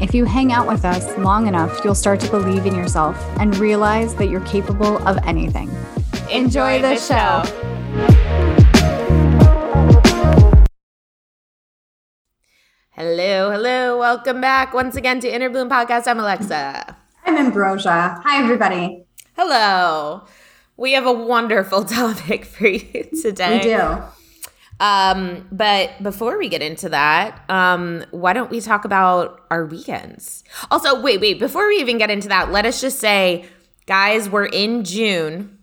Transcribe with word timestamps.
if 0.00 0.14
you 0.14 0.24
hang 0.24 0.52
out 0.52 0.66
with 0.66 0.84
us 0.84 1.16
long 1.18 1.46
enough, 1.46 1.84
you'll 1.84 1.94
start 1.94 2.20
to 2.20 2.30
believe 2.30 2.66
in 2.66 2.74
yourself 2.74 3.16
and 3.38 3.56
realize 3.58 4.14
that 4.16 4.28
you're 4.28 4.40
capable 4.40 4.98
of 5.06 5.18
anything. 5.24 5.70
Enjoy, 6.30 6.80
the, 6.80 6.96
show. 6.96 7.42
Hello, 12.90 13.50
hello. 13.50 13.98
Welcome 13.98 14.40
back 14.40 14.72
once 14.72 14.96
again 14.96 15.20
to 15.20 15.32
Inner 15.32 15.50
Bloom 15.50 15.68
Podcast. 15.68 16.06
I'm 16.06 16.18
Alexa. 16.18 16.96
I'm 17.24 17.36
Ambrosia. 17.36 18.20
Hi, 18.22 18.42
everybody. 18.42 19.04
Hello. 19.36 20.24
We 20.76 20.92
have 20.92 21.06
a 21.06 21.12
wonderful 21.12 21.84
topic 21.84 22.44
for 22.44 22.66
you 22.66 23.04
today. 23.22 23.58
We 23.58 23.62
do. 23.62 24.23
Um, 24.80 25.46
but 25.52 26.02
before 26.02 26.36
we 26.38 26.48
get 26.48 26.60
into 26.62 26.88
that, 26.88 27.48
um, 27.48 28.04
why 28.10 28.32
don't 28.32 28.50
we 28.50 28.60
talk 28.60 28.84
about 28.84 29.40
our 29.50 29.64
weekends? 29.66 30.42
Also, 30.70 31.00
wait, 31.00 31.20
wait, 31.20 31.38
before 31.38 31.68
we 31.68 31.76
even 31.76 31.96
get 31.98 32.10
into 32.10 32.28
that, 32.28 32.50
let 32.50 32.66
us 32.66 32.80
just 32.80 32.98
say, 32.98 33.44
guys, 33.86 34.28
we're 34.28 34.46
in 34.46 34.82
June, 34.84 35.58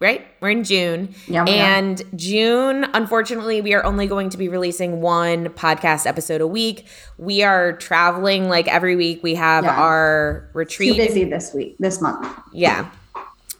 right? 0.00 0.26
We're 0.40 0.50
in 0.50 0.64
June. 0.64 1.14
Yeah, 1.28 1.44
we 1.44 1.50
are. 1.52 1.54
and 1.54 2.02
June, 2.16 2.86
unfortunately, 2.94 3.60
we 3.60 3.74
are 3.74 3.84
only 3.84 4.06
going 4.06 4.30
to 4.30 4.38
be 4.38 4.48
releasing 4.48 5.00
one 5.02 5.46
podcast 5.50 6.06
episode 6.06 6.40
a 6.40 6.46
week. 6.46 6.86
We 7.18 7.42
are 7.42 7.74
traveling 7.74 8.48
like 8.48 8.66
every 8.66 8.96
week. 8.96 9.22
We 9.22 9.34
have 9.34 9.64
Yeah. 9.64 9.76
our 9.80 10.48
Too 10.52 10.58
retreat. 10.58 10.96
busy 10.96 11.24
this 11.24 11.52
week, 11.54 11.76
this 11.78 12.00
month. 12.00 12.26
Yeah. 12.52 12.88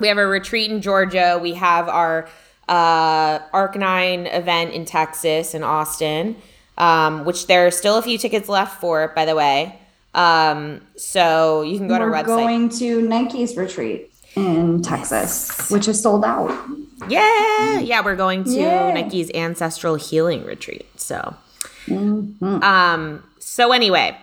We 0.01 0.09
have 0.09 0.19
a 0.19 0.27
retreat 0.27 0.71
in 0.71 0.81
Georgia. 0.81 1.39
We 1.41 1.55
have 1.55 1.89
our 1.89 2.27
uh, 2.73 3.39
Arc 3.53 3.77
9 3.77 4.27
event 4.27 4.73
in 4.73 4.85
Texas 4.85 5.55
and 5.55 5.65
Austin, 5.65 6.37
um, 6.79 7.25
which 7.25 7.47
there 7.47 7.67
are 7.67 7.71
still 7.71 7.97
a 7.99 8.03
few 8.03 8.17
tickets 8.19 8.49
left 8.49 8.81
for, 8.81 9.09
by 9.15 9.25
the 9.25 9.35
way. 9.35 9.79
Um, 10.15 10.81
so 10.97 11.63
you 11.63 11.77
can 11.79 11.89
go 11.89 11.99
to 11.99 12.05
We're 12.05 12.15
our 12.17 12.23
website. 12.23 12.27
going 12.27 12.69
to 12.71 13.03
Nike's 13.03 13.57
retreat 13.57 14.11
in 14.37 14.81
Texas, 14.83 15.71
which 15.71 15.87
is 15.89 16.01
sold 16.03 16.25
out. 16.25 16.51
yeah. 17.09 17.79
Yeah. 17.81 18.01
We're 18.05 18.17
going 18.17 18.45
to 18.45 18.51
Yay. 18.51 18.93
Nike's 18.95 19.31
Ancestral 19.35 19.97
Healing 19.97 20.45
Retreat. 20.45 20.87
So, 21.01 21.35
Mm-hmm. 21.87 22.63
um, 22.63 23.25
so 23.41 23.73
anyway, 23.73 24.17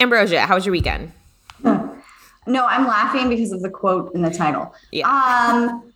Ambrosia, 0.00 0.40
how 0.40 0.56
was 0.56 0.66
your 0.66 0.72
weekend? 0.72 1.12
No, 1.62 2.66
I'm 2.66 2.86
laughing 2.86 3.28
because 3.28 3.52
of 3.52 3.62
the 3.62 3.70
quote 3.70 4.12
in 4.14 4.22
the 4.22 4.30
title. 4.30 4.74
Yeah. 4.90 5.06
Um, 5.08 5.89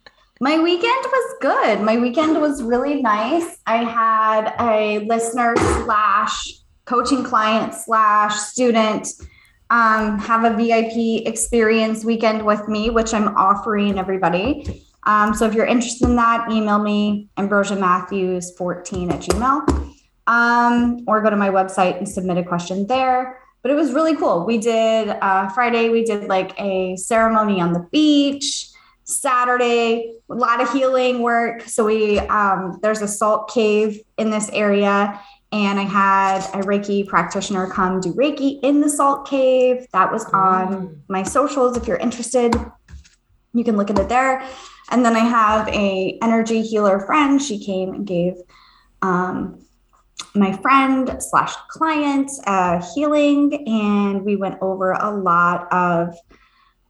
my 0.44 0.60
weekend 0.60 1.05
was 1.06 1.37
good. 1.41 1.81
My 1.81 1.97
weekend 1.97 2.38
was 2.38 2.62
really 2.62 3.00
nice. 3.00 3.56
I 3.66 3.78
had 3.78 4.55
a 4.60 4.99
listener 5.06 5.55
slash 5.56 6.59
coaching 6.84 7.25
client 7.25 7.72
slash 7.72 8.37
student 8.37 9.09
um, 9.71 10.19
have 10.19 10.44
a 10.44 10.54
VIP 10.54 11.27
experience 11.27 12.04
weekend 12.04 12.44
with 12.44 12.69
me, 12.69 12.91
which 12.91 13.15
I'm 13.15 13.28
offering 13.38 13.99
everybody. 13.99 14.84
Um, 15.04 15.33
so 15.33 15.47
if 15.47 15.54
you're 15.54 15.65
interested 15.65 16.10
in 16.10 16.16
that, 16.16 16.53
email 16.53 16.78
me 16.78 17.31
Ambrosia 17.38 17.77
Matthews 17.77 18.50
14 18.59 19.12
at 19.12 19.21
Gmail. 19.21 19.94
Um, 20.27 21.04
or 21.06 21.22
go 21.22 21.31
to 21.31 21.37
my 21.37 21.49
website 21.49 21.97
and 21.97 22.06
submit 22.06 22.37
a 22.37 22.44
question 22.44 22.87
there. 22.87 23.41
But 23.62 23.71
it 23.71 23.77
was 23.77 23.94
really 23.94 24.15
cool. 24.15 24.44
We 24.44 24.59
did 24.59 25.09
uh, 25.09 25.49
Friday, 25.49 25.88
we 25.88 26.04
did 26.04 26.28
like 26.28 26.53
a 26.60 26.97
ceremony 26.97 27.62
on 27.62 27.72
the 27.72 27.88
beach. 27.91 28.72
Saturday, 29.04 30.15
a 30.31 30.34
lot 30.34 30.60
of 30.60 30.72
healing 30.72 31.20
work. 31.20 31.62
So 31.62 31.84
we 31.84 32.19
um, 32.19 32.78
there's 32.82 33.03
a 33.03 33.09
salt 33.09 33.50
cave 33.53 34.00
in 34.19 34.31
this 34.31 34.50
area, 34.53 35.20
and 35.53 35.78
I 35.78 35.84
had 35.84 36.38
a 36.54 36.65
Reiki 36.65 37.06
practitioner 37.06 37.70
come 37.70 38.00
do 38.00 38.12
Reiki 38.15 38.60
in 38.62 38.81
the 38.81 38.88
salt 38.88 39.28
cave. 39.28 39.87
That 39.92 40.10
was 40.10 40.25
on 40.32 41.03
my 41.09 41.22
socials. 41.22 41.76
If 41.76 41.87
you're 41.87 41.98
interested, 41.98 42.54
you 43.53 43.65
can 43.65 43.76
look 43.76 43.91
at 43.91 43.98
it 43.98 44.09
there. 44.09 44.47
And 44.91 45.04
then 45.04 45.16
I 45.16 45.21
have 45.21 45.69
a 45.69 46.19
energy 46.22 46.62
healer 46.62 47.00
friend. 47.00 47.41
She 47.41 47.65
came 47.65 47.94
and 47.94 48.06
gave 48.06 48.34
um, 49.00 49.65
my 50.34 50.56
friend 50.59 51.16
slash 51.21 51.54
client 51.69 52.31
uh, 52.47 52.82
healing, 52.94 53.66
and 53.69 54.25
we 54.25 54.36
went 54.36 54.60
over 54.60 54.92
a 54.92 55.10
lot 55.10 55.72
of 55.72 56.16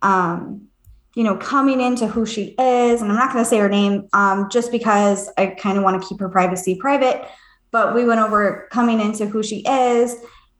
um, 0.03 0.69
you 1.15 1.23
know, 1.23 1.37
coming 1.37 1.81
into 1.81 2.07
who 2.07 2.27
she 2.27 2.55
is, 2.59 3.01
and 3.01 3.11
I'm 3.11 3.17
not 3.17 3.33
going 3.33 3.45
to 3.45 3.49
say 3.49 3.59
her 3.59 3.69
name 3.69 4.09
um, 4.13 4.49
just 4.51 4.73
because 4.73 5.31
I 5.39 5.47
kind 5.47 5.79
of 5.79 5.85
want 5.85 6.01
to 6.01 6.09
keep 6.09 6.19
her 6.21 6.29
privacy 6.29 6.75
private. 6.75 7.29
But 7.71 7.95
we 7.95 8.05
went 8.05 8.21
over 8.21 8.69
coming 8.71 9.01
into 9.01 9.27
who 9.27 9.43
she 9.43 9.65
is, 9.69 10.17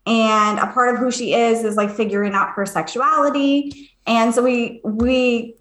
and 0.07 0.59
a 0.59 0.67
part 0.69 0.95
of 0.95 1.01
who 1.01 1.11
she 1.11 1.35
is 1.35 1.65
is 1.65 1.77
like 1.77 1.91
figuring 1.91 2.35
out 2.35 2.51
her 2.51 2.67
sexuality. 2.67 3.91
And 4.07 4.35
so 4.35 4.43
we 4.43 4.81
we 4.85 5.57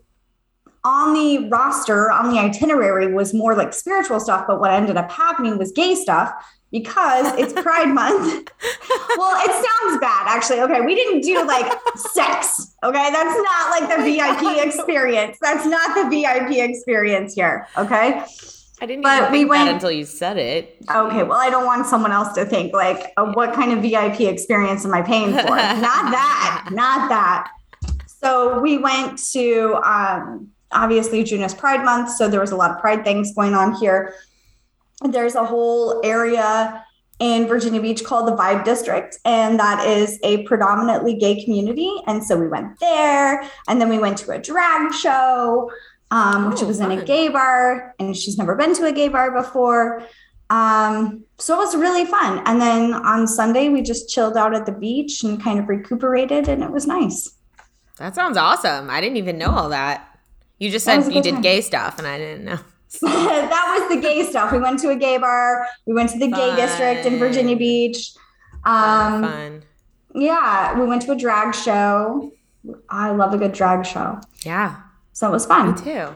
on 0.83 1.13
the 1.13 1.49
roster 1.49 2.11
on 2.11 2.33
the 2.33 2.39
itinerary 2.39 3.13
was 3.13 3.33
more 3.33 3.55
like 3.55 3.73
spiritual 3.73 4.19
stuff, 4.19 4.45
but 4.47 4.59
what 4.59 4.71
ended 4.71 4.97
up 4.97 5.11
happening 5.11 5.57
was 5.57 5.71
gay 5.71 5.95
stuff 5.95 6.33
because 6.73 7.37
it's 7.37 7.53
Pride 7.53 7.93
Month. 7.93 8.49
well, 9.17 9.47
it 9.47 9.51
sounds 9.51 10.01
bad, 10.01 10.25
actually. 10.27 10.59
Okay, 10.61 10.81
we 10.81 10.95
didn't 10.95 11.21
do 11.21 11.45
like 11.45 11.71
sex. 11.95 12.75
Okay, 12.83 13.11
that's 13.11 13.41
not 13.41 13.69
like 13.69 13.95
the 13.95 14.03
VIP 14.03 14.65
experience. 14.65 15.37
That's 15.39 15.67
not 15.67 15.93
the 15.95 16.09
VIP 16.09 16.57
experience 16.67 17.35
here. 17.35 17.67
Okay. 17.77 18.25
I 18.81 18.85
didn't 18.87 19.03
But 19.03 19.19
even 19.21 19.31
we 19.31 19.45
went- 19.45 19.69
until 19.69 19.91
you 19.91 20.03
said 20.03 20.37
it. 20.37 20.75
Okay. 20.93 21.21
Well, 21.23 21.37
I 21.39 21.51
don't 21.51 21.65
want 21.65 21.85
someone 21.85 22.11
else 22.11 22.33
to 22.33 22.43
think 22.43 22.73
like, 22.73 23.13
uh, 23.17 23.31
what 23.33 23.53
kind 23.53 23.71
of 23.71 23.83
VIP 23.83 24.21
experience 24.21 24.83
am 24.83 24.95
I 24.95 25.03
paying 25.03 25.29
for? 25.31 25.37
not 25.47 26.11
that. 26.11 26.69
Not 26.71 27.07
that. 27.09 27.51
So 28.07 28.59
we 28.61 28.79
went 28.79 29.19
to 29.33 29.75
um, 29.85 30.49
obviously 30.71 31.23
June 31.23 31.43
is 31.43 31.53
Pride 31.53 31.85
Month, 31.85 32.09
so 32.09 32.27
there 32.27 32.41
was 32.41 32.51
a 32.51 32.55
lot 32.55 32.71
of 32.71 32.79
Pride 32.79 33.03
things 33.03 33.33
going 33.35 33.53
on 33.53 33.75
here. 33.75 34.15
There's 35.01 35.35
a 35.35 35.43
whole 35.45 36.01
area 36.03 36.85
in 37.19 37.47
Virginia 37.47 37.81
Beach 37.81 38.03
called 38.03 38.27
the 38.27 38.35
Vibe 38.35 38.63
District, 38.65 39.17
and 39.25 39.59
that 39.59 39.85
is 39.87 40.19
a 40.23 40.43
predominantly 40.43 41.15
gay 41.15 41.43
community. 41.43 41.91
And 42.07 42.23
so 42.23 42.37
we 42.37 42.47
went 42.47 42.79
there, 42.79 43.43
and 43.67 43.79
then 43.79 43.89
we 43.89 43.97
went 43.99 44.17
to 44.19 44.31
a 44.31 44.39
drag 44.39 44.93
show, 44.93 45.71
um, 46.11 46.49
which 46.49 46.61
Oh, 46.61 46.67
was 46.67 46.79
in 46.79 46.91
a 46.91 47.03
gay 47.03 47.27
bar, 47.29 47.95
and 47.99 48.15
she's 48.15 48.37
never 48.37 48.55
been 48.55 48.73
to 48.75 48.85
a 48.85 48.91
gay 48.91 49.07
bar 49.09 49.31
before. 49.31 50.03
Um, 50.49 51.23
so 51.39 51.55
it 51.55 51.57
was 51.57 51.75
really 51.75 52.05
fun. 52.05 52.41
And 52.45 52.61
then 52.61 52.93
on 52.93 53.27
Sunday, 53.27 53.69
we 53.69 53.81
just 53.81 54.09
chilled 54.09 54.37
out 54.37 54.53
at 54.53 54.65
the 54.65 54.71
beach 54.71 55.23
and 55.23 55.41
kind 55.41 55.59
of 55.59 55.67
recuperated, 55.69 56.47
and 56.49 56.63
it 56.63 56.71
was 56.71 56.85
nice. 56.85 57.31
That 57.97 58.15
sounds 58.15 58.37
awesome. 58.37 58.89
I 58.89 59.01
didn't 59.01 59.17
even 59.17 59.37
know 59.37 59.51
all 59.51 59.69
that. 59.69 60.19
You 60.59 60.69
just 60.69 60.85
That 60.85 61.03
said 61.03 61.13
you 61.13 61.21
did 61.21 61.33
time. 61.33 61.41
gay 61.41 61.61
stuff, 61.61 61.97
and 61.99 62.07
I 62.07 62.17
didn't 62.17 62.45
know. 62.45 62.59
that 63.01 63.77
was 63.79 63.95
the 63.95 64.01
gay 64.01 64.23
stuff. 64.25 64.51
We 64.51 64.59
went 64.59 64.79
to 64.79 64.89
a 64.89 64.95
gay 64.95 65.17
bar. 65.17 65.67
We 65.85 65.93
went 65.93 66.09
to 66.11 66.19
the 66.19 66.27
gay 66.27 66.55
district 66.55 67.05
in 67.05 67.17
Virginia 67.19 67.55
Beach. 67.55 68.11
Fun, 68.63 69.13
Um, 69.23 69.23
fun. 69.31 69.63
yeah, 70.15 70.79
we 70.79 70.85
went 70.85 71.01
to 71.03 71.11
a 71.11 71.15
drag 71.15 71.53
show. 71.55 72.31
I 72.89 73.11
love 73.11 73.33
a 73.33 73.37
good 73.37 73.51
drag 73.51 73.85
show. 73.85 74.19
Yeah, 74.45 74.77
So 75.11 75.27
it 75.27 75.31
was 75.31 75.45
fun. 75.45 75.73
me 75.75 75.81
too. 75.81 76.15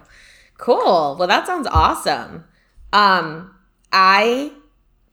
Cool. 0.57 1.15
Well, 1.19 1.27
that 1.27 1.45
sounds 1.45 1.67
awesome. 1.67 2.45
Um, 2.93 3.53
I 3.91 4.51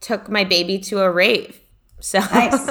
took 0.01 0.29
my 0.31 0.45
baby 0.45 0.79
to 0.79 1.01
a 1.01 1.11
rave. 1.11 1.59
So 2.01 2.19
Nice. 2.33 2.71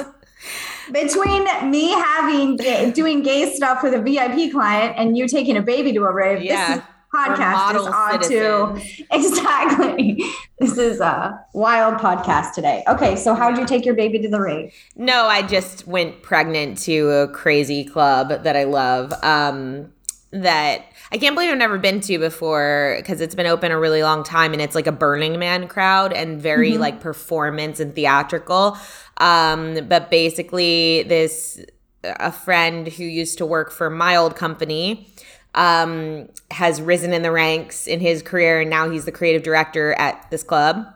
Between 0.92 1.44
me 1.70 1.90
having 1.92 2.56
doing 2.92 3.22
gay 3.22 3.54
stuff 3.54 3.82
with 3.82 3.94
a 3.94 4.00
VIP 4.02 4.52
client 4.52 4.94
and 4.98 5.16
you 5.16 5.26
taking 5.26 5.56
a 5.56 5.62
baby 5.62 5.92
to 5.94 6.04
a 6.04 6.12
rave, 6.12 6.42
Yeah. 6.42 6.66
this 6.68 6.78
is 6.78 6.82
podcast 7.14 7.80
is 7.80 7.86
on 7.86 8.20
to 8.28 9.06
exactly. 9.12 10.20
This 10.58 10.78
is 10.78 11.00
a 11.00 11.44
wild 11.52 11.94
podcast 12.00 12.54
today. 12.54 12.82
Okay, 12.88 13.16
so 13.16 13.34
how 13.34 13.50
did 13.50 13.60
you 13.60 13.66
take 13.66 13.84
your 13.84 13.94
baby 13.94 14.18
to 14.20 14.28
the 14.28 14.40
rave? 14.40 14.74
No, 14.96 15.26
I 15.26 15.42
just 15.42 15.86
went 15.86 16.22
pregnant 16.22 16.78
to 16.78 17.10
a 17.10 17.28
crazy 17.28 17.84
club 17.84 18.42
that 18.42 18.56
I 18.56 18.64
love. 18.64 19.12
Um, 19.22 19.92
that 20.32 20.86
I 21.12 21.18
can't 21.18 21.36
believe 21.36 21.52
I've 21.52 21.58
never 21.58 21.78
been 21.78 22.00
to 22.00 22.18
before 22.18 22.96
because 22.98 23.20
it's 23.20 23.36
been 23.36 23.46
open 23.46 23.70
a 23.70 23.78
really 23.78 24.02
long 24.02 24.24
time 24.24 24.52
and 24.52 24.60
it's 24.60 24.74
like 24.74 24.88
a 24.88 24.92
Burning 24.92 25.38
Man 25.38 25.68
crowd 25.68 26.12
and 26.12 26.40
very 26.40 26.72
mm-hmm. 26.72 26.80
like 26.80 27.00
performance 27.00 27.78
and 27.78 27.94
theatrical. 27.94 28.76
Um, 29.18 29.86
but 29.88 30.10
basically, 30.10 31.04
this 31.04 31.64
a 32.02 32.32
friend 32.32 32.88
who 32.88 33.04
used 33.04 33.38
to 33.38 33.46
work 33.46 33.70
for 33.70 33.88
my 33.88 34.16
old 34.16 34.36
company 34.36 35.08
um, 35.54 36.28
has 36.50 36.80
risen 36.80 37.12
in 37.12 37.22
the 37.22 37.30
ranks 37.30 37.86
in 37.86 38.00
his 38.00 38.22
career, 38.22 38.60
and 38.60 38.70
now 38.70 38.90
he's 38.90 39.04
the 39.04 39.12
creative 39.12 39.42
director 39.42 39.92
at 39.94 40.30
this 40.30 40.42
club 40.42 40.86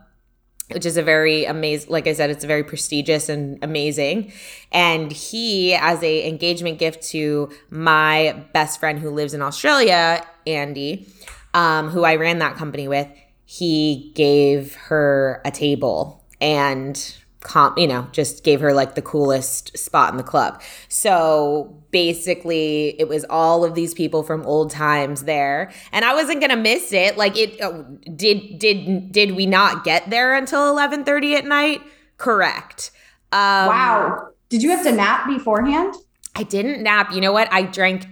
which 0.72 0.84
is 0.84 0.96
a 0.96 1.02
very 1.02 1.44
amazing 1.44 1.90
like 1.90 2.06
i 2.06 2.12
said 2.12 2.30
it's 2.30 2.44
a 2.44 2.46
very 2.46 2.64
prestigious 2.64 3.28
and 3.28 3.58
amazing. 3.62 4.32
And 4.70 5.10
he 5.10 5.74
as 5.74 6.02
a 6.02 6.28
engagement 6.28 6.78
gift 6.78 7.02
to 7.10 7.50
my 7.70 8.44
best 8.52 8.80
friend 8.80 8.98
who 8.98 9.10
lives 9.10 9.34
in 9.34 9.42
australia 9.42 10.26
andy 10.46 11.08
um, 11.54 11.88
who 11.88 12.04
i 12.04 12.16
ran 12.16 12.38
that 12.38 12.56
company 12.56 12.88
with. 12.88 13.08
He 13.44 14.12
gave 14.14 14.74
her 14.74 15.40
a 15.44 15.50
table 15.50 16.22
and 16.40 17.16
comp, 17.40 17.78
you 17.78 17.86
know, 17.86 18.06
just 18.12 18.42
gave 18.42 18.60
her 18.60 18.72
like 18.72 18.94
the 18.94 19.02
coolest 19.02 19.76
spot 19.78 20.10
in 20.12 20.16
the 20.16 20.22
club. 20.22 20.60
So 20.88 21.82
basically, 21.90 23.00
it 23.00 23.08
was 23.08 23.24
all 23.30 23.64
of 23.64 23.74
these 23.74 23.94
people 23.94 24.22
from 24.22 24.44
old 24.44 24.70
times 24.70 25.24
there, 25.24 25.70
and 25.92 26.04
I 26.04 26.14
wasn't 26.14 26.40
gonna 26.40 26.56
miss 26.56 26.92
it. 26.92 27.16
Like 27.16 27.36
it 27.36 27.60
uh, 27.60 27.82
did. 28.14 28.58
Did 28.58 29.12
did 29.12 29.36
we 29.36 29.46
not 29.46 29.84
get 29.84 30.10
there 30.10 30.34
until 30.34 30.68
eleven 30.68 31.04
thirty 31.04 31.34
at 31.34 31.44
night? 31.44 31.82
Correct. 32.16 32.90
Um, 33.30 33.68
wow. 33.68 34.28
Did 34.48 34.62
you 34.62 34.70
have 34.70 34.82
to 34.84 34.92
nap 34.92 35.28
beforehand? 35.28 35.94
I 36.34 36.42
didn't 36.42 36.82
nap. 36.82 37.12
You 37.12 37.20
know 37.20 37.32
what? 37.32 37.52
I 37.52 37.62
drank. 37.62 38.06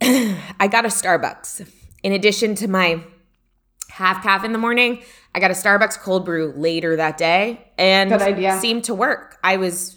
I 0.02 0.68
got 0.70 0.84
a 0.84 0.88
Starbucks 0.88 1.68
in 2.02 2.12
addition 2.12 2.54
to 2.56 2.68
my 2.68 3.02
half 3.90 4.22
caff 4.22 4.44
in 4.44 4.52
the 4.52 4.58
morning. 4.58 5.02
I 5.34 5.40
got 5.40 5.50
a 5.50 5.54
Starbucks 5.54 5.98
cold 5.98 6.24
brew 6.24 6.52
later 6.56 6.96
that 6.96 7.16
day 7.16 7.70
and 7.78 8.10
Good 8.10 8.22
idea. 8.22 8.58
seemed 8.58 8.84
to 8.84 8.94
work. 8.94 9.38
I 9.44 9.56
was 9.56 9.96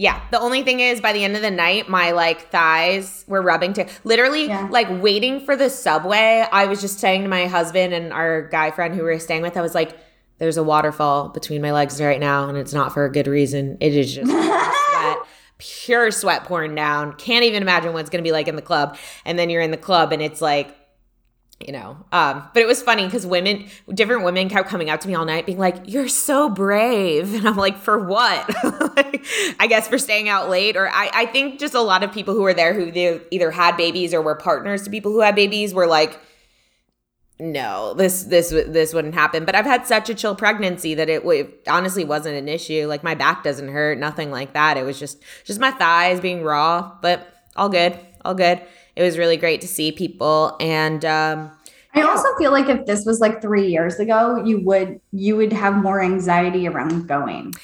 yeah. 0.00 0.20
The 0.30 0.38
only 0.38 0.62
thing 0.62 0.78
is 0.78 1.00
by 1.00 1.12
the 1.12 1.24
end 1.24 1.34
of 1.34 1.42
the 1.42 1.50
night, 1.50 1.88
my 1.88 2.12
like 2.12 2.52
thighs 2.52 3.24
were 3.26 3.42
rubbing 3.42 3.72
to 3.74 3.86
literally 4.04 4.46
yeah. 4.46 4.68
like 4.70 4.86
waiting 5.02 5.40
for 5.40 5.56
the 5.56 5.68
subway. 5.68 6.46
I 6.52 6.66
was 6.66 6.80
just 6.80 7.00
saying 7.00 7.22
to 7.24 7.28
my 7.28 7.46
husband 7.46 7.92
and 7.92 8.12
our 8.12 8.46
guy 8.46 8.70
friend 8.70 8.94
who 8.94 9.00
we 9.00 9.10
were 9.10 9.18
staying 9.18 9.42
with, 9.42 9.56
I 9.56 9.60
was 9.60 9.74
like, 9.74 9.98
there's 10.38 10.56
a 10.56 10.62
waterfall 10.62 11.30
between 11.30 11.60
my 11.60 11.72
legs 11.72 12.00
right 12.00 12.20
now, 12.20 12.48
and 12.48 12.56
it's 12.56 12.72
not 12.72 12.94
for 12.94 13.04
a 13.04 13.10
good 13.10 13.26
reason. 13.26 13.76
It 13.80 13.92
is 13.92 14.14
just 14.14 14.30
sweat, 14.90 15.18
pure 15.58 16.12
sweat 16.12 16.44
pouring 16.44 16.76
down. 16.76 17.14
Can't 17.14 17.44
even 17.44 17.60
imagine 17.60 17.92
what 17.92 18.00
it's 18.02 18.10
gonna 18.10 18.22
be 18.22 18.30
like 18.30 18.46
in 18.46 18.54
the 18.54 18.62
club. 18.62 18.96
And 19.24 19.36
then 19.36 19.50
you're 19.50 19.62
in 19.62 19.72
the 19.72 19.76
club 19.76 20.12
and 20.12 20.22
it's 20.22 20.40
like 20.40 20.76
you 21.66 21.72
know 21.72 21.96
um 22.12 22.48
but 22.54 22.62
it 22.62 22.66
was 22.66 22.80
funny 22.82 23.04
because 23.04 23.26
women 23.26 23.66
different 23.92 24.24
women 24.24 24.48
kept 24.48 24.68
coming 24.68 24.90
up 24.90 25.00
to 25.00 25.08
me 25.08 25.14
all 25.14 25.24
night 25.24 25.44
being 25.44 25.58
like 25.58 25.76
you're 25.86 26.08
so 26.08 26.48
brave. 26.48 27.34
And 27.38 27.48
i'm 27.48 27.56
like 27.56 27.78
for 27.78 27.98
what? 28.04 28.48
Like, 28.98 29.24
i 29.60 29.68
guess 29.68 29.86
for 29.86 29.96
staying 29.96 30.28
out 30.28 30.50
late 30.50 30.76
or 30.76 30.88
I, 30.88 31.10
I 31.14 31.26
think 31.26 31.60
just 31.60 31.74
a 31.74 31.80
lot 31.80 32.02
of 32.02 32.10
people 32.12 32.34
who 32.34 32.42
were 32.42 32.54
there 32.54 32.74
who 32.74 32.90
they 32.90 33.20
either 33.30 33.52
had 33.52 33.76
babies 33.76 34.12
or 34.12 34.20
were 34.20 34.34
partners 34.34 34.82
to 34.82 34.90
people 34.90 35.12
who 35.12 35.20
had 35.20 35.36
babies 35.36 35.72
were 35.72 35.86
like 35.86 36.18
no 37.38 37.94
this 37.94 38.24
this 38.24 38.50
this 38.50 38.92
wouldn't 38.92 39.14
happen. 39.14 39.44
But 39.44 39.54
i've 39.54 39.66
had 39.66 39.86
such 39.86 40.10
a 40.10 40.14
chill 40.14 40.34
pregnancy 40.34 40.94
that 40.94 41.08
it, 41.08 41.24
it 41.24 41.62
honestly 41.68 42.04
wasn't 42.04 42.36
an 42.36 42.48
issue. 42.48 42.86
Like 42.86 43.04
my 43.04 43.14
back 43.14 43.44
doesn't 43.44 43.68
hurt 43.68 43.98
nothing 43.98 44.32
like 44.32 44.54
that. 44.54 44.76
It 44.76 44.82
was 44.82 44.98
just 44.98 45.22
just 45.44 45.60
my 45.60 45.70
thighs 45.70 46.20
being 46.20 46.42
raw 46.42 46.96
but 47.00 47.32
all 47.56 47.68
good 47.68 47.98
all 48.28 48.34
good 48.34 48.60
it 48.94 49.02
was 49.02 49.18
really 49.18 49.36
great 49.36 49.60
to 49.60 49.68
see 49.68 49.90
people 49.90 50.56
and 50.60 51.04
um, 51.04 51.50
I 51.94 52.02
also 52.02 52.28
feel 52.36 52.52
like 52.52 52.68
if 52.68 52.86
this 52.86 53.04
was 53.04 53.20
like 53.20 53.40
three 53.40 53.68
years 53.68 53.98
ago, 53.98 54.42
you 54.44 54.60
would 54.60 55.00
you 55.12 55.36
would 55.36 55.52
have 55.52 55.74
more 55.74 56.02
anxiety 56.02 56.68
around 56.68 57.08
going. 57.08 57.54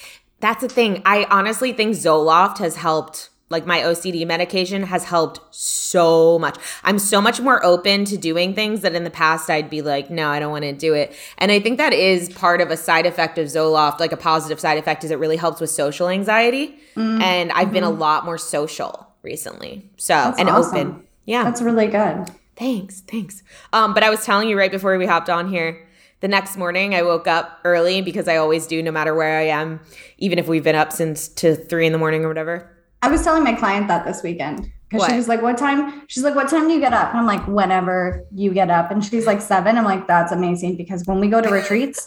That's 0.41 0.61
the 0.61 0.69
thing. 0.69 1.03
I 1.05 1.27
honestly 1.31 1.73
think 1.73 1.97
Zoloft 1.97 2.59
has 2.59 2.77
helped. 2.77 3.31
Like 3.51 3.67
my 3.67 3.81
OCD 3.81 4.27
medication 4.27 4.85
has 4.85 5.05
helped 5.05 5.39
so 5.55 6.39
much. 6.39 6.59
I'm 6.83 6.99
so 6.99 7.21
much 7.21 7.41
more 7.41 7.65
open 7.65 8.07
to 8.07 8.17
doing 8.17 8.55
things 8.55 8.81
that 8.81 8.95
in 8.95 9.05
the 9.05 9.11
past 9.11 9.49
I'd 9.51 9.71
be 9.71 9.83
like, 9.83 10.11
no, 10.11 10.29
I 10.29 10.41
don't 10.41 10.51
want 10.51 10.65
to 10.65 10.73
do 10.73 10.95
it. 10.95 11.15
And 11.39 11.53
I 11.53 11.61
think 11.61 11.77
that 11.77 11.93
is 11.93 12.31
part 12.31 12.63
of 12.63 12.71
a 12.71 12.77
side 12.77 13.07
effect 13.07 13.39
of 13.39 13.47
Zoloft, 13.47 14.01
like 14.01 14.13
a 14.13 14.17
positive 14.17 14.59
side 14.59 14.79
effect, 14.79 15.05
is 15.05 15.11
it 15.11 15.19
really 15.19 15.37
helps 15.37 15.61
with 15.61 15.71
social 15.71 16.09
anxiety. 16.09 16.79
Mm-hmm. 16.97 17.21
And 17.21 17.53
I've 17.53 17.71
been 17.71 17.85
a 17.85 17.91
mm-hmm. 17.91 18.01
lot 18.01 18.25
more 18.25 18.39
social 18.39 19.14
recently. 19.25 19.91
So 19.97 20.15
That's 20.15 20.39
and 20.39 20.49
awesome. 20.49 20.77
open. 20.77 21.07
Yeah. 21.25 21.45
That's 21.45 21.63
really 21.63 21.87
good. 21.87 22.31
Thanks. 22.57 23.01
Thanks. 23.01 23.43
Um, 23.73 23.95
but 23.95 24.03
I 24.03 24.11
was 24.11 24.25
telling 24.25 24.49
you 24.49 24.57
right 24.57 24.71
before 24.71 24.97
we 24.97 25.07
hopped 25.07 25.29
on 25.29 25.49
here, 25.49 25.89
the 26.21 26.29
next 26.29 26.57
morning 26.57 26.95
I 26.95 27.03
woke 27.03 27.27
up 27.27 27.61
early 27.65 28.01
because 28.01 28.29
I 28.29 28.37
always 28.37 28.67
do 28.67 28.83
no 28.83 28.93
matter 28.93 29.15
where 29.15 29.39
I 29.39 29.47
am, 29.49 29.81
even 30.19 30.39
if 30.39 30.47
we've 30.47 30.63
been 30.63 30.77
up 30.77 30.93
since 30.93 31.29
to 31.29 31.57
three 31.57 31.87
in 31.87 31.93
the 31.93 31.99
morning 31.99 32.25
or 32.25 32.29
whatever. 32.29 32.71
I 33.03 33.09
was 33.09 33.23
telling 33.23 33.45
my 33.45 33.55
client 33.55 33.89
that 33.89 34.05
this 34.07 34.23
weekend. 34.23 34.71
Because 34.89 35.11
she 35.11 35.17
was 35.17 35.29
like, 35.29 35.43
What 35.43 35.59
time? 35.59 36.07
She's 36.09 36.23
like, 36.23 36.35
What 36.35 36.49
time 36.49 36.69
do 36.69 36.75
you 36.75 36.81
get 36.81 36.93
up? 36.93 37.11
And 37.11 37.19
I'm 37.19 37.27
like, 37.27 37.47
Whenever 37.49 38.25
you 38.33 38.53
get 38.53 38.71
up. 38.71 38.91
And 38.91 39.05
she's 39.05 39.27
like, 39.27 39.41
Seven. 39.41 39.77
I'm 39.77 39.85
like, 39.85 40.07
That's 40.07 40.33
amazing 40.33 40.77
because 40.77 41.05
when 41.07 41.21
we 41.21 41.29
go 41.29 41.41
to 41.41 41.49
retreats, 41.49 42.07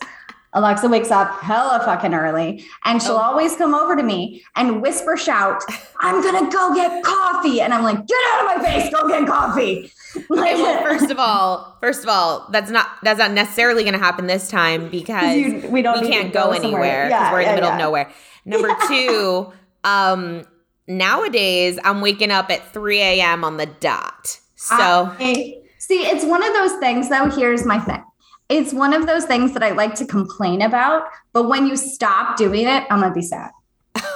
Alexa 0.58 0.90
wakes 0.90 1.12
up 1.12 1.40
hella 1.42 1.80
fucking 1.86 2.16
early 2.16 2.66
and 2.84 3.02
she'll 3.02 3.12
oh. 3.12 3.18
always 3.18 3.56
come 3.56 3.76
over 3.76 3.96
to 3.96 4.02
me 4.02 4.44
and 4.56 4.82
whisper 4.82 5.16
shout, 5.16 5.62
I'm 6.00 6.24
gonna 6.24 6.52
go 6.52 6.74
get 6.74 7.04
coffee. 7.04 7.62
And 7.62 7.74
I'm 7.74 7.84
like, 7.84 8.08
get 8.08 8.18
out 8.32 8.42
of 8.56 8.58
my 8.58 8.68
face, 8.68 8.92
go 8.92 9.08
get 9.08 9.28
coffee. 9.28 9.92
Like, 10.30 10.56
well, 10.56 10.82
first 10.82 11.12
of 11.12 11.20
all, 11.20 11.78
first 11.80 12.02
of 12.02 12.10
all, 12.10 12.48
that's 12.50 12.72
not 12.72 12.88
that's 13.04 13.20
not 13.20 13.34
necessarily 13.34 13.84
gonna 13.84 14.00
happen 14.00 14.26
this 14.26 14.50
time 14.50 14.90
because 14.90 15.36
you, 15.36 15.68
we 15.70 15.84
don't 15.84 16.02
we 16.02 16.08
can't 16.08 16.34
go, 16.34 16.46
go 16.46 16.52
anywhere 16.54 17.06
because 17.06 17.12
yeah, 17.12 17.32
we're 17.32 17.42
in 17.42 17.46
yeah, 17.46 17.52
the 17.52 17.56
middle 17.56 17.70
yeah. 17.70 17.76
of 17.76 17.80
nowhere. 17.80 18.12
Number 18.44 18.76
two, 18.88 19.54
um, 19.84 20.48
nowadays 20.88 21.78
I'm 21.84 22.02
waking 22.02 22.32
up 22.32 22.50
at 22.50 22.74
3 22.74 23.00
a.m. 23.00 23.44
on 23.44 23.58
the 23.58 23.68
dot. 23.68 24.40
So 24.56 24.76
I, 24.76 25.62
see, 25.78 26.00
it's 26.08 26.26
one 26.26 26.42
of 26.42 26.54
those 26.54 26.74
things 26.80 27.10
though. 27.10 27.30
Here's 27.30 27.64
my 27.64 27.78
thing 27.78 28.04
it's 28.50 28.74
one 28.74 28.94
of 28.94 29.08
those 29.08 29.26
things 29.26 29.54
that 29.54 29.64
I 29.64 29.72
like 29.72 29.96
to 29.96 30.06
complain 30.06 30.62
about, 30.62 31.04
but 31.34 31.48
when 31.50 31.68
you 31.68 31.76
stop 31.76 32.38
doing 32.38 32.68
it, 32.68 32.84
I'm 32.90 33.02
gonna 33.02 33.14
be 33.14 33.22
sad. 33.22 33.52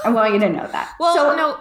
I 0.03 0.09
want 0.09 0.33
you 0.33 0.39
to 0.39 0.49
know 0.49 0.67
that. 0.67 0.93
well, 0.99 1.15
so 1.15 1.35
no. 1.35 1.57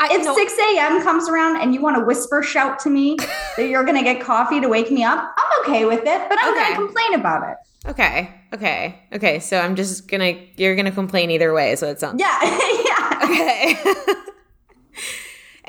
I, 0.00 0.14
if 0.14 0.24
no. 0.24 0.34
6 0.34 0.52
a.m. 0.58 1.02
comes 1.02 1.28
around 1.28 1.60
and 1.60 1.74
you 1.74 1.82
want 1.82 1.96
to 1.96 2.04
whisper 2.04 2.42
shout 2.42 2.78
to 2.80 2.90
me 2.90 3.16
that 3.56 3.68
you're 3.68 3.84
going 3.84 3.96
to 3.96 4.04
get 4.04 4.20
coffee 4.20 4.60
to 4.60 4.68
wake 4.68 4.92
me 4.92 5.02
up, 5.02 5.34
I'm 5.36 5.60
okay 5.62 5.86
with 5.86 6.00
it, 6.00 6.28
but 6.28 6.38
I'm 6.40 6.54
okay. 6.54 6.62
going 6.62 6.70
to 6.70 6.86
complain 6.86 7.20
about 7.20 7.50
it. 7.50 7.56
Okay. 7.88 8.32
Okay. 8.54 9.02
Okay. 9.12 9.40
So 9.40 9.58
I'm 9.58 9.74
just 9.74 10.06
going 10.06 10.20
to, 10.20 10.62
you're 10.62 10.76
going 10.76 10.86
to 10.86 10.92
complain 10.92 11.32
either 11.32 11.52
way. 11.52 11.74
So 11.74 11.88
it 11.88 11.98
sounds. 11.98 12.20
Yeah. 12.20 12.38
yeah. 12.86 13.20
Okay. 13.24 14.14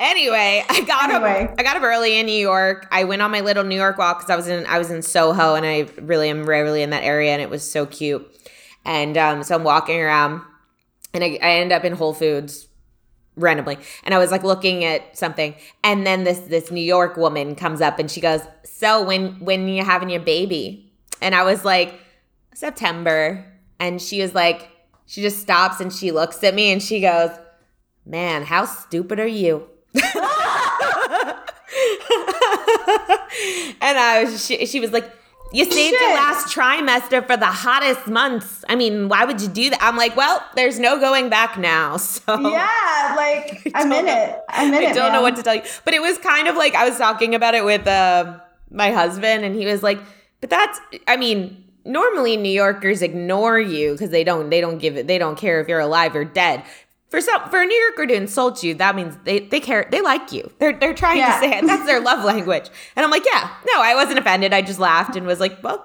Anyway, 0.00 0.64
I 0.66 0.80
got 0.80 1.10
anyway. 1.10 1.44
up. 1.44 1.54
I 1.58 1.62
got 1.62 1.76
up 1.76 1.82
early 1.82 2.18
in 2.18 2.24
New 2.24 2.32
York. 2.32 2.88
I 2.90 3.04
went 3.04 3.20
on 3.20 3.30
my 3.30 3.42
little 3.42 3.64
New 3.64 3.76
York 3.76 3.98
walk 3.98 4.18
because 4.18 4.30
I 4.30 4.36
was 4.36 4.48
in 4.48 4.64
I 4.64 4.78
was 4.78 4.90
in 4.90 5.02
Soho, 5.02 5.54
and 5.54 5.66
I 5.66 5.88
really 6.00 6.30
am 6.30 6.44
rarely 6.44 6.82
in 6.82 6.88
that 6.90 7.04
area, 7.04 7.32
and 7.32 7.42
it 7.42 7.50
was 7.50 7.70
so 7.70 7.84
cute. 7.84 8.26
And 8.86 9.18
um, 9.18 9.42
so 9.42 9.54
I'm 9.54 9.62
walking 9.62 10.00
around, 10.00 10.40
and 11.12 11.22
I, 11.22 11.38
I 11.42 11.50
end 11.60 11.70
up 11.70 11.84
in 11.84 11.92
Whole 11.92 12.14
Foods 12.14 12.66
randomly, 13.36 13.76
and 14.02 14.14
I 14.14 14.18
was 14.18 14.30
like 14.30 14.42
looking 14.42 14.84
at 14.84 15.18
something, 15.18 15.54
and 15.84 16.06
then 16.06 16.24
this 16.24 16.38
this 16.38 16.70
New 16.70 16.80
York 16.80 17.18
woman 17.18 17.54
comes 17.54 17.82
up, 17.82 17.98
and 17.98 18.10
she 18.10 18.22
goes, 18.22 18.40
"So 18.64 19.04
when 19.04 19.38
when 19.40 19.68
you 19.68 19.84
having 19.84 20.08
your 20.08 20.22
baby?" 20.22 20.90
And 21.20 21.34
I 21.34 21.44
was 21.44 21.62
like, 21.62 22.00
"September," 22.54 23.44
and 23.78 24.00
she 24.00 24.22
was 24.22 24.34
like, 24.34 24.66
she 25.04 25.20
just 25.20 25.40
stops 25.40 25.80
and 25.80 25.92
she 25.92 26.10
looks 26.10 26.42
at 26.42 26.54
me, 26.54 26.72
and 26.72 26.82
she 26.82 27.02
goes, 27.02 27.30
"Man, 28.06 28.44
how 28.44 28.64
stupid 28.64 29.20
are 29.20 29.26
you?" 29.26 29.68
and 33.80 33.98
I 33.98 34.24
was, 34.24 34.44
she, 34.44 34.66
she 34.66 34.80
was 34.80 34.92
like, 34.92 35.10
you 35.52 35.64
saved 35.64 35.74
Shit. 35.74 36.00
your 36.00 36.14
last 36.14 36.54
trimester 36.54 37.26
for 37.26 37.36
the 37.36 37.46
hottest 37.46 38.06
months. 38.06 38.64
I 38.68 38.76
mean, 38.76 39.08
why 39.08 39.24
would 39.24 39.40
you 39.40 39.48
do 39.48 39.70
that? 39.70 39.82
I'm 39.82 39.96
like, 39.96 40.16
well, 40.16 40.44
there's 40.54 40.78
no 40.78 41.00
going 41.00 41.28
back 41.28 41.58
now. 41.58 41.98
So 42.10 42.38
yeah, 42.38 43.14
like 43.16 43.70
I'm 43.74 43.90
in 43.92 44.06
know. 44.06 44.22
it. 44.22 44.40
I'm 44.48 44.68
in 44.68 44.74
I 44.74 44.82
it. 44.82 44.88
I 44.90 44.92
don't 44.92 45.04
man. 45.04 45.12
know 45.14 45.22
what 45.22 45.36
to 45.36 45.42
tell 45.42 45.54
you, 45.54 45.62
but 45.84 45.94
it 45.94 46.00
was 46.00 46.18
kind 46.18 46.48
of 46.48 46.56
like 46.56 46.74
I 46.74 46.88
was 46.88 46.98
talking 46.98 47.34
about 47.34 47.54
it 47.54 47.64
with 47.64 47.86
uh, 47.86 48.38
my 48.70 48.90
husband, 48.90 49.44
and 49.44 49.54
he 49.54 49.66
was 49.66 49.82
like, 49.82 49.98
"But 50.40 50.50
that's, 50.50 50.80
I 51.08 51.16
mean." 51.16 51.64
Normally, 51.82 52.36
New 52.36 52.52
Yorkers 52.52 53.00
ignore 53.00 53.58
you 53.58 53.92
because 53.92 54.10
they 54.10 54.22
don't 54.22 54.50
they 54.50 54.60
don't 54.60 54.76
give 54.76 54.98
it 54.98 55.06
they 55.06 55.16
don't 55.16 55.36
care 55.36 55.62
if 55.62 55.66
you're 55.66 55.80
alive 55.80 56.14
or 56.14 56.26
dead 56.26 56.62
for 57.10 57.20
some 57.20 57.48
for 57.50 57.60
a 57.60 57.66
New 57.66 57.76
Yorker 57.76 58.06
to 58.06 58.14
insult 58.14 58.62
you, 58.62 58.74
that 58.74 58.94
means 58.96 59.16
they, 59.24 59.40
they 59.40 59.60
care 59.60 59.88
they 59.90 60.00
like 60.00 60.32
you. 60.32 60.50
They're 60.58 60.72
they're 60.72 60.94
trying 60.94 61.18
Yeah. 61.18 61.34
to 61.40 61.40
say 61.40 61.58
it. 61.58 61.66
That's 61.66 61.84
their 61.86 62.00
love 62.00 62.24
language. 62.24 62.68
And 62.96 63.04
I'm 63.04 63.10
like, 63.10 63.24
yeah, 63.26 63.50
no, 63.72 63.82
I 63.82 63.94
wasn't 63.94 64.18
offended. 64.18 64.52
I 64.52 64.62
just 64.62 64.78
laughed 64.78 65.16
and 65.16 65.26
was 65.26 65.40
like, 65.40 65.62
well, 65.62 65.84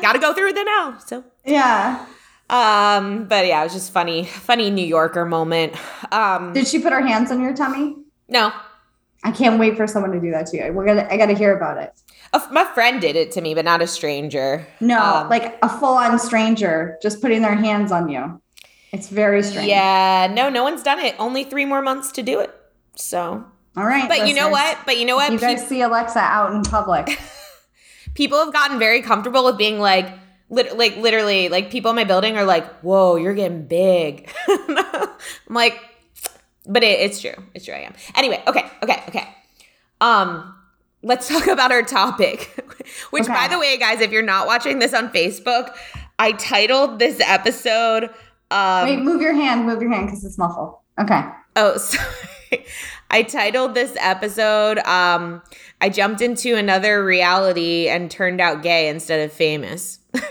gotta 0.00 0.18
go 0.18 0.32
through 0.34 0.46
with 0.46 0.56
it 0.56 0.64
now. 0.64 0.98
So 1.06 1.22
Yeah. 1.44 2.06
um, 2.50 3.26
but 3.28 3.46
yeah, 3.46 3.60
it 3.60 3.64
was 3.64 3.72
just 3.72 3.92
funny, 3.92 4.24
funny 4.24 4.70
New 4.70 4.84
Yorker 4.86 5.24
moment. 5.24 5.74
Um 6.10 6.52
Did 6.52 6.66
she 6.66 6.78
put 6.80 6.92
her 6.92 7.00
hands 7.06 7.30
on 7.30 7.40
your 7.40 7.54
tummy? 7.54 7.96
no. 8.28 8.52
I 9.24 9.30
can't 9.30 9.60
wait 9.60 9.76
for 9.76 9.86
someone 9.86 10.10
to 10.10 10.20
do 10.20 10.32
that 10.32 10.46
to 10.46 10.56
you. 10.56 10.72
We're 10.72 10.84
gonna. 10.84 11.06
I 11.08 11.16
got 11.16 11.26
to 11.26 11.34
hear 11.36 11.56
about 11.56 11.78
it. 11.78 11.92
A, 12.32 12.42
my 12.50 12.64
friend 12.64 13.00
did 13.00 13.14
it 13.14 13.30
to 13.32 13.40
me, 13.40 13.54
but 13.54 13.64
not 13.64 13.80
a 13.80 13.86
stranger. 13.86 14.66
No, 14.80 14.98
Um, 15.00 15.28
like 15.28 15.60
a 15.62 15.68
full-on 15.68 16.18
stranger 16.18 16.98
just 17.00 17.20
putting 17.22 17.40
their 17.40 17.54
hands 17.54 17.92
on 17.92 18.08
you. 18.08 18.40
It's 18.92 19.08
very 19.08 19.42
strange. 19.42 19.68
Yeah, 19.68 20.30
no, 20.32 20.48
no 20.50 20.62
one's 20.62 20.82
done 20.82 20.98
it. 21.00 21.14
Only 21.18 21.44
three 21.44 21.64
more 21.64 21.80
months 21.82 22.12
to 22.12 22.22
do 22.22 22.40
it. 22.40 22.54
So, 22.94 23.44
All 23.76 23.84
right. 23.84 24.06
but 24.08 24.28
you 24.28 24.34
know 24.34 24.48
what? 24.50 24.78
But 24.84 24.98
you 24.98 25.06
know 25.06 25.16
what? 25.16 25.32
You 25.32 25.38
Pe- 25.38 25.54
guys 25.56 25.66
see 25.66 25.80
Alexa 25.80 26.18
out 26.18 26.52
in 26.52 26.62
public. 26.62 27.18
people 28.14 28.38
have 28.38 28.52
gotten 28.52 28.78
very 28.78 29.00
comfortable 29.00 29.44
with 29.44 29.56
being 29.56 29.78
like, 29.80 30.06
lit- 30.50 30.76
like 30.76 30.96
literally, 30.98 31.48
like 31.48 31.70
people 31.70 31.90
in 31.90 31.96
my 31.96 32.04
building 32.04 32.36
are 32.36 32.44
like, 32.44 32.66
"Whoa, 32.80 33.16
you're 33.16 33.34
getting 33.34 33.66
big." 33.66 34.30
I'm 34.48 35.08
like, 35.48 35.80
but 36.66 36.82
it, 36.82 37.00
it's 37.00 37.20
true. 37.20 37.34
It's 37.54 37.64
true. 37.64 37.74
I 37.74 37.78
am. 37.78 37.94
Anyway, 38.14 38.42
okay, 38.46 38.66
okay, 38.82 39.02
okay. 39.08 39.28
Um, 40.02 40.54
let's 41.02 41.28
talk 41.32 41.46
about 41.46 41.72
our 41.72 41.82
topic. 41.82 42.50
Which, 43.10 43.24
Okay. 43.24 43.32
by 43.32 43.48
the 43.48 43.58
way, 43.58 43.78
guys, 43.78 44.00
if 44.00 44.10
you're 44.10 44.22
not 44.22 44.46
watching 44.46 44.80
this 44.80 44.92
on 44.92 45.08
Facebook, 45.10 45.74
I 46.18 46.32
titled 46.32 46.98
this 46.98 47.20
episode. 47.20 48.10
Um, 48.52 48.84
Wait, 48.86 49.00
move 49.00 49.22
your 49.22 49.34
hand. 49.34 49.66
Move 49.66 49.80
your 49.80 49.90
hand 49.90 50.06
because 50.06 50.24
it's 50.24 50.36
muffled. 50.36 50.76
Okay. 51.00 51.22
Oh, 51.56 51.76
sorry. 51.78 52.66
I 53.10 53.22
titled 53.22 53.74
this 53.74 53.96
episode 53.98 54.78
um 54.80 55.42
I 55.80 55.88
jumped 55.88 56.20
into 56.20 56.54
another 56.54 57.04
reality 57.04 57.88
and 57.88 58.10
turned 58.10 58.40
out 58.40 58.62
gay 58.62 58.88
instead 58.88 59.24
of 59.24 59.32
famous. 59.32 59.98
and 60.14 60.22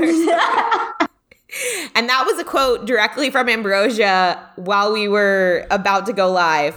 that 2.07 2.23
was 2.25 2.39
a 2.39 2.43
quote 2.43 2.85
directly 2.85 3.29
from 3.29 3.49
Ambrosia 3.49 4.49
while 4.55 4.93
we 4.93 5.07
were 5.07 5.65
about 5.71 6.05
to 6.05 6.13
go 6.13 6.31
live. 6.31 6.75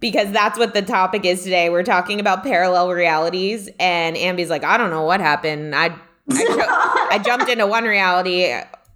Because 0.00 0.32
that's 0.32 0.58
what 0.58 0.74
the 0.74 0.82
topic 0.82 1.24
is 1.24 1.44
today. 1.44 1.70
We're 1.70 1.84
talking 1.84 2.18
about 2.18 2.42
parallel 2.42 2.90
realities 2.90 3.68
and 3.78 4.16
Ambi's 4.16 4.50
like, 4.50 4.64
"I 4.64 4.76
don't 4.76 4.90
know 4.90 5.04
what 5.04 5.20
happened. 5.20 5.76
I 5.76 5.94
I, 6.30 7.08
I 7.12 7.18
jumped 7.18 7.48
into 7.48 7.66
one 7.66 7.84
reality, 7.84 8.52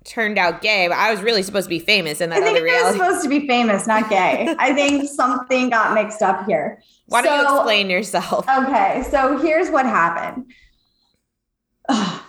turned 0.06 0.38
out 0.38 0.62
gay, 0.62 0.88
but 0.88 0.96
I 0.96 1.10
was 1.10 1.20
really 1.20 1.42
supposed 1.42 1.66
to 1.66 1.70
be 1.70 1.78
famous 1.78 2.20
in 2.20 2.30
that 2.30 2.42
I 2.42 2.44
think 2.44 2.58
other 2.58 2.68
I 2.68 2.82
was 2.82 2.92
supposed 2.92 3.22
to 3.22 3.28
be 3.28 3.46
famous, 3.46 3.86
not 3.86 4.08
gay. 4.08 4.54
I 4.58 4.72
think 4.72 5.08
something 5.08 5.70
got 5.70 5.94
mixed 5.94 6.22
up 6.22 6.46
here. 6.46 6.82
Why 7.06 7.22
don't 7.22 7.38
you 7.38 7.56
explain 7.56 7.90
yourself? 7.90 8.46
Okay, 8.48 9.04
so 9.10 9.38
here's 9.38 9.70
what 9.70 9.86
happened. 9.86 10.46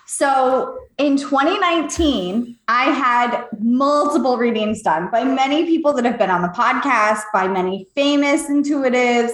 So 0.10 0.80
in 0.98 1.18
2019, 1.18 2.58
I 2.70 2.86
had 2.86 3.46
multiple 3.60 4.38
readings 4.38 4.82
done 4.82 5.10
by 5.12 5.24
many 5.24 5.66
people 5.66 5.94
that 5.94 6.06
have 6.06 6.18
been 6.18 6.30
on 6.30 6.42
the 6.42 6.48
podcast, 6.48 7.24
by 7.34 7.48
many 7.48 7.88
famous 7.94 8.44
intuitives, 8.44 9.34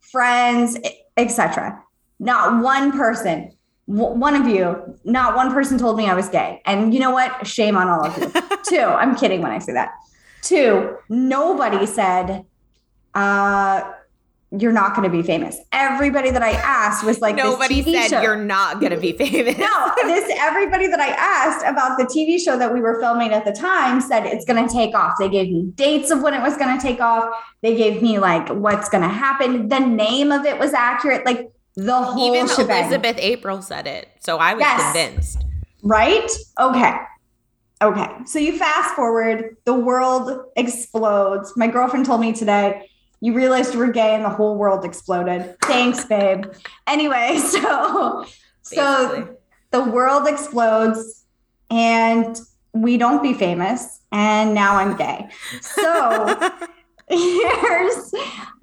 friends, 0.00 0.78
etc. 1.18 1.82
Not 2.18 2.62
one 2.62 2.92
person, 2.92 3.52
one 3.86 4.34
of 4.34 4.48
you, 4.48 4.96
not 5.04 5.36
one 5.36 5.52
person 5.52 5.78
told 5.78 5.96
me 5.96 6.06
I 6.06 6.14
was 6.14 6.28
gay. 6.28 6.62
And 6.64 6.94
you 6.94 7.00
know 7.00 7.10
what? 7.10 7.46
Shame 7.46 7.76
on 7.76 7.88
all 7.88 8.06
of 8.06 8.16
you. 8.16 8.30
Two, 8.68 8.80
I'm 8.80 9.14
kidding 9.14 9.42
when 9.42 9.50
I 9.52 9.58
say 9.58 9.72
that. 9.74 9.92
Two, 10.42 10.96
nobody 11.08 11.86
said, 11.86 12.44
uh, 13.14 13.90
you're 14.56 14.72
not 14.72 14.94
going 14.94 15.10
to 15.10 15.14
be 15.14 15.22
famous. 15.22 15.58
Everybody 15.72 16.30
that 16.30 16.42
I 16.42 16.52
asked 16.52 17.04
was 17.04 17.20
like, 17.20 17.36
this 17.36 17.44
Nobody 17.44 17.82
said 17.82 18.08
show. 18.08 18.22
you're 18.22 18.36
not 18.36 18.80
going 18.80 18.92
to 18.92 19.00
be 19.00 19.12
famous. 19.12 19.58
No, 19.58 19.92
this 20.04 20.30
everybody 20.38 20.86
that 20.86 21.00
I 21.00 21.08
asked 21.08 21.64
about 21.66 21.98
the 21.98 22.04
TV 22.04 22.38
show 22.38 22.56
that 22.58 22.72
we 22.72 22.80
were 22.80 23.00
filming 23.00 23.32
at 23.32 23.44
the 23.44 23.52
time 23.52 24.00
said 24.00 24.26
it's 24.26 24.44
going 24.44 24.66
to 24.66 24.72
take 24.72 24.94
off. 24.94 25.14
They 25.18 25.28
gave 25.28 25.50
me 25.50 25.72
dates 25.74 26.10
of 26.10 26.22
when 26.22 26.34
it 26.34 26.40
was 26.40 26.56
going 26.56 26.76
to 26.76 26.82
take 26.82 27.00
off. 27.00 27.34
They 27.62 27.76
gave 27.76 28.00
me 28.00 28.18
like 28.18 28.48
what's 28.48 28.88
going 28.88 29.02
to 29.02 29.08
happen. 29.08 29.68
The 29.68 29.80
name 29.80 30.30
of 30.30 30.44
it 30.44 30.58
was 30.58 30.72
accurate. 30.72 31.26
Like 31.26 31.50
the 31.76 32.00
whole 32.02 32.34
Even 32.34 32.46
shebang. 32.48 32.84
Elizabeth 32.84 33.16
April 33.18 33.62
said 33.62 33.86
it. 33.86 34.08
So 34.20 34.38
I 34.38 34.54
was 34.54 34.60
Yes. 34.62 34.82
convinced. 34.92 35.44
Right? 35.82 36.30
Okay. 36.58 36.92
Okay. 37.82 38.08
So 38.26 38.38
you 38.38 38.56
fast 38.58 38.94
forward, 38.94 39.56
the 39.64 39.74
world 39.74 40.46
explodes. 40.56 41.52
My 41.56 41.66
girlfriend 41.66 42.06
told 42.06 42.20
me 42.20 42.32
today, 42.32 42.88
you 43.20 43.32
realized 43.34 43.72
you 43.74 43.80
were 43.80 43.90
gay 43.92 44.14
and 44.14 44.24
the 44.24 44.28
whole 44.30 44.56
world 44.56 44.84
exploded. 44.84 45.56
Thanks, 45.62 46.04
babe. 46.14 46.46
Anyway, 46.86 47.38
so 47.38 48.24
so 48.62 49.08
Basically. 49.08 49.36
the 49.72 49.84
world 49.84 50.26
explodes 50.28 51.24
and 51.70 52.38
we 52.72 52.96
don't 52.96 53.22
be 53.22 53.34
famous 53.34 54.00
and 54.12 54.54
now 54.54 54.76
I'm 54.76 54.96
gay. 54.96 55.28
So 55.60 56.50
here's 57.08 58.14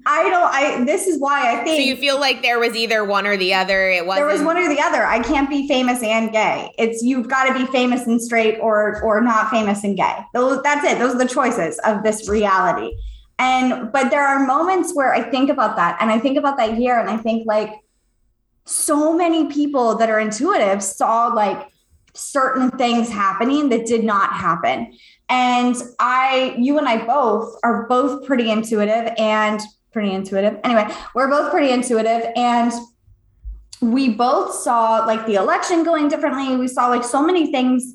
I 0.04 0.28
don't 0.28 0.52
I 0.52 0.84
this 0.84 1.06
is 1.06 1.20
why 1.20 1.52
I 1.52 1.58
So 1.58 1.64
think 1.64 1.86
you 1.86 1.96
feel 1.96 2.18
like 2.18 2.42
there 2.42 2.58
was 2.58 2.74
either 2.74 3.04
one 3.04 3.26
or 3.26 3.36
the 3.36 3.54
other. 3.54 3.88
It 3.88 4.04
wasn't. 4.04 4.26
there 4.26 4.32
was 4.32 4.42
one 4.42 4.56
or 4.58 4.68
the 4.68 4.80
other. 4.80 5.04
I 5.04 5.20
can't 5.20 5.48
be 5.48 5.68
famous 5.68 6.02
and 6.02 6.32
gay. 6.32 6.72
It's 6.76 7.02
you've 7.02 7.28
got 7.28 7.44
to 7.44 7.54
be 7.54 7.66
famous 7.70 8.06
and 8.06 8.20
straight 8.20 8.58
or 8.60 9.00
or 9.02 9.20
not 9.20 9.48
famous 9.48 9.84
and 9.84 9.96
gay. 9.96 10.16
Those 10.34 10.62
that's 10.62 10.84
it. 10.84 10.98
Those 10.98 11.14
are 11.14 11.18
the 11.18 11.28
choices 11.28 11.78
of 11.84 12.02
this 12.02 12.28
reality. 12.28 12.96
And 13.38 13.92
but 13.92 14.10
there 14.10 14.26
are 14.26 14.44
moments 14.44 14.92
where 14.94 15.14
I 15.14 15.22
think 15.22 15.48
about 15.48 15.76
that 15.76 15.96
and 16.00 16.10
I 16.10 16.18
think 16.18 16.36
about 16.36 16.56
that 16.56 16.74
here 16.74 16.98
and 16.98 17.08
I 17.08 17.16
think 17.16 17.46
like 17.46 17.72
so 18.64 19.16
many 19.16 19.46
people 19.52 19.96
that 19.96 20.10
are 20.10 20.18
intuitive 20.20 20.82
saw 20.82 21.28
like 21.28 21.71
certain 22.14 22.70
things 22.70 23.08
happening 23.08 23.68
that 23.70 23.86
did 23.86 24.04
not 24.04 24.32
happen. 24.32 24.92
And 25.28 25.74
I 25.98 26.56
you 26.58 26.78
and 26.78 26.88
I 26.88 27.04
both 27.06 27.58
are 27.62 27.86
both 27.86 28.26
pretty 28.26 28.50
intuitive 28.50 29.12
and 29.18 29.60
pretty 29.92 30.12
intuitive. 30.12 30.58
Anyway, 30.64 30.88
we're 31.14 31.28
both 31.28 31.50
pretty 31.50 31.70
intuitive 31.70 32.30
and 32.36 32.72
we 33.80 34.10
both 34.10 34.54
saw 34.54 35.04
like 35.06 35.26
the 35.26 35.34
election 35.34 35.84
going 35.84 36.08
differently. 36.08 36.56
We 36.56 36.68
saw 36.68 36.88
like 36.88 37.04
so 37.04 37.24
many 37.24 37.50
things 37.50 37.94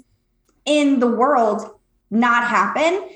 in 0.66 1.00
the 1.00 1.08
world 1.08 1.80
not 2.12 2.48
happen 2.48 3.10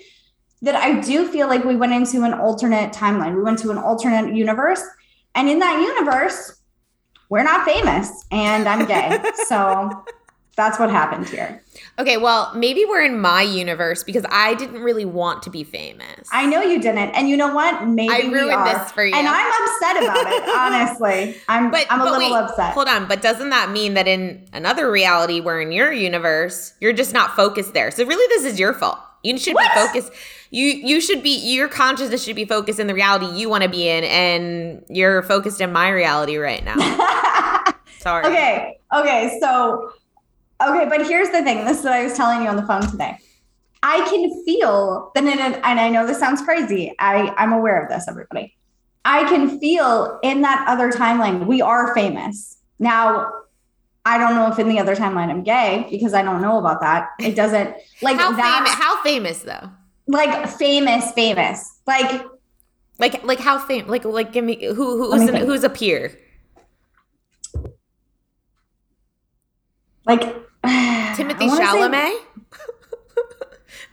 that 0.62 0.76
I 0.76 1.00
do 1.02 1.28
feel 1.28 1.48
like 1.48 1.64
we 1.64 1.76
went 1.76 1.94
into 1.94 2.24
an 2.24 2.34
alternate 2.34 2.94
timeline. 2.94 3.36
We 3.36 3.42
went 3.42 3.60
to 3.60 3.72
an 3.72 3.78
alternate 3.78 4.36
universe. 4.36 4.82
And 5.36 5.50
in 5.50 5.60
that 5.60 5.82
universe, 5.82 6.62
we're 7.30 7.44
not 7.44 7.66
famous 7.66 8.26
and 8.32 8.68
I'm 8.68 8.86
gay. 8.86 9.20
so 9.48 10.04
that's 10.56 10.78
what 10.78 10.90
happened 10.90 11.30
here. 11.30 11.64
Okay, 11.98 12.18
well, 12.18 12.52
maybe 12.54 12.84
we're 12.86 13.04
in 13.04 13.20
my 13.20 13.42
universe 13.42 14.04
because 14.04 14.26
I 14.30 14.54
didn't 14.56 14.82
really 14.82 15.06
want 15.06 15.44
to 15.44 15.50
be 15.50 15.64
famous. 15.64 16.28
I 16.32 16.46
know 16.46 16.62
you 16.62 16.80
didn't. 16.82 17.12
And 17.12 17.30
you 17.30 17.38
know 17.38 17.54
what? 17.54 17.88
Maybe 17.88 18.14
I 18.14 18.30
ruined 18.30 18.68
this 18.68 18.92
for 18.92 19.06
you. 19.06 19.16
And 19.16 19.28
I'm 19.28 19.64
upset 19.64 20.04
about 20.04 20.28
it, 20.28 20.50
honestly. 20.58 21.38
I'm 21.48 21.72
but 21.72 21.88
I'm 21.90 22.02
a 22.02 22.04
but 22.04 22.12
little 22.12 22.32
wait, 22.34 22.44
upset. 22.44 22.74
Hold 22.74 22.90
on, 22.90 23.08
but 23.08 23.22
doesn't 23.22 23.50
that 23.50 23.72
mean 23.72 23.94
that 23.94 24.08
in 24.08 24.46
another 24.52 24.92
reality 24.92 25.40
where 25.40 25.62
in 25.62 25.72
your 25.72 25.92
universe 25.94 26.74
you're 26.82 26.94
just 26.94 27.14
not 27.14 27.36
focused 27.36 27.74
there? 27.74 27.90
So 27.90 28.06
really, 28.06 28.28
this 28.36 28.52
is 28.52 28.60
your 28.60 28.74
fault. 28.74 29.00
You 29.24 29.38
should 29.38 29.54
What? 29.54 29.74
be 29.74 29.80
focused. 29.80 30.12
You 30.50 30.66
you 30.68 31.00
should 31.00 31.24
be 31.24 31.38
your 31.54 31.70
consciousness 31.70 32.24
should 32.24 32.36
be 32.36 32.44
focused 32.46 32.80
in 32.80 32.88
the 32.88 32.94
reality 32.94 33.28
you 33.28 33.50
want 33.50 33.64
to 33.64 33.70
be 33.70 33.88
in, 33.88 34.04
and 34.04 34.84
you're 34.90 35.22
focused 35.24 35.62
in 35.62 35.72
my 35.72 35.90
reality 35.90 36.36
right 36.38 36.64
now. 36.66 36.76
Sorry. 38.00 38.26
Okay. 38.26 38.80
Okay. 38.94 39.38
So, 39.40 39.94
okay. 40.70 40.86
But 40.90 41.08
here's 41.08 41.30
the 41.30 41.44
thing 41.44 41.66
this 41.66 41.80
is 41.80 41.84
what 41.84 41.94
I 41.94 42.04
was 42.04 42.14
telling 42.14 42.42
you 42.44 42.48
on 42.50 42.56
the 42.56 42.66
phone 42.66 42.82
today. 42.90 43.18
I 43.84 44.08
can 44.10 44.44
feel 44.46 45.12
that 45.16 45.24
in 45.24 45.40
an, 45.40 45.56
and 45.64 45.80
I 45.80 45.90
know 45.90 46.06
this 46.06 46.20
sounds 46.20 46.42
crazy. 46.42 46.94
I, 47.00 47.34
I'm 47.38 47.52
aware 47.52 47.82
of 47.82 47.90
this, 47.90 48.08
everybody. 48.08 48.56
I 49.06 49.24
can 49.24 49.60
feel 49.60 50.20
in 50.22 50.42
that 50.42 50.66
other 50.68 50.92
timeline, 50.92 51.48
we 51.48 51.62
are 51.64 51.94
famous. 51.96 52.58
Now, 52.78 53.32
I 54.06 54.20
don't 54.20 54.36
know 54.36 54.52
if 54.52 54.60
in 54.60 54.70
the 54.70 54.78
other 54.80 54.96
timeline 54.96 55.30
I'm 55.30 55.44
gay 55.44 55.88
because 55.90 56.14
I 56.14 56.22
don't 56.22 56.42
know 56.42 56.60
about 56.60 56.82
that. 56.82 57.10
It 57.20 57.36
doesn't 57.36 57.76
like 58.02 58.18
How 58.18 58.32
that, 58.32 58.64
famous? 58.66 58.74
How 58.74 59.04
famous 59.04 59.40
though? 59.44 59.70
like 60.08 60.50
famous, 60.50 61.12
famous. 61.14 61.80
Like, 61.88 62.24
Like 63.00 63.24
like 63.24 63.40
how 63.40 63.58
famous? 63.60 63.90
Like 63.90 64.06
like 64.06 64.32
give 64.32 64.44
me 64.44 64.64
who 64.66 65.08
Let 65.08 65.20
me 65.22 65.26
who's 65.26 65.30
an, 65.36 65.48
who's 65.48 65.64
a 65.64 65.70
peer? 65.70 66.18
like 70.06 70.36
Timothée 71.16 71.50
I 71.50 71.58
say- 71.58 71.64
Chalamet. 71.64 72.18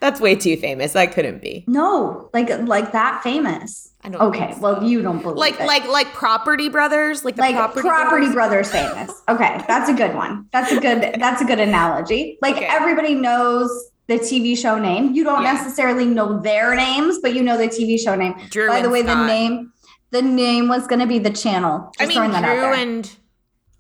That's 0.01 0.21
way 0.21 0.37
too 0.37 0.57
famous. 0.57 0.93
That 0.93 1.13
couldn't 1.13 1.43
be. 1.43 1.65
No, 1.67 2.31
like 2.33 2.49
like 2.69 2.93
that 2.93 3.21
famous. 3.25 3.93
I 4.03 4.11
don't. 4.11 4.21
Okay, 4.23 4.53
so. 4.55 4.61
well, 4.61 4.85
you 4.85 5.03
don't 5.03 5.21
believe 5.21 5.37
like 5.37 5.59
it. 5.59 5.67
like 5.67 5.89
like 5.89 6.07
Property 6.13 6.69
Brothers, 6.69 7.25
like 7.25 7.35
the 7.35 7.43
like 7.43 7.57
Property, 7.57 7.81
property, 7.89 8.33
Brothers. 8.33 8.71
brothers. 8.71 8.95
famous 8.95 9.23
okay 9.29 9.61
that's 9.67 9.89
a 9.91 9.93
good 9.93 10.15
one 10.15 10.47
that's 10.53 10.71
a 10.71 10.79
good 10.81 11.15
that's 11.21 11.43
a 11.43 11.45
good 11.45 11.59
analogy 11.59 12.39
like 12.41 12.55
Okay. 12.57 12.67
everybody 12.67 13.15
knows 13.17 13.69
the 14.07 14.15
TV 14.21 14.57
show 14.57 14.79
name. 14.79 15.15
You 15.15 15.25
don't 15.25 15.43
Yeah. 15.43 15.53
necessarily 15.55 16.07
know 16.07 16.39
their 16.41 16.75
names, 16.77 17.19
but 17.21 17.35
you 17.35 17.43
know 17.43 17.57
the 17.59 17.67
TV 17.69 17.99
show 17.99 18.15
name. 18.15 18.35
Drew 18.51 18.69
By 18.69 18.77
the 18.81 18.85
and 18.85 18.93
way, 18.93 19.03
the 19.03 19.27
name 19.27 19.73
the 20.13 20.23
name 20.23 20.69
was 20.69 20.87
going 20.87 21.01
to 21.01 21.07
be 21.07 21.19
the 21.19 21.31
channel. 21.31 21.91
I 21.99 22.07
mean, 22.07 22.15
throwing 22.17 22.31
that 22.31 22.45
out 22.45 22.53
Drew 22.53 22.61
there. 22.61 22.75
and 22.75 23.11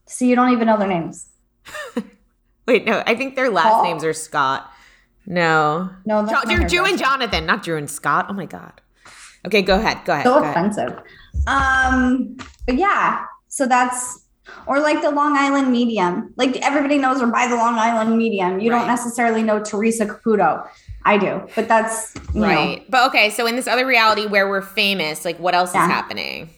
so 0.07 0.25
you 0.25 0.35
don't 0.35 0.51
even 0.53 0.67
know 0.67 0.77
their 0.77 0.89
names. 0.89 1.29
wait, 2.69 2.85
no, 2.87 3.03
I 3.07 3.15
think 3.17 3.35
their 3.35 3.51
last 3.51 3.67
Paul? 3.73 3.83
names 3.85 4.05
are 4.05 4.13
Scott. 4.13 4.71
No, 5.27 5.91
No, 6.07 6.23
Jo- 6.25 6.33
not 6.33 6.69
Drew, 6.69 6.85
and. 6.85 6.99
Jonathan, 6.99 7.45
not 7.47 7.63
Drew 7.63 7.77
and 7.77 7.91
Scott. 7.91 8.27
Oh 8.29 8.33
my 8.33 8.47
god. 8.47 8.81
Okay, 9.47 9.63
go 9.63 9.75
ahead. 9.79 9.99
Go 10.05 10.13
ahead. 10.13 10.25
So 10.25 10.35
go 10.35 10.43
ahead. 10.45 10.51
offensive. 10.57 10.99
Um, 11.47 12.37
but 12.67 12.77
yeah, 12.77 13.25
so 13.49 13.67
that's 13.67 14.25
or 14.67 14.81
like 14.81 15.03
the 15.03 15.11
Long 15.11 15.37
Island 15.37 15.71
Medium. 15.71 16.33
Like 16.37 16.57
everybody 16.65 16.99
knows 16.99 17.21
her 17.21 17.27
by 17.27 17.47
the 17.47 17.57
Long 17.57 17.75
Island 17.75 18.17
Medium. 18.17 18.61
You 18.61 18.71
Right. 18.73 18.79
don't 18.79 18.89
necessarily 18.89 19.43
know 19.43 19.63
Teresa 19.63 20.07
Caputo. 20.07 20.67
I 21.05 21.17
do, 21.19 21.43
but 21.55 21.69
that's 21.69 22.15
you 22.35 22.41
know, 22.41 22.47
Right. 22.49 22.85
But 22.91 23.07
okay, 23.09 23.31
so 23.31 23.47
in 23.47 23.57
this 23.57 23.67
other 23.67 23.87
reality 23.87 24.27
where 24.27 24.49
we're 24.49 24.63
famous, 24.63 25.25
like 25.25 25.39
what 25.39 25.55
else 25.55 25.75
Yeah. 25.75 25.85
is 25.87 25.91
happening? 25.93 26.51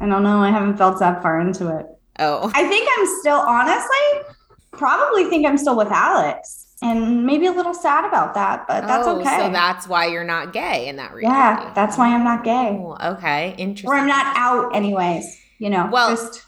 I 0.00 0.06
don't 0.06 0.22
know. 0.22 0.38
I 0.42 0.50
haven't 0.50 0.76
felt 0.76 0.98
that 1.00 1.22
far 1.22 1.40
into 1.40 1.68
it. 1.78 1.86
Oh. 2.18 2.50
I 2.54 2.64
think 2.68 2.88
I'm 2.98 3.06
still 3.20 3.38
honestly, 3.40 4.34
probably 4.78 5.24
think 5.24 5.46
I'm 5.46 5.58
still 5.58 5.76
with 5.76 5.88
Alex, 5.90 6.66
and 6.80 7.26
maybe 7.26 7.46
a 7.46 7.52
little 7.52 7.74
sad 7.74 8.04
about 8.04 8.34
that, 8.34 8.66
but 8.68 8.86
that's 8.86 9.06
oh, 9.06 9.20
okay. 9.20 9.38
So 9.38 9.50
that's 9.50 9.86
why 9.88 10.06
you're 10.06 10.24
not 10.24 10.52
gay 10.52 10.88
in 10.88 10.96
that 10.96 11.12
reality. 11.12 11.36
yeah, 11.36 11.72
that's 11.74 11.98
why 11.98 12.14
I'm 12.14 12.24
not 12.24 12.44
gay, 12.44 12.78
Oh, 12.80 12.96
okay. 13.14 13.54
Interesting. 13.58 13.90
or 13.90 13.96
I'm 13.96 14.06
not 14.06 14.36
out 14.36 14.74
anyways. 14.74 15.38
You 15.58 15.70
know, 15.70 15.88
Well, 15.92 16.10
just 16.10 16.44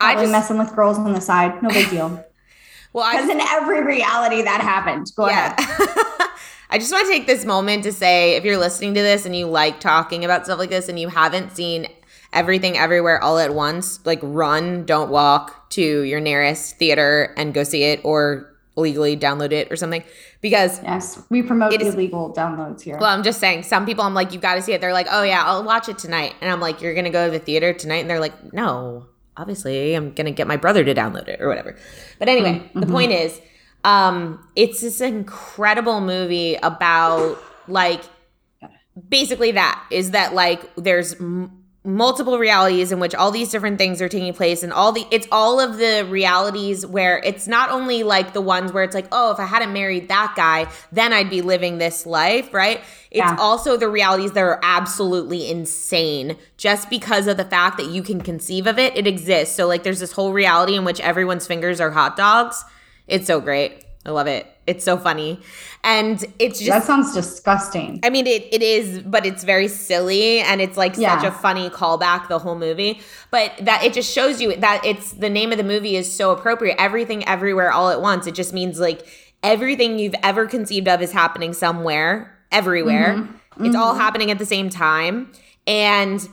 I 0.00 0.14
just 0.14 0.32
messing 0.32 0.56
with 0.56 0.74
girls 0.74 0.98
on 0.98 1.12
the 1.12 1.20
side. 1.20 1.62
No 1.62 1.68
big 1.68 1.90
deal. 1.90 2.08
well, 2.94 3.10
Because 3.12 3.28
in 3.28 3.40
every 3.40 3.82
reality 3.84 4.40
that 4.42 4.62
happened. 4.62 5.12
Go 5.14 5.26
ahead. 5.26 5.54
I 6.72 6.78
just 6.78 6.90
want 6.92 7.06
to 7.06 7.12
take 7.12 7.26
this 7.26 7.44
moment 7.44 7.82
to 7.82 7.92
say 7.92 8.36
if 8.36 8.44
you're 8.44 8.56
listening 8.56 8.94
to 8.94 9.02
this 9.02 9.26
and 9.26 9.36
you 9.36 9.46
like 9.46 9.80
talking 9.80 10.24
about 10.24 10.44
stuff 10.44 10.58
like 10.58 10.70
this 10.70 10.88
and 10.88 10.98
you 10.98 11.08
haven't 11.08 11.54
seen 11.54 11.88
everything 12.32 12.76
everywhere 12.78 13.22
all 13.22 13.38
at 13.38 13.54
once, 13.54 14.04
like 14.06 14.20
run, 14.22 14.84
don't 14.84 15.10
walk 15.10 15.70
to 15.70 16.02
your 16.02 16.20
nearest 16.20 16.76
theater 16.78 17.34
and 17.36 17.52
go 17.54 17.62
see 17.64 17.82
it 17.84 18.00
or 18.04 18.46
legally 18.76 19.16
download 19.16 19.52
it 19.52 19.70
or 19.70 19.76
something. 19.76 20.02
Because 20.40 20.82
Yes, 20.82 21.22
we 21.28 21.42
promote 21.42 21.72
is- 21.80 21.94
illegal 21.94 22.32
downloads 22.32 22.80
here. 22.82 22.96
well, 22.98 23.10
I'm 23.10 23.22
just 23.22 23.40
saying, 23.40 23.64
some 23.64 23.84
people 23.84 24.04
I'm 24.04 24.14
like, 24.14 24.32
you've 24.32 24.42
got 24.42 24.54
to 24.54 24.62
see 24.62 24.72
it. 24.72 24.80
They're 24.80 24.92
like, 24.92 25.08
oh 25.10 25.22
yeah, 25.22 25.42
I'll 25.44 25.64
watch 25.64 25.88
it 25.88 25.98
tonight. 25.98 26.34
And 26.40 26.50
I'm 26.50 26.60
like, 26.60 26.80
you're 26.80 26.94
going 26.94 27.04
to 27.04 27.10
go 27.10 27.26
to 27.26 27.30
the 27.32 27.38
theater 27.44 27.72
tonight? 27.72 27.98
And 27.98 28.08
they're 28.08 28.20
like, 28.20 28.52
no, 28.54 29.06
obviously 29.36 29.94
I'm 29.94 30.12
going 30.12 30.26
to 30.26 30.30
get 30.32 30.46
my 30.46 30.56
brother 30.56 30.82
to 30.84 30.94
download 30.94 31.28
it 31.28 31.40
or 31.40 31.48
whatever. 31.48 31.76
But 32.18 32.28
anyway, 32.28 32.70
the 32.74 32.86
point 32.86 33.12
is, 33.12 33.38
um, 33.84 34.46
it's 34.56 34.80
this 34.82 35.00
incredible 35.00 36.00
movie 36.00 36.54
about 36.56 37.38
like 37.68 38.02
basically 39.08 39.52
that 39.52 39.84
is 39.90 40.10
that 40.12 40.34
like 40.34 40.60
there's 40.76 41.14
m- 41.14 41.59
multiple 41.82 42.38
realities 42.38 42.92
in 42.92 43.00
which 43.00 43.14
all 43.14 43.30
these 43.30 43.50
different 43.50 43.78
things 43.78 44.02
are 44.02 44.08
taking 44.08 44.34
place 44.34 44.62
and 44.62 44.70
all 44.70 44.92
the 44.92 45.06
it's 45.10 45.26
all 45.32 45.58
of 45.58 45.78
the 45.78 46.06
realities 46.10 46.84
where 46.84 47.22
it's 47.24 47.48
not 47.48 47.70
only 47.70 48.02
like 48.02 48.34
the 48.34 48.40
ones 48.40 48.70
where 48.70 48.84
it's 48.84 48.94
like 48.94 49.06
oh 49.12 49.30
if 49.30 49.38
i 49.40 49.46
hadn't 49.46 49.72
married 49.72 50.06
that 50.08 50.34
guy 50.36 50.70
then 50.92 51.10
i'd 51.14 51.30
be 51.30 51.40
living 51.40 51.78
this 51.78 52.04
life 52.04 52.52
right? 52.52 52.80
It's 53.10 53.18
Yeah. 53.18 53.36
also 53.40 53.76
the 53.76 53.88
realities 53.88 54.32
that 54.32 54.40
are 54.42 54.60
absolutely 54.62 55.50
insane. 55.50 56.36
Just 56.56 56.88
because 56.88 57.26
of 57.26 57.36
the 57.38 57.44
fact 57.44 57.76
that 57.78 57.86
you 57.86 58.02
can 58.04 58.20
conceive 58.20 58.66
of 58.68 58.78
it 58.78 58.96
it 58.96 59.06
exists. 59.06 59.56
So 59.56 59.66
like 59.66 59.82
there's 59.82 59.98
this 60.00 60.12
whole 60.12 60.32
reality 60.32 60.76
in 60.76 60.84
which 60.84 61.00
everyone's 61.00 61.46
fingers 61.46 61.80
are 61.80 61.90
hot 61.90 62.14
dogs. 62.16 62.64
It's 63.08 63.26
so 63.26 63.40
great 63.40 63.84
i 64.06 64.10
love 64.10 64.26
it 64.26 64.46
it's 64.66 64.84
so 64.84 64.96
funny 64.96 65.40
and 65.82 66.22
it's 66.38 66.58
just 66.58 66.70
that 66.70 66.84
sounds 66.84 67.14
disgusting. 67.14 68.00
I 68.02 68.10
mean, 68.10 68.26
it, 68.26 68.46
it 68.52 68.62
is, 68.62 69.00
but 69.00 69.24
it's 69.24 69.44
very 69.44 69.66
silly 69.66 70.40
and 70.40 70.60
it's 70.60 70.76
like 70.76 70.94
such 70.94 71.24
a 71.24 71.30
funny 71.30 71.70
callback 71.70 72.28
the 72.28 72.38
whole 72.38 72.54
movie. 72.54 73.00
But 73.30 73.52
that 73.60 73.82
it 73.82 73.94
just 73.94 74.12
shows 74.12 74.42
you 74.42 74.54
that 74.56 74.84
it's 74.84 75.12
the 75.12 75.30
name 75.30 75.52
of 75.52 75.58
the 75.58 75.64
movie 75.64 75.96
is 75.96 76.12
so 76.12 76.32
appropriate. 76.32 76.76
Everything, 76.78 77.26
everywhere, 77.26 77.72
all 77.72 77.88
at 77.88 78.02
once. 78.02 78.26
It 78.26 78.34
just 78.34 78.52
means 78.52 78.78
like 78.78 79.06
everything 79.42 79.98
you've 79.98 80.14
ever 80.22 80.46
conceived 80.46 80.86
of 80.86 81.00
is 81.00 81.12
happening 81.12 81.54
somewhere, 81.54 82.38
everywhere. 82.52 83.14
Mm-hmm. 83.16 83.64
It's 83.64 83.74
all 83.74 83.92
mm-hmm. 83.92 84.00
happening 84.00 84.30
at 84.30 84.38
the 84.38 84.46
same 84.46 84.68
time. 84.68 85.32
And 85.66 86.28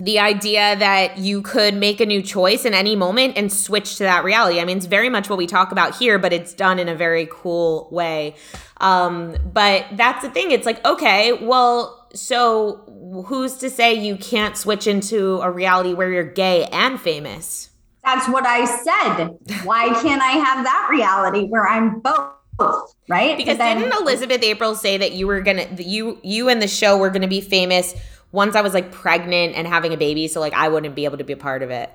the 0.00 0.20
idea 0.20 0.76
that 0.76 1.18
you 1.18 1.42
could 1.42 1.74
make 1.74 2.00
a 2.00 2.06
new 2.06 2.22
choice 2.22 2.64
in 2.64 2.72
any 2.72 2.94
moment 2.94 3.36
and 3.36 3.52
switch 3.52 3.96
to 3.96 4.04
that 4.04 4.22
reality. 4.22 4.60
I 4.60 4.64
mean, 4.64 4.76
it's 4.76 4.86
very 4.86 5.08
much 5.08 5.28
what 5.28 5.38
we 5.38 5.46
talk 5.46 5.72
about 5.72 5.96
here, 5.96 6.18
but 6.18 6.32
it's 6.32 6.54
done 6.54 6.78
in 6.78 6.88
a 6.88 6.94
very 6.94 7.26
cool 7.30 7.88
way. 7.90 8.36
Um, 8.80 9.36
but 9.52 9.86
that's 9.92 10.22
the 10.22 10.30
thing. 10.30 10.52
It's 10.52 10.66
like, 10.66 10.84
okay, 10.86 11.32
well, 11.32 12.06
so 12.14 13.24
who's 13.26 13.56
to 13.56 13.68
say 13.68 13.92
you 13.94 14.16
can't 14.16 14.56
switch 14.56 14.86
into 14.86 15.40
a 15.40 15.50
reality 15.50 15.94
where 15.94 16.12
you're 16.12 16.22
gay 16.22 16.66
and 16.66 17.00
famous? 17.00 17.70
That's 18.04 18.28
what 18.28 18.46
I 18.46 18.64
said. 18.64 19.36
Why 19.64 19.88
can't 20.00 20.22
I 20.22 20.30
have 20.30 20.64
that 20.64 20.88
reality 20.90 21.46
where 21.46 21.68
I'm 21.68 21.98
both? 21.98 22.94
Right? 23.08 23.36
Because 23.36 23.58
then- 23.58 23.78
didn't 23.78 24.00
Elizabeth 24.00 24.42
April 24.42 24.74
say 24.74 24.96
that 24.96 25.12
you 25.12 25.26
were 25.26 25.40
gonna 25.40 25.66
that 25.66 25.86
you 25.86 26.18
you 26.22 26.48
and 26.48 26.60
the 26.60 26.66
show 26.68 26.96
were 26.96 27.10
gonna 27.10 27.28
be 27.28 27.40
famous 27.40 27.94
once 28.32 28.54
I 28.56 28.60
was 28.60 28.74
like 28.74 28.92
pregnant 28.92 29.54
and 29.54 29.66
having 29.66 29.92
a 29.92 29.96
baby, 29.96 30.28
so 30.28 30.40
like 30.40 30.52
I 30.54 30.68
wouldn't 30.68 30.94
be 30.94 31.04
able 31.04 31.18
to 31.18 31.24
be 31.24 31.32
a 31.32 31.36
part 31.36 31.62
of 31.62 31.70
it. 31.70 31.90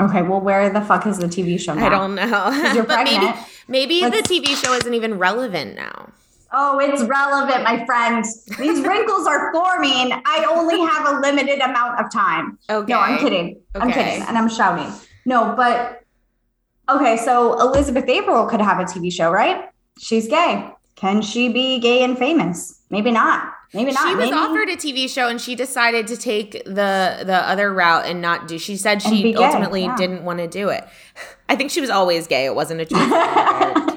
Okay, 0.00 0.22
well, 0.22 0.40
where 0.40 0.70
the 0.70 0.80
fuck 0.80 1.06
is 1.06 1.18
the 1.18 1.26
TV 1.26 1.60
show 1.60 1.74
now? 1.74 1.86
I 1.86 1.88
don't 1.90 2.14
know. 2.14 2.72
you're 2.74 2.84
But 2.86 3.04
maybe 3.04 3.16
pregnant. 3.18 3.36
maybe 3.68 4.00
Let's- 4.00 4.28
the 4.28 4.40
TV 4.40 4.46
show 4.62 4.72
isn't 4.72 4.94
even 4.94 5.18
relevant 5.18 5.76
now. 5.76 6.10
Oh, 6.54 6.78
it's 6.80 7.02
relevant, 7.04 7.64
my 7.64 7.84
friend. 7.86 8.22
These 8.58 8.80
wrinkles 8.86 9.26
are 9.26 9.50
forming. 9.54 10.12
I 10.26 10.44
only 10.50 10.78
have 10.80 11.08
a 11.16 11.20
limited 11.20 11.60
amount 11.60 11.98
of 11.98 12.12
time. 12.12 12.58
Okay. 12.68 12.92
No, 12.92 12.98
I'm 13.00 13.18
kidding. 13.18 13.58
I'm 13.74 13.90
kidding. 13.90 14.20
And 14.22 14.36
I'm 14.36 14.50
shouting. 14.50 14.92
No, 15.24 15.54
but 15.56 16.02
okay, 16.90 17.16
so 17.16 17.58
Elizabeth 17.58 18.06
April 18.06 18.44
could 18.46 18.60
have 18.60 18.78
a 18.80 18.84
TV 18.84 19.10
show, 19.10 19.30
right? 19.30 19.70
She's 19.98 20.28
gay. 20.28 20.68
Can 20.94 21.22
she 21.22 21.48
be 21.50 21.78
gay 21.78 22.04
and 22.04 22.18
famous? 22.18 22.82
Maybe 22.90 23.10
not. 23.10 23.50
Maybe 23.74 23.92
not. 23.92 24.08
She 24.08 24.14
was 24.14 24.26
Maybe- 24.26 24.36
offered 24.36 24.68
a 24.68 24.76
TV 24.76 25.08
show 25.08 25.28
and 25.28 25.40
she 25.40 25.54
decided 25.54 26.06
to 26.08 26.16
take 26.16 26.64
the 26.64 27.22
the 27.24 27.40
other 27.48 27.72
route 27.72 28.06
and 28.06 28.20
not 28.20 28.46
do. 28.48 28.58
She 28.58 28.76
said 28.76 29.00
she 29.02 29.34
ultimately 29.34 29.84
yeah. 29.84 29.96
didn't 29.96 30.24
want 30.24 30.40
to 30.40 30.46
do 30.46 30.68
it. 30.68 30.86
I 31.48 31.56
think 31.56 31.70
she 31.70 31.80
was 31.80 31.90
always 31.90 32.26
gay. 32.26 32.44
It 32.44 32.54
wasn't 32.54 32.80
a 32.80 32.84
choice. 32.84 33.88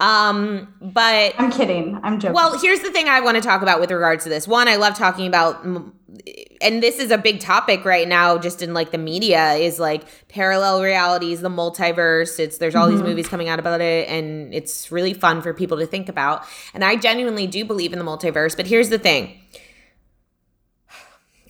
Um, 0.00 0.72
but 0.80 1.34
I'm 1.38 1.50
kidding. 1.50 1.98
I'm 2.02 2.20
joking. 2.20 2.34
Well, 2.34 2.58
here's 2.58 2.80
the 2.80 2.90
thing 2.90 3.08
I 3.08 3.20
want 3.20 3.36
to 3.36 3.42
talk 3.42 3.62
about 3.62 3.80
with 3.80 3.90
regards 3.90 4.24
to 4.24 4.30
this. 4.30 4.46
One, 4.46 4.68
I 4.68 4.76
love 4.76 4.94
talking 4.94 5.26
about, 5.26 5.64
and 5.64 6.82
this 6.82 6.98
is 6.98 7.10
a 7.10 7.18
big 7.18 7.40
topic 7.40 7.84
right 7.84 8.06
now, 8.06 8.38
just 8.38 8.62
in 8.62 8.74
like 8.74 8.92
the 8.92 8.98
media, 8.98 9.54
is 9.54 9.80
like 9.80 10.04
parallel 10.28 10.82
realities, 10.82 11.40
the 11.40 11.48
multiverse. 11.48 12.38
It's 12.38 12.58
there's 12.58 12.76
all 12.76 12.88
these 12.88 13.02
movies 13.02 13.26
coming 13.26 13.48
out 13.48 13.58
about 13.58 13.80
it, 13.80 14.08
and 14.08 14.54
it's 14.54 14.92
really 14.92 15.14
fun 15.14 15.42
for 15.42 15.52
people 15.52 15.78
to 15.78 15.86
think 15.86 16.08
about. 16.08 16.44
And 16.74 16.84
I 16.84 16.94
genuinely 16.94 17.48
do 17.48 17.64
believe 17.64 17.92
in 17.92 17.98
the 17.98 18.04
multiverse. 18.04 18.56
But 18.56 18.68
here's 18.68 18.90
the 18.90 18.98
thing. 18.98 19.40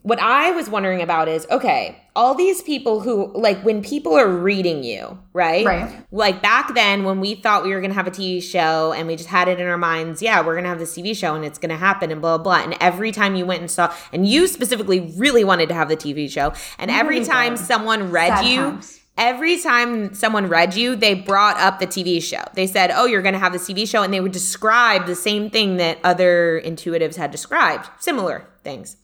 What 0.03 0.21
I 0.21 0.51
was 0.53 0.69
wondering 0.69 1.03
about 1.03 1.29
is 1.29 1.47
okay, 1.51 2.01
all 2.17 2.35
these 2.35 2.63
people 2.63 3.01
who, 3.01 3.33
like, 3.33 3.63
when 3.65 3.81
people 3.83 4.15
are 4.15 4.29
reading 4.29 4.83
you, 4.83 5.19
right? 5.33 5.65
Right. 5.65 6.05
like 6.11 6.43
back 6.43 6.75
then 6.75 7.05
when 7.05 7.21
we 7.21 7.37
thought 7.37 7.63
we 7.63 7.71
were 7.73 7.81
going 7.81 7.91
to 7.91 7.95
have 7.95 8.09
a 8.09 8.11
TV 8.11 8.43
show 8.43 8.93
and 8.93 9.07
we 9.07 9.15
just 9.15 9.29
had 9.29 9.47
it 9.49 9.61
in 9.61 9.67
our 9.67 9.79
minds, 9.79 10.21
yeah, 10.21 10.41
we're 10.41 10.55
going 10.55 10.65
to 10.65 10.71
have 10.71 10.81
this 10.81 10.97
TV 10.97 11.17
show 11.17 11.35
and 11.35 11.45
it's 11.45 11.59
going 11.59 11.71
to 11.71 11.77
happen 11.77 12.11
and 12.11 12.21
blah, 12.21 12.37
blah, 12.39 12.43
blah. 12.43 12.65
And 12.65 12.77
every 12.81 13.13
time 13.13 13.37
you 13.37 13.47
went 13.47 13.61
and 13.61 13.71
saw, 13.71 13.95
and 14.13 14.27
you 14.27 14.49
specifically 14.49 15.13
really 15.17 15.45
wanted 15.45 15.69
to 15.69 15.75
have 15.75 15.89
the 15.89 15.97
TV 15.97 16.29
show, 16.31 16.53
and 16.79 16.91
every 16.91 17.25
time 17.25 17.57
someone 17.57 18.11
read 18.11 18.39
Sad 18.39 18.47
you, 18.47 18.57
times. 18.57 19.01
every 19.17 19.61
time 19.61 20.13
someone 20.13 20.49
read 20.49 20.75
you, 20.75 20.97
they 20.97 21.15
brought 21.15 21.57
up 21.59 21.79
the 21.79 21.87
TV 21.87 22.21
show. 22.21 22.43
They 22.55 22.67
said, 22.67 22.91
oh, 22.93 23.07
you're 23.07 23.23
going 23.23 23.35
to 23.35 23.39
have 23.39 23.53
the 23.53 23.59
TV 23.59 23.89
show. 23.89 24.03
And 24.03 24.13
they 24.13 24.21
would 24.21 24.33
describe 24.33 25.07
the 25.07 25.15
same 25.15 25.51
thing 25.51 25.77
that 25.77 25.99
other 26.03 26.61
intuitives 26.65 27.15
had 27.15 27.31
described, 27.31 27.89
similar 28.01 28.49
things. 28.65 28.97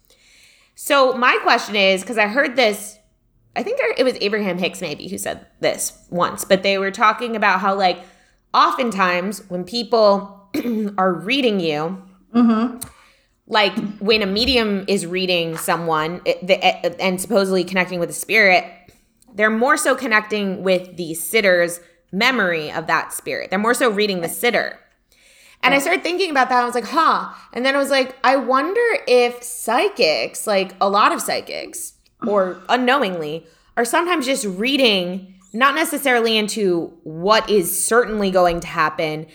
So 0.75 1.13
my 1.15 1.39
question 1.43 1.77
is 1.77 2.03
because 2.03 2.19
I 2.19 2.27
heard 2.27 2.57
this, 2.57 2.99
I 3.57 3.63
think 3.63 3.79
it 3.97 4.05
was 4.05 4.17
Abraham 4.21 4.59
Hicks 4.59 4.81
maybe 4.81 5.09
who 5.09 5.19
said 5.19 5.47
this 5.61 6.07
once, 6.11 6.45
but 6.45 6.63
they 6.63 6.79
were 6.79 6.91
talking 6.91 7.37
about 7.37 7.61
how 7.61 7.75
like 7.75 8.01
oftentimes 8.53 9.49
when 9.49 9.65
people 9.65 10.51
are 10.99 11.13
reading 11.13 11.61
you, 11.61 12.03
mm-hmm. 12.35 12.79
like 13.47 13.77
when 13.99 14.23
a 14.23 14.27
medium 14.27 14.85
is 14.89 15.07
reading 15.07 15.57
someone 15.57 16.21
eh, 16.27 16.91
and 16.99 17.21
supposedly 17.21 17.65
connecting 17.65 18.01
with 18.01 18.09
the 18.09 18.15
spirit, 18.15 18.65
they're 19.35 19.51
more 19.51 19.77
so 19.77 19.95
connecting 19.95 20.63
with 20.63 20.97
the 20.97 21.15
sitter's 21.15 21.81
memory 22.13 22.71
of 22.71 22.87
that 22.87 23.13
spirit. 23.13 23.51
They're 23.51 23.59
more 23.59 23.75
so 23.75 23.91
reading 23.91 24.21
the 24.21 24.29
sitter. 24.29 24.79
And 25.65 25.75
I 25.75 25.79
started 25.79 26.03
thinking 26.03 26.31
about 26.31 26.51
that. 26.51 26.63
I 26.63 26.67
was 26.67 26.75
like, 26.75 26.85
huh. 26.85 27.33
And 27.53 27.65
then 27.65 27.75
I 27.75 27.79
was 27.79 27.91
like, 27.91 28.17
I 28.23 28.37
wonder 28.37 28.81
if 29.09 29.43
psychics, 29.43 30.47
like 30.47 30.75
a 30.81 30.89
lot 30.89 31.11
of 31.11 31.21
psychics, 31.21 31.95
or 32.27 32.61
unknowingly, 32.69 33.47
are 33.77 33.85
sometimes 33.85 34.27
just 34.27 34.45
reading, 34.45 35.35
not 35.53 35.75
necessarily 35.75 36.37
into 36.37 36.93
what 37.03 37.49
is 37.49 37.85
certainly 37.85 38.31
going 38.31 38.61
to 38.61 38.67
happen, 38.67 39.27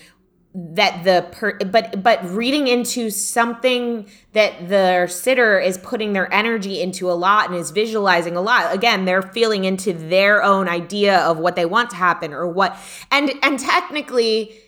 that 0.55 1.03
the 1.03 1.27
per 1.31 1.57
but 1.59 2.01
but 2.01 2.23
reading 2.31 2.67
into 2.67 3.11
something 3.11 4.09
that 4.33 4.67
the 4.67 5.05
sitter 5.07 5.59
is 5.59 5.77
putting 5.77 6.13
their 6.13 6.31
energy 6.33 6.81
into 6.81 7.09
a 7.09 7.13
lot 7.13 7.47
and 7.47 7.55
is 7.55 7.69
visualizing 7.69 8.35
a 8.35 8.41
lot 8.41 8.73
again 8.73 9.05
they're 9.05 9.21
feeling 9.21 9.63
into 9.63 9.93
their 9.93 10.41
own 10.41 10.67
idea 10.67 11.19
of 11.19 11.37
what 11.37 11.55
they 11.55 11.67
want 11.67 11.91
to 11.91 11.95
happen 11.95 12.33
or 12.33 12.47
what 12.47 12.75
and 13.11 13.31
and 13.43 13.59
technically 13.59 14.59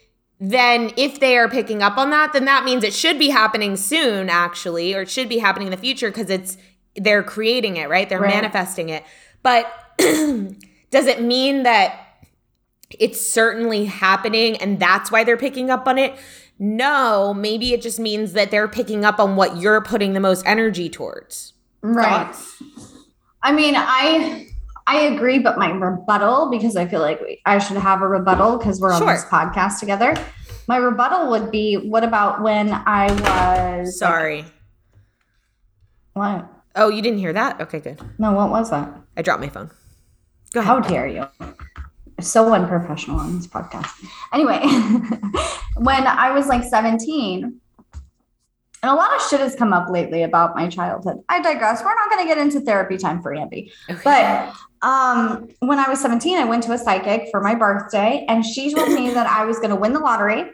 then 0.43 0.91
if 0.97 1.19
they 1.19 1.37
are 1.37 1.47
picking 1.47 1.81
up 1.83 1.97
on 1.97 2.09
that 2.09 2.33
then 2.33 2.45
that 2.45 2.65
means 2.65 2.83
it 2.83 2.93
should 2.93 3.19
be 3.19 3.29
happening 3.29 3.75
soon 3.77 4.27
actually 4.29 4.93
or 4.95 5.01
it 5.03 5.09
should 5.09 5.29
be 5.29 5.37
happening 5.37 5.67
in 5.67 5.71
the 5.71 5.77
future 5.77 6.09
because 6.09 6.29
it's 6.31 6.57
they're 6.95 7.21
creating 7.23 7.77
it 7.77 7.87
right 7.87 8.09
they're 8.09 8.19
Right. 8.19 8.33
manifesting 8.33 8.89
it 8.89 9.03
but 9.43 9.71
does 9.97 11.05
it 11.07 11.21
mean 11.21 11.63
that 11.63 12.07
it's 12.99 13.25
certainly 13.25 13.85
happening 13.85 14.57
and 14.57 14.79
that's 14.79 15.11
why 15.11 15.23
they're 15.23 15.37
picking 15.37 15.69
up 15.69 15.87
on 15.87 15.97
it. 15.97 16.13
No, 16.59 17.33
maybe 17.33 17.71
it 17.73 17.81
just 17.81 17.99
means 17.99 18.33
that 18.33 18.51
they're 18.51 18.67
picking 18.67 19.05
up 19.05 19.17
on 19.17 19.37
what 19.37 19.55
you're 19.57 19.79
putting 19.81 20.11
the 20.11 20.19
most 20.19 20.45
energy 20.45 20.89
towards. 20.89 21.53
Right. 21.81 22.05
Thoughts? 22.25 22.61
I 23.41 23.53
mean, 23.53 23.75
I 23.77 24.49
I 24.91 25.03
agree, 25.03 25.39
but 25.39 25.57
my 25.57 25.71
rebuttal, 25.71 26.49
because 26.51 26.75
I 26.75 26.85
feel 26.85 26.99
like 26.99 27.21
we, 27.21 27.39
I 27.45 27.59
should 27.59 27.77
have 27.77 28.01
a 28.01 28.07
rebuttal 28.07 28.57
because 28.57 28.81
we're 28.81 28.91
on 28.91 28.99
Sure. 29.01 29.13
this 29.13 29.23
podcast 29.23 29.79
together. 29.79 30.13
My 30.67 30.75
rebuttal 30.75 31.29
would 31.29 31.49
be, 31.49 31.75
what 31.75 32.03
about 32.03 32.41
when 32.41 32.73
I 32.73 33.05
was 33.77 33.97
Sorry. 33.97 34.43
What? 36.11 36.45
Oh, 36.75 36.89
you 36.89 37.01
didn't 37.01 37.19
hear 37.19 37.31
that? 37.31 37.61
Okay, 37.61 37.79
good. 37.79 38.01
No, 38.19 38.33
what 38.33 38.49
was 38.49 38.69
that? 38.71 38.93
I 39.15 39.21
dropped 39.21 39.39
my 39.41 39.47
phone. 39.47 39.71
Go 40.53 40.59
ahead. 40.59 40.67
How 40.67 40.79
dare 40.81 41.07
you? 41.07 41.25
So 42.19 42.53
unprofessional 42.53 43.17
on 43.17 43.37
this 43.37 43.47
podcast. 43.47 43.91
Anyway, 44.33 44.59
when 45.77 46.05
I 46.05 46.31
was 46.33 46.47
like 46.47 46.65
17, 46.65 47.43
and 48.83 48.91
a 48.91 48.93
lot 48.93 49.15
of 49.15 49.21
shit 49.21 49.39
has 49.39 49.55
come 49.55 49.71
up 49.71 49.89
lately 49.89 50.23
about 50.23 50.53
my 50.53 50.67
childhood. 50.67 51.23
I 51.29 51.41
digress. 51.41 51.81
We're 51.81 51.95
not 51.95 52.09
going 52.09 52.27
to 52.27 52.27
get 52.27 52.37
into 52.39 52.59
therapy 52.59 52.97
time 52.97 53.21
for 53.21 53.33
Andy. 53.33 53.71
Okay. 53.89 54.01
But 54.03 54.53
um, 54.81 55.49
when 55.59 55.79
I 55.79 55.87
was 55.89 55.99
17, 56.01 56.37
I 56.37 56.45
went 56.45 56.63
to 56.63 56.71
a 56.71 56.77
psychic 56.77 57.29
for 57.31 57.39
my 57.41 57.55
birthday, 57.55 58.25
and 58.27 58.45
she 58.45 58.73
told 58.73 58.89
me 58.89 59.11
that 59.11 59.27
I 59.27 59.45
was 59.45 59.57
going 59.57 59.69
to 59.69 59.75
win 59.75 59.93
the 59.93 59.99
lottery, 59.99 60.51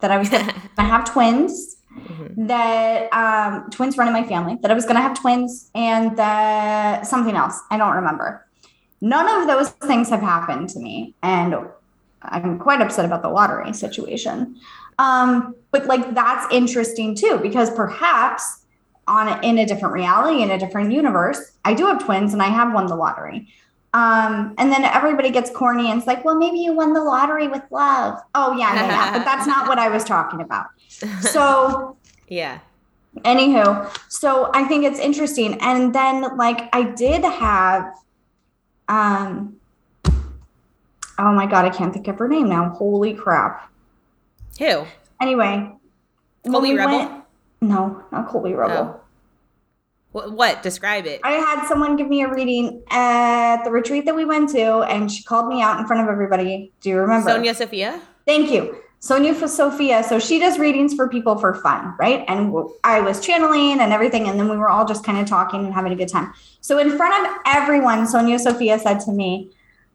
that 0.00 0.10
I 0.10 0.18
was 0.18 0.28
going 0.28 0.46
to 0.76 0.82
have 0.82 1.04
twins, 1.04 1.76
Mhm. 1.90 2.46
that 2.46 3.12
um, 3.12 3.68
twins 3.70 3.98
run 3.98 4.06
in 4.06 4.14
my 4.14 4.22
family, 4.22 4.56
that 4.62 4.70
I 4.70 4.74
was 4.74 4.84
going 4.84 4.94
to 4.94 5.02
have 5.02 5.18
twins, 5.20 5.70
and 5.74 6.16
that 6.16 7.04
something 7.04 7.34
else. 7.34 7.60
I 7.70 7.78
don't 7.78 7.94
remember. 7.96 8.46
None 9.00 9.26
of 9.40 9.48
those 9.48 9.70
things 9.70 10.08
have 10.10 10.20
happened 10.20 10.68
to 10.70 10.78
me, 10.78 11.14
and 11.22 11.56
I'm 12.22 12.60
quite 12.60 12.80
upset 12.80 13.04
about 13.06 13.22
the 13.22 13.28
lottery 13.28 13.72
situation. 13.72 14.56
Um, 15.00 15.56
but 15.72 15.86
like 15.86 16.14
that's 16.14 16.46
interesting 16.54 17.16
too, 17.16 17.38
because 17.42 17.70
perhaps 17.72 18.64
on 19.08 19.42
in 19.42 19.58
a 19.58 19.66
different 19.66 19.94
reality, 19.94 20.42
in 20.42 20.50
a 20.52 20.58
different 20.58 20.92
universe, 20.92 21.40
I 21.64 21.74
do 21.74 21.86
have 21.86 22.04
twins 22.04 22.32
and 22.34 22.40
I 22.42 22.48
have 22.48 22.72
won 22.72 22.86
the 22.86 22.94
lottery. 22.94 23.48
Um, 23.92 24.54
and 24.58 24.70
then 24.72 24.84
everybody 24.84 25.30
gets 25.30 25.50
corny 25.50 25.90
and 25.90 25.98
it's 25.98 26.06
like, 26.06 26.24
well, 26.24 26.36
maybe 26.36 26.58
you 26.58 26.72
won 26.72 26.92
the 26.92 27.02
lottery 27.02 27.48
with 27.48 27.62
love. 27.70 28.20
Oh 28.36 28.52
yeah, 28.56 28.72
yeah, 28.74 28.86
yeah. 28.86 29.12
but 29.18 29.24
that's 29.24 29.46
not 29.48 29.66
what 29.68 29.78
I 29.78 29.88
was 29.88 30.04
talking 30.04 30.40
about. 30.40 30.66
So 31.22 31.96
yeah. 32.28 32.60
anywho 33.24 33.90
so 34.08 34.50
i 34.54 34.62
think 34.64 34.84
it's 34.84 35.00
interesting 35.00 35.58
and 35.60 35.92
then 35.92 36.36
like 36.36 36.68
i 36.72 36.82
did 36.82 37.24
have 37.24 37.92
um 38.88 39.56
oh 41.18 41.32
my 41.32 41.44
god 41.46 41.64
i 41.64 41.70
can't 41.70 41.92
think 41.92 42.06
of 42.06 42.16
her 42.18 42.28
name 42.28 42.48
now 42.48 42.68
holy 42.70 43.12
crap 43.14 43.68
Who? 44.60 44.84
anyway 45.20 45.72
Colby 46.46 46.72
we 46.72 46.78
Rebel? 46.78 46.98
went- 46.98 47.24
no 47.62 48.02
not 48.12 48.28
colby 48.28 48.54
rebel 48.54 48.94
Oh. 48.96 48.99
What, 50.12 50.32
what? 50.32 50.62
Describe 50.62 51.06
it. 51.06 51.20
i 51.22 51.32
had 51.32 51.66
someone 51.68 51.96
give 51.96 52.08
me 52.08 52.22
a 52.22 52.28
reading 52.28 52.82
at 52.90 53.62
the 53.64 53.70
retreat 53.70 54.04
that 54.06 54.14
we 54.14 54.24
went 54.24 54.50
to 54.50 54.80
and 54.82 55.10
she 55.10 55.22
called 55.22 55.48
me 55.48 55.62
out 55.62 55.78
in 55.78 55.86
front 55.86 56.02
of 56.02 56.08
everybody 56.08 56.72
do 56.80 56.90
you 56.90 56.98
remember 56.98 57.30
Sonia 57.30 57.54
Sophia? 57.54 58.00
Thank 58.26 58.50
you. 58.50 58.76
Sonia 59.00 59.34
for 59.34 59.48
Sophia. 59.48 60.02
So 60.04 60.18
she 60.18 60.38
does 60.38 60.58
readings 60.58 60.94
for 60.94 61.08
people 61.08 61.38
for 61.38 61.54
fun, 61.54 61.94
right? 61.98 62.22
And 62.28 62.54
I 62.84 63.00
was 63.00 63.18
channeling 63.20 63.80
and 63.80 63.92
everything. 63.92 64.28
And 64.28 64.38
then 64.38 64.50
we 64.50 64.58
were 64.58 64.68
all 64.68 64.84
just 64.84 65.04
kind 65.04 65.18
of 65.18 65.26
talking 65.26 65.64
and 65.64 65.72
having 65.72 65.92
a 65.92 65.96
good 65.96 66.08
time. 66.08 66.34
So 66.60 66.78
in 66.78 66.96
front 66.96 67.26
of 67.26 67.32
everyone, 67.46 68.06
Sonia 68.06 68.38
Sophia 68.38 68.78
said 68.78 69.00
to 69.00 69.12
me, 69.12 69.50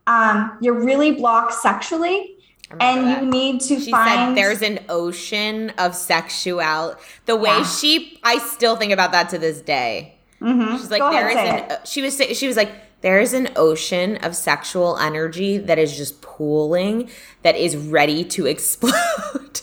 um, 0.07 0.57
You're 0.59 0.83
really 0.83 1.11
blocked 1.11 1.53
sexually 1.53 2.34
and 2.79 3.07
that. 3.07 3.23
you 3.23 3.29
need 3.29 3.61
to 3.61 3.79
she 3.79 3.91
find. 3.91 4.09
said 4.09 4.35
there's 4.35 4.61
an 4.61 4.79
ocean 4.89 5.71
of 5.77 5.95
sexuality. 5.95 6.99
The 7.25 7.35
way 7.35 7.49
Yeah. 7.49 7.63
she, 7.65 8.19
I 8.23 8.37
still 8.39 8.75
think 8.75 8.91
about 8.91 9.11
that 9.11 9.29
to 9.29 9.37
this 9.37 9.61
day. 9.61 10.15
Mhm. 10.41 10.77
She's 10.77 10.91
like, 10.91 10.99
Go 11.01 11.11
there 11.11 11.29
ahead, 11.29 11.71
is 11.71 11.77
an. 11.77 11.85
She 11.85 12.01
was 12.01 12.37
she 12.37 12.47
was 12.47 12.57
like, 12.57 12.71
there 13.01 13.19
is 13.19 13.33
an 13.33 13.49
ocean 13.55 14.17
of 14.17 14.35
sexual 14.35 14.97
energy 14.97 15.57
that 15.59 15.77
is 15.77 15.95
just 15.95 16.21
pooling, 16.21 17.09
that 17.43 17.55
is 17.55 17.77
ready 17.77 18.23
to 18.25 18.45
explode. 18.53 19.61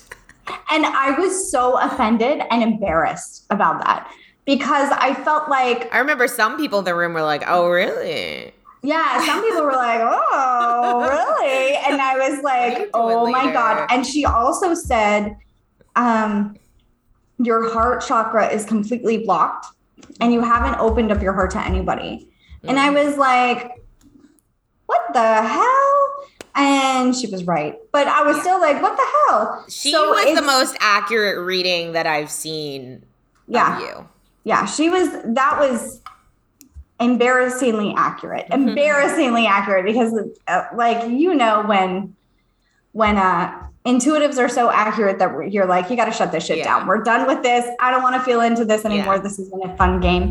And 0.70 0.86
I 0.86 1.14
was 1.18 1.50
so 1.50 1.78
offended 1.78 2.40
and 2.50 2.62
embarrassed 2.62 3.44
about 3.50 3.84
that 3.84 4.10
because 4.44 4.90
I 4.90 5.14
felt 5.14 5.48
like 5.48 5.92
I 5.94 5.98
remember 5.98 6.26
some 6.28 6.56
people 6.56 6.78
in 6.80 6.84
the 6.84 6.94
room 6.94 7.12
were 7.14 7.22
like, 7.22 7.42
"Oh, 7.46 7.68
really?" 7.68 8.52
Yeah, 8.82 9.24
some 9.24 9.42
people 9.42 9.62
were 9.62 9.72
like, 9.72 10.00
"Oh, 10.02 11.38
really?" 11.40 11.76
And 11.76 12.00
I 12.00 12.16
was 12.16 12.42
What 12.42 12.52
are 12.52 12.70
you 12.70 12.76
like, 12.78 12.90
"Oh 12.94 13.30
my 13.30 13.40
later?" 13.44 13.52
god!" 13.52 13.86
And 13.90 14.04
she 14.06 14.24
also 14.24 14.74
said, 14.74 15.36
um, 15.94 16.56
"Your 17.38 17.72
heart 17.72 18.04
chakra 18.06 18.48
is 18.48 18.64
completely 18.64 19.18
blocked, 19.18 19.66
and 20.20 20.32
you 20.32 20.40
haven't 20.42 20.78
opened 20.80 21.12
up 21.12 21.22
your 21.22 21.32
heart 21.32 21.52
to 21.52 21.60
anybody." 21.64 22.28
And 22.64 22.78
I 22.78 22.88
Mm. 22.88 23.04
was 23.06 23.16
like, 23.16 23.70
"What 24.86 25.00
the 25.12 25.42
hell?" 25.42 26.08
And 26.54 27.16
she 27.16 27.28
was 27.28 27.44
right, 27.44 27.76
but 27.92 28.06
I 28.08 28.22
was 28.24 28.38
still 28.40 28.60
like, 28.60 28.82
"What 28.82 28.96
the 28.96 29.06
hell?" 29.30 29.64
She 29.68 29.90
So 29.92 30.10
was 30.10 30.34
the 30.34 30.42
most 30.42 30.76
accurate 30.80 31.38
reading 31.46 31.92
that 31.92 32.06
I've 32.06 32.30
seen 32.30 33.04
Yeah. 33.46 33.76
of 33.76 33.82
you. 33.82 34.08
Yeah, 34.44 34.66
she 34.66 34.90
was. 34.90 35.08
That 35.24 35.58
was 35.60 36.01
embarrassingly 37.02 37.94
accurate. 37.96 38.46
Mm-hmm. 38.48 38.68
Embarrassingly 38.68 39.46
accurate 39.46 39.84
because, 39.84 40.14
uh, 40.48 40.64
like 40.74 41.08
you 41.10 41.34
know, 41.34 41.62
when 41.66 42.14
when 42.92 43.16
uh 43.16 43.68
intuitives 43.84 44.38
are 44.38 44.48
so 44.48 44.70
accurate 44.70 45.18
that 45.18 45.34
we're- 45.34 45.50
you're 45.50 45.66
like, 45.66 45.90
you 45.90 45.96
got 45.96 46.04
to 46.04 46.12
shut 46.12 46.30
this 46.30 46.44
shit 46.46 46.58
Yeah. 46.58 46.64
down. 46.64 46.86
We're 46.86 47.02
done 47.02 47.26
with 47.26 47.42
this. 47.42 47.66
I 47.80 47.90
don't 47.90 48.02
want 48.02 48.14
to 48.14 48.22
feel 48.22 48.40
into 48.40 48.64
this 48.64 48.84
anymore. 48.84 49.16
Yeah. 49.16 49.22
This 49.22 49.38
isn't 49.40 49.64
a 49.64 49.76
fun 49.76 49.98
game. 49.98 50.30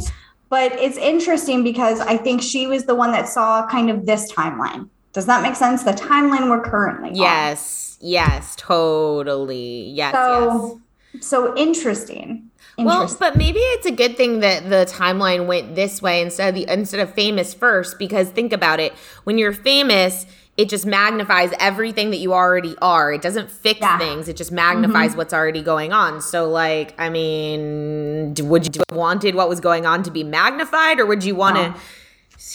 But 0.50 0.72
it's 0.80 0.98
interesting 0.98 1.62
because 1.64 2.00
I 2.00 2.16
think 2.18 2.42
she 2.42 2.68
was 2.68 2.86
the 2.86 2.96
one 2.96 3.12
that 3.12 3.28
saw 3.28 3.68
kind 3.68 3.90
of 3.90 4.06
this 4.06 4.32
timeline. 4.32 4.88
Does 5.12 5.26
that 5.26 5.42
make 5.44 5.56
sense? 5.56 5.84
The 5.84 5.92
timeline 5.92 6.50
we're 6.50 6.62
currently 6.62 7.10
on. 7.10 7.16
Yes, 7.16 7.98
yes, 8.00 8.56
totally. 8.58 9.90
Yes, 9.90 10.14
So 10.14 10.80
yes. 11.14 11.26
so 11.26 11.54
interesting. 11.58 12.50
Well, 12.86 13.16
but 13.20 13.36
maybe 13.36 13.60
it's 13.60 13.86
a 13.86 13.92
good 13.92 14.18
thing 14.18 14.40
that 14.42 14.70
the 14.70 14.86
timeline 14.92 15.46
went 15.48 15.76
this 15.76 16.02
way 16.02 16.22
instead 16.22 16.50
of 16.50 16.56
the 16.56 16.72
instead 16.72 17.00
of 17.00 17.14
famous 17.14 17.54
first 17.54 17.98
because 18.00 18.30
think 18.30 18.54
about 18.54 18.80
it. 18.80 18.94
When 19.24 19.38
you're 19.38 19.54
famous, 19.54 20.26
it 20.58 20.70
just 20.70 20.86
magnifies 20.86 21.52
everything 21.60 22.12
that 22.12 22.18
you 22.18 22.34
already 22.34 22.76
are. 22.82 23.14
It 23.14 23.22
doesn't 23.22 23.50
fix 23.50 23.80
Yeah. 23.80 23.98
things. 23.98 24.28
It 24.28 24.36
just 24.36 24.52
magnifies 24.52 25.16
what's 25.16 25.34
already 25.34 25.62
going 25.62 25.94
on. 25.94 26.22
So 26.22 26.50
like, 26.50 26.94
I 27.00 27.10
mean, 27.10 28.36
would 28.40 28.76
you 28.76 28.84
have 28.90 28.98
wanted 28.98 29.36
what 29.36 29.48
was 29.50 29.60
going 29.60 29.86
on 29.86 30.04
to 30.04 30.12
be 30.12 30.24
magnified 30.24 31.00
or 31.00 31.06
would 31.06 31.24
you 31.24 31.36
want 31.36 31.56
to 31.56 31.70
No. 31.70 31.76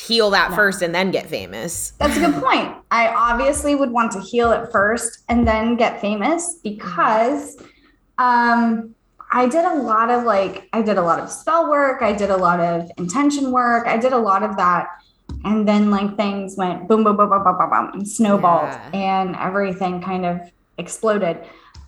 heal 0.07 0.31
that 0.31 0.55
first 0.55 0.83
and 0.83 0.95
then 0.95 1.11
get 1.11 1.27
famous? 1.29 1.93
That's 1.99 2.17
a 2.17 2.21
good 2.21 2.35
point. 2.35 2.75
I 2.91 3.09
obviously 3.09 3.75
would 3.75 3.91
want 3.91 4.13
to 4.13 4.21
heal 4.21 4.53
it 4.53 4.71
first 4.71 5.21
and 5.29 5.49
then 5.49 5.77
get 5.77 6.01
famous 6.01 6.59
because 6.63 7.57
um, 8.19 8.95
I 9.33 9.49
did 9.49 9.65
a 9.65 9.75
lot 9.75 10.11
of 10.11 10.25
like, 10.25 10.69
I 10.73 10.83
did 10.83 10.99
a 10.99 11.03
lot 11.03 11.19
of 11.19 11.31
spell 11.31 11.69
work, 11.71 12.03
I 12.03 12.13
did 12.13 12.31
a 12.31 12.37
lot 12.37 12.61
of 12.61 12.91
intention 12.97 13.51
work, 13.51 13.87
I 13.87 13.97
did 13.97 14.13
a 14.13 14.19
lot 14.19 14.43
of 14.43 14.57
that. 14.57 14.89
And 15.45 15.67
then 15.67 15.91
like 15.91 16.17
things 16.17 16.57
went 16.57 16.89
boom, 16.89 17.05
boom, 17.05 17.17
boom, 17.17 17.29
boom, 17.29 17.43
boom, 17.45 17.59
boom, 17.59 17.71
boom, 17.71 17.91
and 17.95 18.09
snowballed 18.09 18.69
Yeah. 18.69 18.91
and 18.95 19.37
everything 19.37 20.01
kind 20.01 20.25
of 20.25 20.41
exploded. 20.79 21.39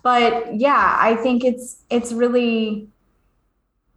But 0.03 0.59
yeah, 0.59 0.97
I 0.99 1.15
think 1.15 1.43
it's, 1.43 1.83
it's 1.89 2.11
really, 2.11 2.87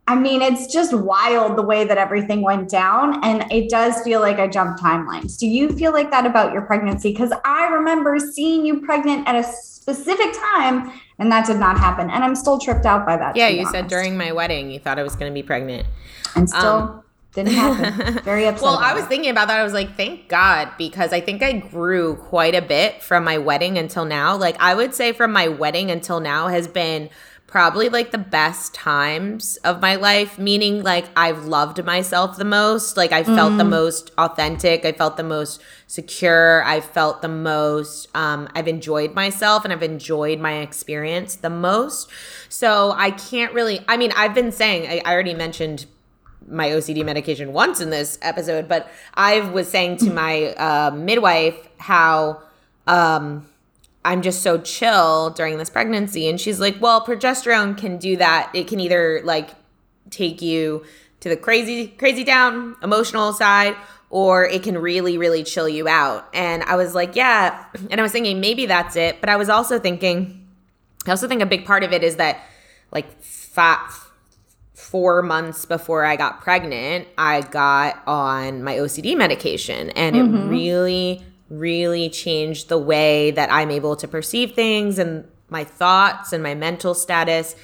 I 0.08 0.16
mean, 0.16 0.42
it's 0.42 0.72
just 0.72 0.92
wild 0.92 1.56
the 1.56 1.62
way 1.62 1.84
that 1.84 1.96
everything 1.96 2.42
went 2.42 2.68
down. 2.68 3.24
And 3.24 3.50
it 3.52 3.70
does 3.70 4.00
feel 4.02 4.20
like 4.20 4.38
I 4.38 4.48
jumped 4.48 4.82
timelines. 4.82 5.38
Do 5.38 5.46
you 5.46 5.70
feel 5.70 5.92
like 5.92 6.10
that 6.10 6.26
about 6.26 6.52
your 6.52 6.62
pregnancy? 6.62 7.12
Because 7.12 7.32
I 7.44 7.68
remember 7.68 8.18
seeing 8.18 8.66
you 8.66 8.80
pregnant 8.80 9.28
at 9.28 9.36
a 9.36 9.44
specific 9.44 10.32
time 10.32 10.92
and 11.22 11.30
that 11.32 11.46
did 11.46 11.56
not 11.58 11.78
happen. 11.78 12.10
And 12.10 12.24
I'm 12.24 12.34
still 12.34 12.58
tripped 12.58 12.84
out 12.84 13.06
by 13.06 13.16
that. 13.16 13.36
Yeah, 13.36 13.48
you 13.48 13.64
said 13.70 13.86
during 13.86 14.16
my 14.18 14.32
wedding 14.32 14.70
you 14.72 14.78
thought 14.80 14.98
I 14.98 15.02
was 15.04 15.14
going 15.16 15.30
to 15.30 15.34
be 15.34 15.42
pregnant. 15.44 15.86
And 16.34 16.48
still, 16.50 16.60
Um, 16.60 17.02
Didn't 17.34 17.52
happen. 17.52 18.22
Very 18.24 18.46
upset. 18.46 18.62
well, 18.64 18.76
I 18.76 18.92
was 18.92 19.04
it. 19.04 19.08
thinking 19.08 19.30
about 19.30 19.46
that. 19.48 19.58
I 19.60 19.62
was 19.64 19.72
like, 19.72 19.96
thank 19.96 20.28
God, 20.28 20.70
because 20.76 21.12
I 21.12 21.20
think 21.20 21.42
I 21.42 21.52
grew 21.52 22.16
quite 22.16 22.54
a 22.54 22.60
bit 22.60 23.02
from 23.02 23.22
my 23.24 23.38
wedding 23.38 23.78
until 23.78 24.04
now. 24.04 24.36
Like, 24.36 24.56
I 24.60 24.74
would 24.74 24.94
say 24.94 25.12
from 25.12 25.32
my 25.32 25.48
wedding 25.48 25.90
until 25.90 26.20
now 26.20 26.48
has 26.48 26.66
been 26.68 27.08
probably 27.52 27.90
like 27.90 28.12
the 28.12 28.18
best 28.18 28.72
times 28.72 29.58
of 29.58 29.78
my 29.82 29.94
life, 29.94 30.38
meaning 30.38 30.82
like 30.82 31.04
I've 31.14 31.44
loved 31.44 31.84
myself 31.84 32.38
the 32.38 32.46
most. 32.46 32.96
Like, 32.96 33.12
I 33.12 33.22
felt 33.22 33.58
the 33.58 33.64
most 33.64 34.10
authentic. 34.16 34.86
I 34.86 34.92
felt 34.92 35.18
the 35.18 35.22
most 35.22 35.60
secure. 35.86 36.64
I 36.64 36.80
felt 36.80 37.20
the 37.20 37.28
most, 37.28 38.08
um, 38.14 38.48
I've 38.54 38.68
enjoyed 38.68 39.14
myself 39.14 39.64
and 39.64 39.72
I've 39.72 39.82
enjoyed 39.82 40.40
my 40.40 40.60
experience 40.60 41.36
the 41.36 41.50
most. 41.50 42.08
So 42.48 42.92
I 42.96 43.10
can't 43.10 43.52
really, 43.52 43.84
I 43.86 43.98
mean, 43.98 44.12
I've 44.16 44.34
been 44.34 44.50
saying, 44.50 44.88
I, 44.88 45.02
I 45.04 45.12
already 45.12 45.34
mentioned 45.34 45.84
my 46.48 46.70
OCD 46.70 47.04
medication 47.04 47.52
once 47.52 47.82
in 47.82 47.90
this 47.90 48.18
episode, 48.22 48.66
but 48.66 48.90
I 49.12 49.40
was 49.40 49.68
saying 49.68 49.98
to 49.98 50.10
my 50.10 50.54
uh, 50.54 50.90
midwife 50.94 51.68
how 51.76 52.40
um, 52.86 53.46
I'm 54.04 54.22
just 54.22 54.42
so 54.42 54.58
chill 54.58 55.30
during 55.30 55.58
this 55.58 55.70
pregnancy. 55.70 56.28
And 56.28 56.40
she's 56.40 56.58
like, 56.58 56.80
well, 56.80 57.04
progesterone 57.04 57.76
can 57.76 57.98
do 57.98 58.16
that. 58.16 58.50
It 58.54 58.66
can 58.66 58.80
either 58.80 59.20
like 59.24 59.50
take 60.10 60.42
you 60.42 60.84
to 61.20 61.28
the 61.28 61.36
crazy, 61.36 61.88
crazy 61.88 62.24
down 62.24 62.76
emotional 62.82 63.32
side, 63.32 63.76
or 64.10 64.44
it 64.44 64.62
can 64.62 64.76
really, 64.76 65.16
really 65.18 65.44
chill 65.44 65.68
you 65.68 65.88
out. 65.88 66.28
And 66.34 66.62
I 66.64 66.76
was 66.76 66.94
like, 66.94 67.14
yeah. 67.16 67.64
And 67.90 68.00
I 68.00 68.02
was 68.02 68.12
thinking 68.12 68.40
maybe 68.40 68.66
that's 68.66 68.96
it. 68.96 69.20
But 69.20 69.30
I 69.30 69.36
was 69.36 69.48
also 69.48 69.78
thinking, 69.78 70.46
I 71.06 71.10
also 71.10 71.28
think 71.28 71.40
a 71.40 71.46
big 71.46 71.64
part 71.64 71.84
of 71.84 71.92
it 71.92 72.02
is 72.02 72.16
that 72.16 72.40
like 72.90 73.22
five, 73.22 74.10
four 74.74 75.22
months 75.22 75.64
before 75.64 76.04
I 76.04 76.16
got 76.16 76.40
pregnant, 76.40 77.08
I 77.16 77.40
got 77.40 78.02
on 78.06 78.62
my 78.62 78.76
OCD 78.76 79.16
medication 79.16 79.90
and 79.90 80.16
it 80.16 80.24
mm-hmm. 80.24 80.48
really, 80.48 81.24
really 81.52 82.08
changed 82.08 82.68
the 82.68 82.78
way 82.78 83.30
that 83.32 83.52
I'm 83.52 83.70
able 83.70 83.96
to 83.96 84.08
perceive 84.08 84.52
things 84.52 84.98
and 84.98 85.26
my 85.48 85.64
thoughts 85.64 86.32
and 86.32 86.42
my 86.42 86.54
mental 86.54 86.94
status. 86.94 87.54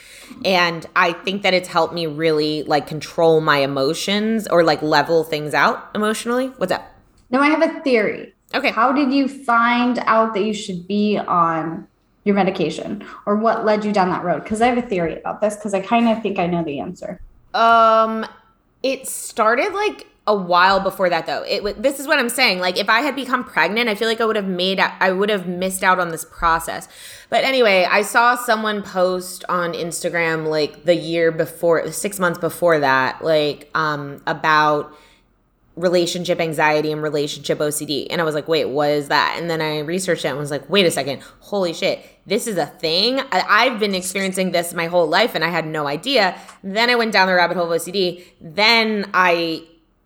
And 0.45 0.87
I 0.95 1.13
think 1.13 1.43
that 1.43 1.55
it's 1.55 1.69
helped 1.69 1.95
me 1.95 2.07
really 2.07 2.63
like 2.65 2.87
control 2.87 3.41
my 3.41 3.59
emotions 3.59 4.47
or 4.47 4.63
like 4.63 4.83
level 4.83 5.25
things 5.25 5.55
out 5.55 5.89
emotionally. 5.95 6.49
What's 6.59 6.71
up? 6.73 6.87
No, 7.31 7.41
I 7.41 7.49
have 7.49 7.63
a 7.63 7.81
theory. 7.81 8.35
Okay. 8.55 8.71
How 8.71 8.93
did 8.93 9.13
you 9.13 9.29
find 9.29 9.99
out 10.01 10.35
that 10.35 10.43
you 10.43 10.55
should 10.55 10.87
be 10.87 11.19
on 11.19 11.87
your 12.25 12.35
medication 12.35 13.05
or 13.27 13.37
what 13.37 13.65
led 13.65 13.85
you 13.85 13.93
down 13.93 14.11
that 14.11 14.25
road? 14.25 14.43
Because 14.43 14.61
I 14.61 14.69
have 14.69 14.79
a 14.79 14.87
theory 14.87 15.19
about 15.19 15.41
this 15.41 15.57
because 15.57 15.75
I 15.75 15.81
kind 15.81 16.09
of 16.09 16.23
think 16.23 16.39
I 16.39 16.47
know 16.47 16.63
the 16.63 16.81
answer. 16.81 17.21
Um, 17.55 18.27
it 18.83 19.07
started 19.07 19.73
like 19.73 20.07
a 20.29 20.35
while 20.35 20.79
before 20.79 21.09
that 21.09 21.27
though. 21.27 21.43
It 21.43 21.83
this 21.83 21.99
is 21.99 22.07
what 22.07 22.19
I'm 22.21 22.29
saying. 22.29 22.61
Like 22.61 22.77
if 22.79 22.89
I 22.89 23.01
had 23.01 23.17
become 23.17 23.43
pregnant, 23.43 23.89
I 23.89 23.95
feel 23.97 24.07
like 24.07 24.21
I 24.21 24.27
would 24.27 24.37
have 24.37 24.47
made 24.47 24.79
I 24.79 25.11
would 25.11 25.31
have 25.31 25.49
missed 25.49 25.83
out 25.83 25.99
on 25.99 26.11
this 26.11 26.25
process. 26.25 26.87
But 27.31 27.43
anyway, 27.45 27.87
I 27.91 28.03
saw 28.03 28.37
someone 28.37 28.83
post 28.83 29.45
on 29.49 29.73
Instagram 29.73 30.47
like 30.47 30.85
the 30.85 30.95
year 30.95 31.33
before, 31.33 31.91
6 31.91 32.19
months 32.21 32.39
before 32.39 32.79
that, 32.79 33.25
like 33.25 33.71
um 33.75 34.23
about 34.27 34.95
relationship 35.77 36.41
anxiety 36.41 36.91
and 36.93 37.03
relationship 37.03 37.59
OCD. 37.59 38.09
And 38.11 38.21
I 38.21 38.25
was 38.25 38.35
like, 38.35 38.49
wait, 38.49 38.65
what 38.67 38.91
is 38.91 39.09
that? 39.09 39.37
And 39.39 39.49
then 39.49 39.61
I 39.61 39.79
researched 39.79 40.25
it 40.25 40.29
and 40.29 40.39
was 40.39 40.51
like, 40.51 40.69
wait 40.69 40.85
a 40.87 40.91
second, 40.91 41.23
holy 41.39 41.73
shit, 41.73 42.05
this 42.27 42.47
is 42.49 42.57
a 42.59 42.67
thing. 42.67 43.21
I- 43.21 43.47
I've 43.49 43.79
been 43.79 43.95
experiencing 43.95 44.51
this 44.51 44.75
my 44.75 44.87
whole 44.87 45.07
life 45.07 45.37
and 45.37 45.45
I 45.45 45.49
had 45.49 45.67
no 45.67 45.87
idea. 45.87 46.37
Then 46.65 46.91
I 46.91 46.97
went 46.97 47.13
down 47.13 47.29
the 47.29 47.35
rabbit 47.35 47.57
hole 47.57 47.73
of 47.73 47.81
OCD. 47.81 48.25
Then 48.41 49.09
I, 49.15 49.63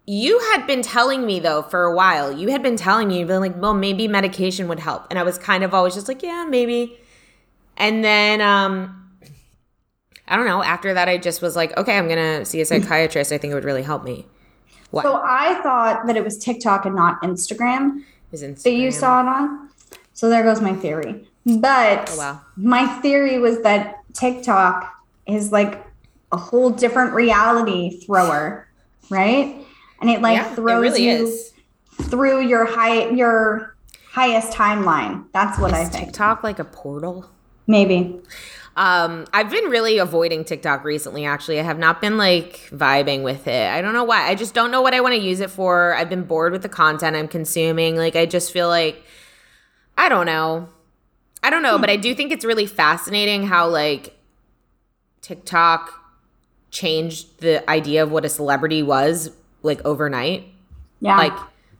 you 0.06 0.38
had 0.52 0.66
been 0.66 0.82
telling 0.82 1.24
me 1.26 1.38
though 1.40 1.62
for 1.62 1.84
a 1.84 1.94
while, 1.94 2.32
you 2.32 2.48
had 2.50 2.62
been 2.62 2.76
telling 2.76 3.08
me, 3.08 3.18
you've 3.20 3.28
been 3.28 3.40
like, 3.40 3.56
well, 3.60 3.74
maybe 3.74 4.08
medication 4.08 4.68
would 4.68 4.80
help. 4.80 5.06
And 5.10 5.18
I 5.18 5.22
was 5.22 5.38
kind 5.38 5.62
of 5.64 5.72
always 5.74 5.94
just 5.94 6.08
like, 6.08 6.22
yeah, 6.22 6.44
maybe. 6.48 6.98
And 7.76 8.04
then, 8.04 8.40
um, 8.40 8.98
I 10.28 10.36
don't 10.36 10.46
know. 10.46 10.62
After 10.62 10.94
that, 10.94 11.08
I 11.08 11.18
just 11.18 11.42
was 11.42 11.56
like, 11.56 11.76
okay, 11.76 11.96
I'm 11.98 12.08
gonna 12.08 12.44
see 12.44 12.60
a 12.60 12.64
psychiatrist. 12.64 13.32
I 13.32 13.38
think 13.38 13.50
it 13.52 13.54
would 13.54 13.64
really 13.64 13.82
help 13.82 14.02
me. 14.04 14.26
What 14.90 15.02
So 15.04 15.20
I 15.22 15.60
thought 15.62 16.06
that 16.06 16.16
it 16.16 16.24
was 16.24 16.38
TikTok 16.38 16.84
and 16.86 16.94
not 16.94 17.20
Instagram 17.22 18.02
is 18.30 18.42
Instagram? 18.42 18.62
that 18.64 18.72
you 18.72 18.90
saw 18.90 19.20
it 19.22 19.26
on. 19.26 19.70
So 20.14 20.28
there 20.28 20.42
goes 20.42 20.60
my 20.60 20.74
theory. 20.74 21.26
But 21.46 22.10
Oh, 22.12 22.18
wow. 22.18 22.40
my 22.56 22.86
theory 23.00 23.38
was 23.38 23.62
that 23.62 23.96
TikTok 24.14 24.92
is 25.26 25.50
like 25.52 25.84
a 26.30 26.36
whole 26.36 26.70
different 26.70 27.14
reality 27.14 27.98
thrower, 28.04 28.68
right? 29.10 29.56
And 30.02 30.10
it 30.10 30.20
like 30.20 30.36
yeah, 30.36 30.54
throws 30.54 30.84
it 30.84 31.00
really 31.00 31.04
you 31.04 31.26
is. 31.26 31.52
through 32.02 32.46
your 32.46 32.66
high 32.66 33.08
your 33.10 33.76
highest 34.10 34.52
timeline. 34.52 35.24
That's 35.32 35.58
what 35.58 35.72
I 35.72 35.84
think. 35.84 36.06
TikTok 36.06 36.42
like 36.42 36.58
a 36.58 36.64
portal? 36.64 37.30
Maybe. 37.66 38.20
Um, 38.74 39.26
I've 39.32 39.50
been 39.50 39.64
really 39.64 39.98
avoiding 39.98 40.44
TikTok 40.44 40.84
recently. 40.84 41.24
Actually, 41.24 41.60
I 41.60 41.62
have 41.62 41.78
not 41.78 42.00
been 42.00 42.18
like 42.18 42.68
vibing 42.70 43.22
with 43.22 43.46
it. 43.46 43.70
I 43.70 43.80
don't 43.80 43.92
know 43.92 44.04
why. 44.04 44.28
I 44.28 44.34
just 44.34 44.54
don't 44.54 44.70
know 44.70 44.82
what 44.82 44.92
I 44.92 45.00
want 45.00 45.14
to 45.14 45.20
use 45.20 45.40
it 45.40 45.50
for. 45.50 45.94
I've 45.94 46.10
been 46.10 46.24
bored 46.24 46.52
with 46.52 46.62
the 46.62 46.68
content 46.68 47.14
I'm 47.14 47.28
consuming. 47.28 47.96
Like, 47.96 48.16
I 48.16 48.26
just 48.26 48.52
feel 48.52 48.68
like 48.68 49.02
I 49.96 50.08
don't 50.08 50.26
know. 50.26 50.68
I 51.42 51.50
don't 51.50 51.62
know, 51.62 51.78
but 51.78 51.90
I 51.90 51.96
do 51.96 52.14
think 52.14 52.32
it's 52.32 52.44
really 52.44 52.66
fascinating 52.66 53.46
how 53.46 53.68
like 53.68 54.16
TikTok 55.20 55.92
changed 56.70 57.40
the 57.40 57.68
idea 57.70 58.02
of 58.02 58.10
what 58.10 58.24
a 58.24 58.28
celebrity 58.28 58.82
was 58.82 59.30
like 59.62 59.85
overnight. 59.85 60.46
Yeah. 61.01 61.16
Like, 61.16 61.37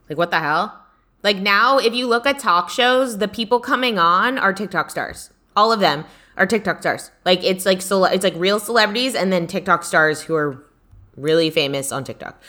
like 0.09 0.17
what 0.17 0.31
the 0.31 0.39
hell? 0.39 0.79
Like 1.23 1.37
now, 1.37 1.77
if 1.77 1.93
you 1.93 2.07
look 2.07 2.25
at 2.25 2.39
talk 2.39 2.69
shows, 2.69 3.17
the 3.17 3.27
people 3.27 3.59
coming 3.59 3.97
on 3.97 4.37
are 4.37 4.53
TikTok 4.53 4.91
stars. 4.91 5.29
All 5.55 5.71
of 5.71 5.79
them 5.79 6.05
are 6.35 6.45
TikTok 6.45 6.81
stars. 6.81 7.11
Like 7.25 7.43
it's 7.43 7.65
like 7.65 7.81
cele- 7.81 8.05
it's 8.05 8.23
like 8.23 8.35
real 8.35 8.59
celebrities 8.59 9.15
and 9.15 9.31
then 9.31 9.47
TikTok 9.47 9.83
stars 9.83 10.23
who 10.23 10.35
are 10.35 10.63
really 11.15 11.49
famous 11.49 11.91
on 11.91 12.03
TikTok. 12.03 12.41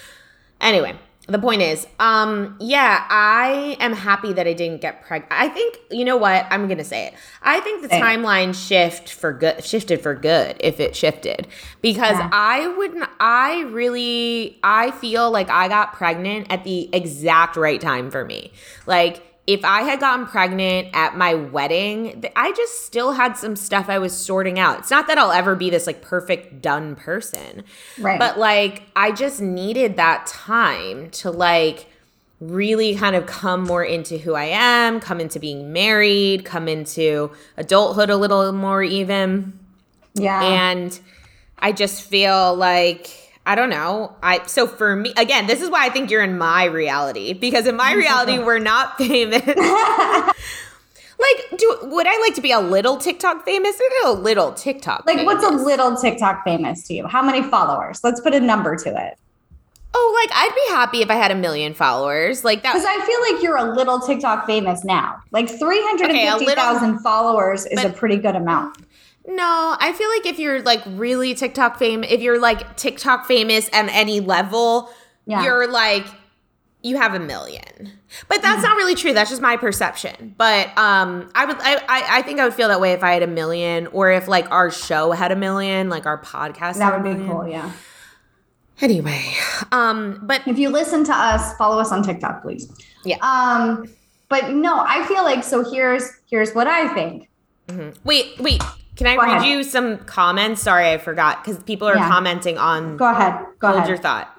Anyway, 0.60 0.96
the 1.26 1.38
point 1.38 1.62
is, 1.62 1.86
um, 1.98 2.56
yeah, 2.60 3.06
I 3.08 3.76
am 3.80 3.94
happy 3.94 4.34
that 4.34 4.46
I 4.46 4.52
didn't 4.52 4.82
get 4.82 5.02
pregnant. 5.02 5.32
I 5.32 5.48
think 5.48 5.78
you 5.90 6.04
know 6.04 6.18
what 6.18 6.46
I'm 6.50 6.68
gonna 6.68 6.84
say 6.84 7.06
it. 7.06 7.14
I 7.42 7.60
think 7.60 7.80
the 7.82 7.88
timeline 7.88 8.54
shift 8.54 9.10
for 9.10 9.32
good 9.32 9.64
shifted 9.64 10.02
for 10.02 10.14
good 10.14 10.56
if 10.60 10.80
it 10.80 10.94
shifted 10.94 11.46
because 11.80 12.18
Yeah. 12.18 12.28
I 12.32 12.68
wouldn't. 12.68 13.08
I 13.20 13.62
really 13.62 14.58
I 14.62 14.90
feel 14.90 15.30
like 15.30 15.48
I 15.48 15.68
got 15.68 15.94
pregnant 15.94 16.48
at 16.50 16.64
the 16.64 16.90
exact 16.94 17.56
right 17.56 17.80
time 17.80 18.10
for 18.10 18.24
me. 18.24 18.52
Like 18.86 19.22
if 19.46 19.64
I 19.64 19.82
had 19.82 20.00
gotten 20.00 20.26
pregnant 20.26 20.88
at 20.94 21.16
my 21.16 21.34
wedding, 21.34 22.24
I 22.34 22.52
just 22.52 22.86
still 22.86 23.12
had 23.12 23.36
some 23.36 23.56
stuff 23.56 23.88
I 23.88 23.98
was 23.98 24.16
sorting 24.16 24.58
out. 24.58 24.78
It's 24.78 24.90
not 24.90 25.06
that 25.08 25.18
I'll 25.18 25.32
ever 25.32 25.54
be 25.54 25.68
this 25.68 25.86
like 25.86 26.00
perfect 26.00 26.62
done 26.62 26.96
person. 26.96 27.64
Right. 27.98 28.18
But 28.18 28.38
like 28.38 28.84
I 28.96 29.12
just 29.12 29.42
needed 29.42 29.96
that 29.96 30.26
time 30.26 31.10
to 31.10 31.30
like 31.30 31.86
really 32.40 32.94
kind 32.94 33.16
of 33.16 33.26
come 33.26 33.64
more 33.64 33.84
into 33.84 34.16
who 34.16 34.34
I 34.34 34.44
am, 34.44 34.98
come 34.98 35.20
into 35.20 35.38
being 35.38 35.72
married, 35.72 36.44
come 36.44 36.66
into 36.66 37.30
adulthood 37.56 38.10
a 38.10 38.16
little 38.16 38.50
more 38.52 38.82
even. 38.82 39.58
yeah. 40.14 40.42
And 40.42 40.98
I 41.58 41.72
just 41.72 42.02
feel 42.02 42.54
like 42.54 43.23
I 43.46 43.54
don't 43.54 43.70
know. 43.70 44.16
I 44.22 44.44
so 44.46 44.66
for 44.66 44.96
me 44.96 45.12
again, 45.16 45.46
this 45.46 45.60
is 45.60 45.68
why 45.70 45.86
I 45.86 45.90
think 45.90 46.10
you're 46.10 46.22
in 46.22 46.38
my 46.38 46.64
reality 46.64 47.34
because 47.34 47.66
in 47.66 47.76
my 47.76 47.92
reality 47.96 48.38
we're 48.38 48.58
not 48.58 48.96
famous. 48.96 49.44
like 49.46 49.56
do 51.58 51.78
would 51.82 52.06
I 52.06 52.18
like 52.20 52.34
to 52.36 52.40
be 52.40 52.52
a 52.52 52.60
little 52.60 52.96
TikTok 52.96 53.44
famous? 53.44 53.78
Maybe 53.78 53.94
a 54.06 54.12
little 54.12 54.52
TikTok. 54.52 55.04
like 55.06 55.26
what's 55.26 55.44
a 55.44 55.50
little 55.50 55.96
TikTok 55.96 56.44
famous 56.44 56.84
to 56.88 56.94
you? 56.94 57.06
How 57.06 57.22
many 57.22 57.42
followers? 57.42 58.02
Let's 58.02 58.20
put 58.20 58.34
a 58.34 58.40
number 58.40 58.76
to 58.76 58.88
it. 58.88 59.18
Oh, 59.96 60.26
like 60.26 60.36
I'd 60.36 60.54
be 60.54 60.74
happy 60.74 61.02
if 61.02 61.10
I 61.10 61.14
had 61.14 61.30
a 61.30 61.36
million 61.36 61.72
followers. 61.74 62.44
Like 62.44 62.62
that 62.62 62.72
Because 62.72 62.86
I 62.86 63.04
feel 63.06 63.34
like 63.34 63.42
you're 63.42 63.58
a 63.58 63.74
little 63.74 64.00
TikTok 64.00 64.46
famous 64.46 64.84
now. 64.84 65.22
Like 65.30 65.48
350,000 65.48 66.98
followers 66.98 67.66
is 67.66 67.84
a 67.84 67.90
pretty 67.90 68.16
good 68.16 68.34
amount. 68.34 68.78
No, 69.26 69.76
I 69.80 69.92
feel 69.92 70.08
like 70.10 70.26
if 70.26 70.38
you're 70.38 70.62
like 70.62 70.82
really 70.86 71.34
TikTok 71.34 71.78
fame, 71.78 72.04
if 72.04 72.20
you're 72.20 72.38
like 72.40 72.76
TikTok 72.76 73.26
famous 73.26 73.68
at 73.72 73.88
any 73.88 74.20
level, 74.20 74.90
Yeah. 75.26 75.42
you're 75.44 75.66
like 75.70 76.06
you 76.82 76.98
have 76.98 77.14
a 77.14 77.18
million. 77.18 77.92
But 78.28 78.42
that's 78.42 78.56
Mm-hmm. 78.56 78.62
not 78.62 78.76
really 78.76 78.94
true. 78.94 79.14
That's 79.14 79.30
just 79.30 79.40
my 79.40 79.56
perception. 79.56 80.34
But 80.36 80.66
um 80.76 81.30
I 81.34 81.46
would 81.46 81.56
I, 81.58 81.76
I 81.88 82.18
I 82.18 82.22
think 82.22 82.38
I 82.40 82.44
would 82.44 82.52
feel 82.52 82.68
that 82.68 82.80
way 82.80 82.92
if 82.92 83.02
I 83.02 83.12
had 83.14 83.22
a 83.22 83.26
million 83.26 83.86
or 83.88 84.10
if 84.12 84.28
like 84.28 84.50
our 84.50 84.70
show 84.70 85.12
had 85.12 85.32
a 85.32 85.36
million, 85.36 85.88
like 85.88 86.04
our 86.04 86.20
podcast. 86.20 86.74
That 86.78 86.92
had 86.92 87.00
a 87.00 87.02
would 87.08 87.18
be 87.18 87.24
cool, 87.26 87.48
yeah. 87.48 87.72
Anyway, 88.80 89.24
um 89.72 90.20
but 90.24 90.46
If 90.46 90.58
you 90.58 90.68
listen 90.68 91.04
to 91.04 91.12
us, 91.14 91.56
follow 91.56 91.78
us 91.80 91.90
on 91.92 92.02
TikTok, 92.02 92.42
please. 92.42 92.70
Yeah. 93.04 93.16
Um, 93.22 93.88
but 94.28 94.50
no, 94.50 94.80
I 94.86 95.06
feel 95.06 95.22
like 95.22 95.44
so 95.44 95.64
here's 95.70 96.10
here's 96.28 96.52
what 96.54 96.66
I 96.66 96.92
think. 96.92 97.28
Mm-hmm. 97.68 97.98
wait, 98.04 98.38
wait. 98.40 98.62
Can 98.96 99.06
I 99.08 99.16
Go 99.16 99.22
read 99.22 99.36
ahead. 99.38 99.48
you 99.48 99.64
some 99.64 99.98
comments? 99.98 100.62
Sorry, 100.62 100.90
I 100.90 100.98
forgot 100.98 101.44
because 101.44 101.62
people 101.64 101.88
are 101.88 101.96
Yeah. 101.96 102.08
commenting 102.08 102.58
on 102.58 102.96
Go 102.96 103.10
ahead. 103.10 103.34
Go 103.58 103.68
hold 103.68 103.78
ahead. 103.78 103.88
your 103.88 103.98
thought. 103.98 104.30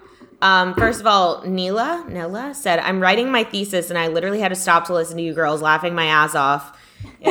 Um, 0.42 0.74
first 0.76 1.00
of 1.02 1.08
all, 1.08 1.42
Neela, 1.46 2.06
Nella 2.08 2.54
said, 2.54 2.80
I'm 2.80 3.00
writing 3.02 3.32
my 3.32 3.44
thesis 3.44 3.90
and 3.90 3.98
I 3.98 4.08
literally 4.08 4.40
had 4.42 4.50
to 4.50 4.56
stop 4.56 4.86
to 4.88 4.94
listen 4.94 5.18
to 5.18 5.24
you 5.24 5.34
girls 5.34 5.62
laughing 5.62 5.96
my 5.96 6.06
ass 6.06 6.36
off. 6.36 6.78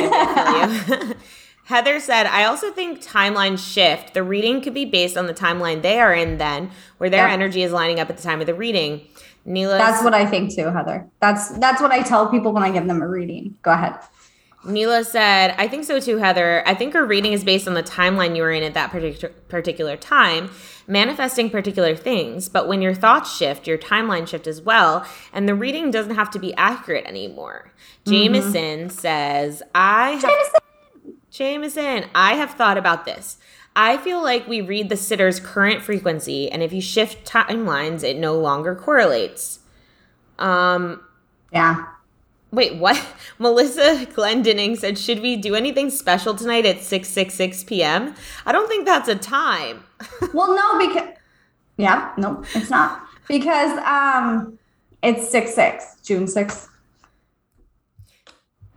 Heather 1.65 1.99
said, 1.99 2.27
I 2.27 2.43
also 2.45 2.71
think 2.71 3.03
timeline 3.03 3.57
shift. 3.57 4.13
The 4.13 4.21
reading 4.21 4.61
could 4.61 4.73
be 4.75 4.85
based 4.85 5.17
on 5.17 5.25
the 5.25 5.33
timeline 5.33 5.81
they 5.81 5.99
are 5.99 6.13
in 6.13 6.37
then, 6.37 6.69
where 6.97 7.09
their 7.09 7.27
Yeah. 7.27 7.33
energy 7.33 7.63
is 7.63 7.71
lining 7.71 7.99
up 7.99 8.09
at 8.09 8.17
the 8.17 8.23
time 8.23 8.39
of 8.39 8.45
the 8.47 8.53
reading. 8.53 9.01
Neela 9.45 9.77
That's 9.77 10.03
what 10.03 10.13
I 10.13 10.25
think 10.25 10.53
too, 10.55 10.67
Heather. 10.69 11.07
That's 11.21 11.49
that's 11.59 11.79
what 11.81 11.91
I 11.91 12.01
tell 12.01 12.27
people 12.29 12.51
when 12.51 12.63
I 12.63 12.71
give 12.71 12.87
them 12.87 13.01
a 13.01 13.07
reading. 13.07 13.55
Go 13.61 13.71
ahead. 13.71 13.93
Neela 14.65 15.03
said, 15.03 15.53
I 15.57 15.67
think 15.67 15.85
so 15.85 15.99
too, 15.99 16.17
Heather. 16.17 16.63
I 16.67 16.73
think 16.73 16.93
her 16.93 17.05
reading 17.05 17.33
is 17.33 17.43
based 17.43 17.67
on 17.67 17.73
the 17.73 17.83
timeline 17.83 18.35
you 18.35 18.41
were 18.41 18.51
in 18.51 18.63
at 18.63 18.73
that 18.73 18.91
particular 18.91 19.33
particular 19.47 19.95
time, 19.97 20.49
manifesting 20.87 21.49
particular 21.49 21.95
things. 21.95 22.49
But 22.49 22.67
when 22.67 22.81
your 22.81 22.93
thoughts 22.93 23.35
shift, 23.35 23.67
your 23.67 23.77
timeline 23.77 24.27
shift 24.27 24.47
as 24.47 24.61
well, 24.61 25.05
and 25.31 25.47
the 25.47 25.55
reading 25.55 25.91
doesn't 25.91 26.15
have 26.15 26.31
to 26.31 26.39
be 26.39 26.53
accurate 26.55 27.05
anymore. 27.05 27.71
Jameson 28.05 28.89
says, 28.89 29.63
I 29.73 30.11
have 30.11 30.55
Jameson, 31.31 32.05
I 32.15 32.35
have 32.35 32.51
thought 32.51 32.77
about 32.77 33.05
this. 33.05 33.37
I 33.75 33.97
feel 33.97 34.23
like 34.23 34.47
we 34.47 34.61
read 34.61 34.87
the 34.87 34.95
sitter's 34.95 35.39
current 35.39 35.83
frequency, 35.83 36.49
and 36.49 36.63
if 36.63 36.71
you 36.71 36.81
shift 36.81 37.29
timelines, 37.29 38.03
it 38.03 38.17
no 38.17 38.39
longer 38.39 38.73
correlates. 38.73 39.59
Um, 40.39 41.01
Yeah. 41.51 41.85
Wait, 42.55 42.77
what? 42.77 43.03
Melissa 43.39 44.05
Glendinning 44.13 44.77
said, 44.77 44.97
Should 44.97 45.21
we 45.21 45.35
do 45.35 45.55
anything 45.55 45.89
special 45.89 46.33
tonight 46.33 46.65
at 46.65 46.81
6 46.81 47.07
6 47.07 47.33
6 47.33 47.63
p.m.? 47.65 48.15
I 48.45 48.51
don't 48.51 48.67
think 48.67 48.85
that's 48.85 49.09
a 49.09 49.15
time. 49.15 49.83
Well, 50.33 50.55
no, 50.55 50.87
because 50.87 51.09
yeah, 51.77 52.13
no, 52.17 52.43
it's 52.53 52.69
not 52.69 53.05
because 53.27 53.77
um, 53.79 54.57
it's 55.03 55.29
six 55.29 55.53
six 55.53 55.97
June 56.03 56.27
sixth. 56.27 56.69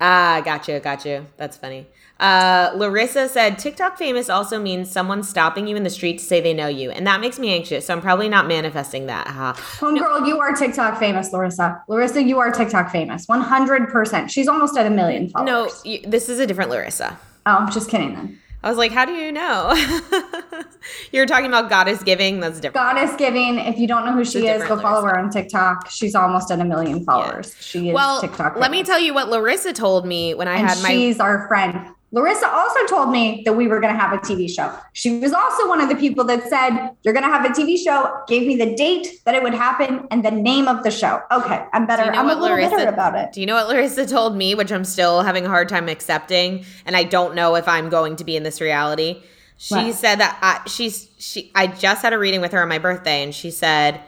Ah, 0.00 0.40
gotcha, 0.44 0.78
gotcha. 0.80 1.26
That's 1.36 1.56
funny. 1.56 1.86
Uh, 2.20 2.70
Larissa 2.74 3.28
said, 3.28 3.58
TikTok 3.58 3.96
famous 3.98 4.28
also 4.28 4.58
means 4.60 4.90
someone 4.90 5.22
stopping 5.22 5.66
you 5.66 5.76
in 5.76 5.82
the 5.82 5.90
street 5.90 6.18
to 6.18 6.24
say 6.24 6.40
they 6.40 6.54
know 6.54 6.66
you. 6.68 6.90
And 6.90 7.06
that 7.06 7.20
makes 7.20 7.38
me 7.38 7.52
anxious. 7.52 7.86
So 7.86 7.94
I'm 7.94 8.00
probably 8.00 8.28
not 8.28 8.46
manifesting 8.46 9.06
that. 9.06 9.26
Huh? 9.28 9.54
Homegirl, 9.78 10.26
you 10.26 10.40
are 10.40 10.52
TikTok 10.52 10.98
famous, 10.98 11.32
Larissa. 11.32 11.82
Larissa, 11.88 12.22
you 12.22 12.38
are 12.38 12.50
TikTok 12.50 12.90
famous. 12.90 13.26
One 13.26 13.40
hundred 13.40 13.88
percent. 13.88 14.30
She's 14.30 14.48
almost 14.48 14.76
at 14.76 14.86
a 14.86 14.90
million 14.90 15.30
followers. 15.30 15.84
No, 15.84 15.90
you, 15.90 16.00
this 16.02 16.28
is 16.28 16.38
a 16.38 16.46
different 16.46 16.70
Larissa. 16.70 17.18
oh, 17.46 17.56
I'm 17.56 17.70
just 17.70 17.88
kidding. 17.90 18.14
Then 18.14 18.38
I 18.62 18.68
was 18.68 18.78
like, 18.78 18.92
How 18.92 19.04
do 19.04 19.12
you 19.12 19.30
know? 19.30 19.72
you 21.12 21.20
were 21.20 21.26
talking 21.26 21.46
about 21.46 21.70
goddess 21.70 22.02
giving. 22.02 22.40
That's 22.40 22.60
different. 22.60 22.74
Goddess 22.74 23.16
Giving. 23.16 23.58
If 23.58 23.78
you 23.78 23.86
don't 23.86 24.04
know 24.04 24.12
who 24.12 24.24
she 24.24 24.46
is, 24.46 24.62
go 24.64 24.80
follow 24.80 25.02
Larissa. 25.02 25.16
her 25.16 25.18
on 25.18 25.30
TikTok. 25.30 25.90
She's 25.90 26.14
almost 26.14 26.50
at 26.50 26.60
a 26.60 26.64
million 26.64 27.04
followers. 27.04 27.54
She 27.60 27.90
is 27.90 27.94
well, 27.94 28.20
TikTok. 28.20 28.56
let 28.56 28.70
me 28.70 28.82
tell 28.82 28.98
you 28.98 29.14
what 29.14 29.28
Larissa 29.28 29.72
told 29.72 30.06
me 30.06 30.34
when 30.34 30.48
I 30.48 30.56
and 30.56 30.68
had 30.68 30.82
my 30.82 30.88
she's 30.90 31.20
our 31.20 31.46
friend. 31.46 31.94
Larissa 32.10 32.48
also 32.50 32.86
told 32.86 33.10
me 33.10 33.42
that 33.44 33.52
we 33.52 33.68
were 33.68 33.80
going 33.80 33.92
to 33.92 33.98
have 34.00 34.12
a 34.14 34.18
TV 34.18 34.48
show. 34.48 34.74
She 34.94 35.18
was 35.18 35.32
also 35.34 35.68
one 35.68 35.80
of 35.82 35.90
the 35.90 35.94
people 35.94 36.24
that 36.24 36.42
said, 36.48 36.90
You're 37.02 37.12
going 37.12 37.24
to 37.26 37.30
have 37.30 37.44
a 37.44 37.50
TV 37.50 37.76
show, 37.76 38.22
gave 38.26 38.46
me 38.46 38.56
the 38.56 38.74
date 38.74 39.20
that 39.26 39.34
it 39.34 39.42
would 39.42 39.52
happen 39.52 40.08
and 40.10 40.24
the 40.24 40.30
name 40.30 40.68
of 40.68 40.84
the 40.84 40.90
show. 40.90 41.20
Okay, 41.30 41.62
I'm 41.74 41.86
better. 41.86 42.04
You 42.06 42.12
know 42.12 42.18
I'm 42.18 42.30
a 42.30 42.34
little 42.34 42.56
Larissa- 42.56 42.76
bitter 42.76 42.88
about 42.88 43.14
it. 43.14 43.32
Do 43.32 43.40
you 43.42 43.46
know 43.46 43.54
what 43.56 43.68
Larissa 43.68 44.06
told 44.06 44.36
me, 44.36 44.54
which 44.54 44.72
I'm 44.72 44.84
still 44.84 45.20
having 45.22 45.44
a 45.44 45.48
hard 45.50 45.68
time 45.68 45.88
accepting, 45.88 46.64
and 46.86 46.96
I 46.96 47.04
don't 47.04 47.34
know 47.34 47.56
if 47.56 47.68
I'm 47.68 47.90
going 47.90 48.16
to 48.16 48.24
be 48.24 48.36
in 48.36 48.42
this 48.42 48.60
reality? 48.60 49.22
She 49.58 49.74
What? 49.74 49.94
said 49.94 50.20
that 50.20 50.38
I, 50.40 50.66
she's 50.68 51.08
she. 51.18 51.50
I 51.54 51.66
just 51.66 52.00
had 52.02 52.12
a 52.14 52.18
reading 52.18 52.40
with 52.40 52.52
her 52.52 52.62
on 52.62 52.68
my 52.70 52.78
birthday, 52.78 53.22
and 53.22 53.34
she 53.34 53.50
said, 53.50 54.00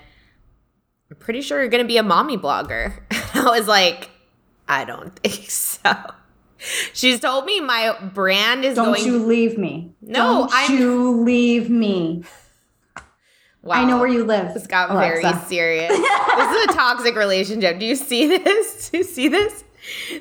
"I'm 1.10 1.16
pretty 1.18 1.42
sure 1.42 1.60
you're 1.60 1.68
going 1.68 1.84
to 1.84 1.88
be 1.88 1.98
a 1.98 2.02
mommy 2.02 2.38
blogger." 2.38 2.94
I 3.34 3.42
was 3.58 3.68
like, 3.68 4.08
"I 4.68 4.84
don't 4.86 5.14
think 5.22 5.50
so." 5.50 5.92
She's 6.92 7.20
told 7.20 7.44
me 7.46 7.60
my 7.60 7.96
brand 8.12 8.64
is 8.64 8.74
Don't 8.76 8.86
going. 8.86 9.04
you 9.06 9.18
leave 9.18 9.56
me. 9.58 9.92
No, 10.02 10.16
Don't 10.48 10.52
I'm- 10.54 10.78
you 10.78 11.10
leave 11.22 11.70
me. 11.70 12.24
wow, 13.62 13.74
I 13.76 13.84
know 13.84 13.98
where 13.98 14.08
you 14.08 14.24
live. 14.24 14.52
This 14.54 14.66
got 14.66 14.90
Alexa. 14.90 15.22
very 15.22 15.44
serious. 15.46 15.88
this 15.88 16.56
is 16.56 16.64
a 16.66 16.72
toxic 16.74 17.16
relationship. 17.16 17.78
Do 17.78 17.86
you 17.86 17.96
see 17.96 18.26
this? 18.26 18.90
Do 18.90 18.98
you 18.98 19.04
see 19.04 19.28
this? 19.28 19.64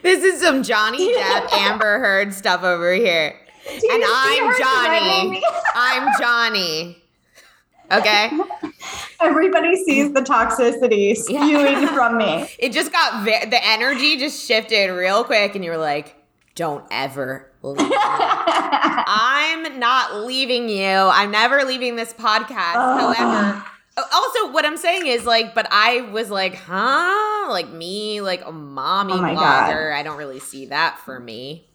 This 0.02 0.24
is 0.24 0.42
some 0.42 0.64
Johnny 0.64 1.14
Depp, 1.18 1.52
Amber 1.52 2.00
Heard 2.00 2.34
stuff 2.34 2.64
over 2.64 2.94
here. 2.94 3.36
And 3.70 4.04
I'm 4.08 4.58
Johnny. 4.58 5.44
I'm 5.76 6.08
Johnny. 6.20 6.98
Okay? 7.92 8.30
Everybody 9.20 9.76
sees 9.84 10.14
the 10.14 10.22
toxicity 10.22 11.16
Yeah. 11.28 11.42
spewing 11.46 11.88
from 11.88 12.18
me. 12.18 12.48
It 12.60 12.72
just 12.72 12.92
got 12.92 13.24
ve- 13.26 13.46
the 13.50 13.60
energy 13.66 14.18
just 14.18 14.48
shifted 14.48 14.92
real 14.92 15.24
quick, 15.24 15.56
and 15.56 15.66
you 15.66 15.72
were 15.72 15.78
like, 15.78 16.16
don't 16.60 16.86
ever 16.92 17.50
leave. 17.62 17.78
I'm 17.92 19.80
not 19.80 20.26
leaving 20.26 20.68
you. 20.70 20.86
I'm 20.88 21.32
never 21.32 21.64
leaving 21.64 21.96
this 21.96 22.12
podcast. 22.14 22.74
However, 22.74 23.64
also 23.98 24.52
what 24.52 24.66
I'm 24.66 24.76
saying 24.78 25.08
is 25.08 25.26
like, 25.26 25.56
but 25.56 25.68
I 25.72 26.02
was 26.02 26.30
like, 26.30 26.56
huh? 26.56 27.48
Like 27.50 27.70
me, 27.72 28.20
like 28.22 28.46
a 28.46 28.52
mommy 28.52 29.14
Oh 29.14 29.22
my 29.22 29.34
God. 29.34 29.72
blogger. 29.74 29.94
I 29.94 30.04
don't 30.04 30.18
really 30.18 30.40
see 30.40 30.66
that 30.68 31.00
for 31.06 31.20
me. 31.20 31.66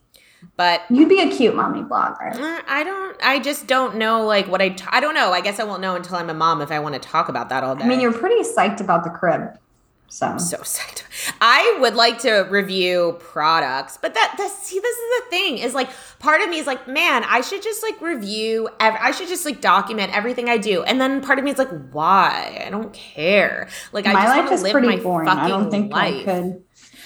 But 0.57 0.83
You'd 0.91 1.09
be 1.09 1.19
a 1.21 1.31
cute 1.35 1.55
mommy 1.55 1.81
blogger. 1.81 2.35
uh, 2.35 2.61
I 2.67 2.83
don't. 2.83 3.17
I 3.23 3.39
just 3.39 3.65
don't 3.65 3.95
know 3.95 4.23
like 4.25 4.47
what 4.47 4.61
I. 4.61 4.69
T- 4.69 4.85
I 4.89 4.99
don't 4.99 5.15
know. 5.15 5.31
I 5.33 5.41
guess 5.41 5.59
I 5.59 5.63
won't 5.63 5.81
know 5.81 5.95
until 5.95 6.17
I'm 6.17 6.29
a 6.29 6.35
mom 6.35 6.61
if 6.61 6.69
I 6.71 6.77
want 6.79 6.93
to 6.93 6.99
talk 6.99 7.27
about 7.29 7.49
that 7.49 7.63
all 7.63 7.75
day. 7.75 7.83
I 7.83 7.87
mean, 7.87 7.99
you're 7.99 8.13
pretty 8.13 8.47
psyched 8.47 8.79
about 8.79 9.03
the 9.03 9.09
crib. 9.09 9.57
So 10.07 10.27
I'm 10.27 10.39
so 10.39 10.57
psyched. 10.57 11.03
I 11.41 11.77
would 11.81 11.95
like 11.95 12.19
to 12.19 12.47
review 12.49 13.17
products, 13.19 13.97
but 14.01 14.13
that 14.13 14.35
that 14.37 14.49
see 14.51 14.79
this 14.79 14.95
is 14.97 15.23
the 15.23 15.29
thing 15.29 15.57
is 15.57 15.73
like 15.73 15.89
part 16.19 16.41
of 16.41 16.49
me 16.49 16.57
is 16.59 16.67
like, 16.67 16.87
man, 16.87 17.23
I 17.25 17.41
should 17.41 17.61
just 17.61 17.83
like 17.83 17.99
review. 18.01 18.69
Ev- 18.79 18.97
I 19.01 19.11
should 19.11 19.27
just 19.27 19.45
like 19.45 19.59
document 19.61 20.15
everything 20.15 20.47
I 20.49 20.57
do, 20.57 20.83
and 20.83 21.01
then 21.01 21.21
part 21.21 21.37
of 21.39 21.43
me 21.45 21.51
is 21.51 21.57
like, 21.57 21.69
why? 21.91 22.63
I 22.65 22.69
don't 22.69 22.93
care. 22.93 23.67
Like 23.91 24.05
I 24.07 24.13
my 24.13 24.23
just 24.23 24.37
life 24.37 24.47
to 24.49 24.53
is 24.53 24.61
live 24.63 24.71
pretty 24.71 24.87
my 24.87 24.97
boring. 24.97 25.27
fucking 25.27 25.43
I 25.43 25.47
don't 25.49 25.69
think 25.71 25.91
life. 25.91 26.21
I 26.21 26.23
could. 26.23 26.61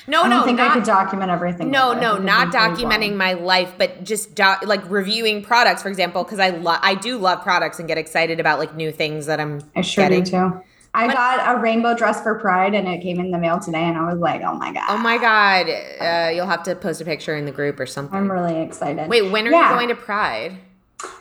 No, 0.07 0.23
no, 0.23 0.25
I 0.25 0.29
don't 0.29 0.39
no, 0.39 0.45
think 0.45 0.57
not, 0.57 0.71
I 0.71 0.73
could 0.73 0.83
document 0.85 1.29
everything. 1.31 1.69
no, 1.71 1.93
no, 1.93 2.17
not 2.17 2.47
it'd 2.47 2.51
be 2.53 2.57
pretty 2.57 2.83
documenting 3.11 3.15
my 3.15 3.33
life, 3.33 3.73
but 3.77 4.03
just 4.03 4.33
do- 4.33 4.55
like 4.63 4.87
reviewing 4.89 5.43
products, 5.43 5.83
for 5.83 5.89
example, 5.89 6.23
because 6.23 6.39
I 6.39 6.49
love, 6.49 6.79
I 6.81 6.95
do 6.95 7.17
love 7.17 7.43
products 7.43 7.77
and 7.79 7.87
get 7.87 7.97
excited 7.99 8.39
about 8.39 8.57
like 8.59 8.75
new 8.75 8.91
things 8.91 9.27
that 9.27 9.39
I'm 9.39 9.61
I 9.75 9.81
sure 9.81 10.05
getting. 10.05 10.23
do 10.23 10.31
too. 10.31 10.61
I 10.93 11.07
But- 11.07 11.15
got 11.15 11.55
a 11.55 11.59
rainbow 11.59 11.95
dress 11.95 12.21
for 12.21 12.35
Pride, 12.39 12.73
and 12.73 12.87
it 12.87 13.01
came 13.01 13.19
in 13.19 13.31
the 13.31 13.37
mail 13.37 13.59
today, 13.59 13.83
and 13.83 13.97
I 13.97 14.05
was 14.11 14.19
like, 14.19 14.41
"Oh 14.43 14.55
my 14.55 14.71
god!" 14.73 14.83
Oh 14.89 14.97
my 14.97 15.17
god, 15.17 15.67
uh, 16.01 16.31
you'll 16.33 16.47
have 16.47 16.63
to 16.63 16.75
post 16.75 16.99
a 17.01 17.05
picture 17.05 17.35
in 17.35 17.45
the 17.45 17.51
group 17.51 17.79
or 17.79 17.85
something. 17.85 18.17
I'm 18.17 18.31
really 18.31 18.61
excited. 18.61 19.07
Wait, 19.09 19.31
when 19.31 19.47
are 19.47 19.51
Yeah. 19.51 19.69
you 19.69 19.75
going 19.75 19.87
to 19.89 19.95
Pride? 19.95 20.57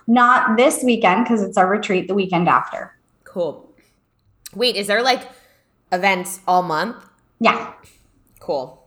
Not 0.07 0.57
this 0.57 0.83
weekend 0.83 1.25
because 1.25 1.43
it's 1.43 1.57
our 1.59 1.67
retreat 1.69 2.09
the 2.09 2.15
weekend 2.15 2.49
after. 2.49 2.95
Cool. 3.25 3.69
Wait, 4.55 4.75
is 4.77 4.87
there 4.87 5.03
like 5.03 5.21
events 5.93 6.41
all 6.49 6.63
month? 6.63 6.97
Yeah. 7.39 7.73
Cool. 8.41 8.83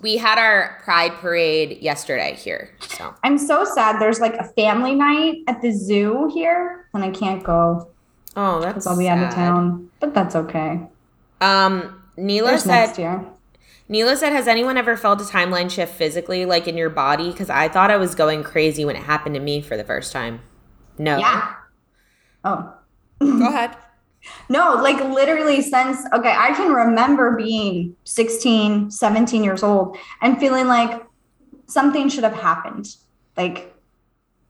We 0.00 0.18
had 0.18 0.38
our 0.38 0.78
Pride 0.84 1.12
parade 1.14 1.78
yesterday 1.82 2.34
here. 2.34 2.70
So 2.80 3.14
I'm 3.24 3.38
so 3.38 3.64
sad. 3.64 4.00
There's 4.00 4.20
like 4.20 4.34
a 4.34 4.44
family 4.44 4.94
night 4.94 5.38
at 5.48 5.60
the 5.62 5.72
zoo 5.72 6.30
here, 6.32 6.86
and 6.94 7.02
I 7.02 7.10
can't 7.10 7.42
go 7.42 7.88
Oh, 8.36 8.60
that's 8.60 8.86
I'll 8.86 8.98
be 8.98 9.08
out 9.08 9.18
of 9.18 9.32
sad. 9.32 9.34
town. 9.34 9.90
But 10.00 10.14
that's 10.14 10.36
okay. 10.36 10.80
Um 11.40 12.02
Neela 12.16 12.50
There's 12.50 12.62
said. 12.62 13.26
Neela 13.88 14.16
said, 14.16 14.32
Has 14.32 14.48
anyone 14.48 14.76
ever 14.76 14.96
felt 14.96 15.20
a 15.20 15.24
timeline 15.24 15.70
shift 15.70 15.94
physically, 15.94 16.44
like 16.44 16.66
in 16.66 16.76
your 16.76 16.90
body? 16.90 17.30
Because 17.30 17.50
I 17.50 17.68
thought 17.68 17.90
I 17.90 17.96
was 17.96 18.14
going 18.14 18.42
crazy 18.42 18.84
when 18.84 18.96
it 18.96 19.02
happened 19.02 19.34
to 19.36 19.40
me 19.40 19.60
for 19.62 19.76
the 19.76 19.84
first 19.84 20.12
time. 20.12 20.40
No. 20.98 21.18
Yeah. 21.18 21.54
Oh. 22.44 22.74
Go 23.20 23.48
ahead. 23.48 23.76
No, 24.48 24.74
like 24.82 24.98
literally 25.14 25.62
since, 25.62 26.04
okay, 26.12 26.34
I 26.36 26.48
can 26.48 26.72
remember 26.72 27.36
being 27.36 27.94
16, 28.02 28.90
17 28.90 29.44
years 29.44 29.62
old 29.62 29.96
and 30.20 30.36
feeling 30.40 30.66
like 30.66 31.00
something 31.68 32.08
should 32.08 32.24
have 32.24 32.34
happened. 32.34 32.88
Like, 33.36 33.72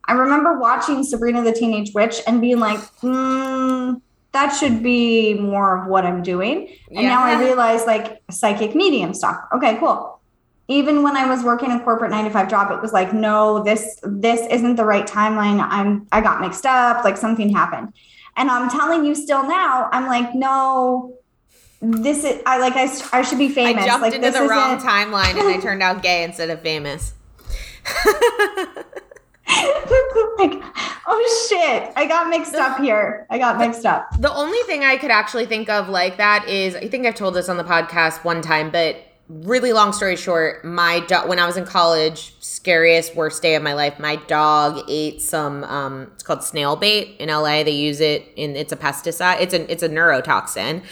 I 0.09 0.13
remember 0.13 0.59
watching 0.59 1.03
Sabrina 1.03 1.43
the 1.43 1.53
Teenage 1.53 1.93
Witch 1.95 2.21
and 2.27 2.41
being 2.41 2.61
like, 2.61 2.81
hmm, 3.01 3.95
that 4.33 4.51
should 4.51 4.83
be 4.83 5.35
more 5.35 5.79
of 5.79 5.89
what 5.89 6.05
I'm 6.05 6.23
doing. 6.23 6.69
And 6.89 7.07
now 7.07 7.23
I 7.25 7.41
realize 7.41 7.87
like 7.87 8.23
psychic 8.31 8.75
medium 8.75 9.15
stuff. 9.15 9.37
Okay, 9.55 9.77
cool. 9.79 10.21
Even 10.69 11.03
when 11.03 11.17
I 11.17 11.27
was 11.27 11.43
working 11.43 11.71
a 11.71 11.81
corporate 11.81 12.11
nine 12.11 12.25
to 12.25 12.31
five 12.31 12.51
job, 12.51 12.71
it 12.71 12.83
was 12.83 12.93
like, 12.93 13.13
no, 13.13 13.63
this 13.63 13.99
this 14.03 14.47
isn't 14.51 14.77
the 14.77 14.85
right 14.85 15.07
timeline. 15.07 15.65
I'm 15.71 16.07
I 16.13 16.21
got 16.21 16.41
mixed 16.41 16.67
up, 16.67 17.05
like 17.05 17.17
something 17.17 17.49
happened. 17.49 17.95
And 18.37 18.51
I'm 18.51 18.69
telling 18.69 19.07
you 19.07 19.15
still 19.15 19.43
now, 19.49 19.89
I'm 19.93 20.07
like, 20.07 20.35
no, 20.35 21.15
this 21.81 22.25
is 22.25 22.43
I 22.45 22.59
like 22.59 22.75
I, 22.75 22.91
I 23.13 23.23
should 23.23 23.39
be 23.39 23.49
famous. 23.49 23.85
I 23.85 23.87
jumped 23.87 24.03
like 24.03 24.15
into 24.15 24.31
the 24.31 24.43
wrong 24.43 24.79
timeline 24.79 25.39
and 25.39 25.49
I 25.49 25.59
turned 25.61 25.83
out 25.83 26.03
gay 26.03 26.25
instead 26.25 26.51
of 26.51 26.61
famous. 26.61 27.15
like, 30.39 30.63
oh 31.07 31.49
shit. 31.49 31.93
I 31.97 32.07
got 32.07 32.29
mixed 32.29 32.55
up 32.55 32.79
here. 32.79 33.27
I 33.31 33.39
got 33.39 33.59
mixed 33.59 33.87
up. 33.87 34.09
The 34.21 34.33
only 34.33 34.59
thing 34.67 34.85
I 34.85 34.97
could 34.97 35.11
actually 35.11 35.47
think 35.47 35.69
of 35.69 35.89
like 35.89 36.17
that 36.17 36.49
is 36.49 36.75
I 36.75 36.89
think 36.89 37.07
I've 37.07 37.15
told 37.15 37.35
this 37.35 37.49
on 37.49 37.57
the 37.57 37.65
podcast 37.65 38.25
one 38.25 38.43
time, 38.43 38.71
but 38.71 38.97
really 39.29 39.73
long 39.73 39.93
story 39.93 40.17
short, 40.17 40.65
my 40.65 41.01
dog 41.01 41.29
when 41.29 41.39
I 41.39 41.47
was 41.47 41.57
in 41.57 41.65
college, 41.65 42.35
scariest 42.41 43.15
worst 43.15 43.43
day 43.43 43.55
of 43.55 43.63
my 43.63 43.75
life. 43.75 43.99
My 43.99 44.17
dog 44.17 44.85
ate 44.89 45.23
some 45.23 45.65
um 45.65 46.11
it's 46.15 46.23
called 46.23 46.43
snail 46.43 46.77
bait 46.77 47.17
in 47.19 47.29
LA. 47.29 47.63
They 47.63 47.71
use 47.71 48.01
it 48.01 48.29
in 48.37 48.57
it's 48.57 48.73
a 48.73 48.77
pesticide. 48.77 49.41
It's 49.41 49.55
an 49.55 49.67
it's 49.69 49.83
a 49.83 49.89
neurotoxin. 49.89 50.83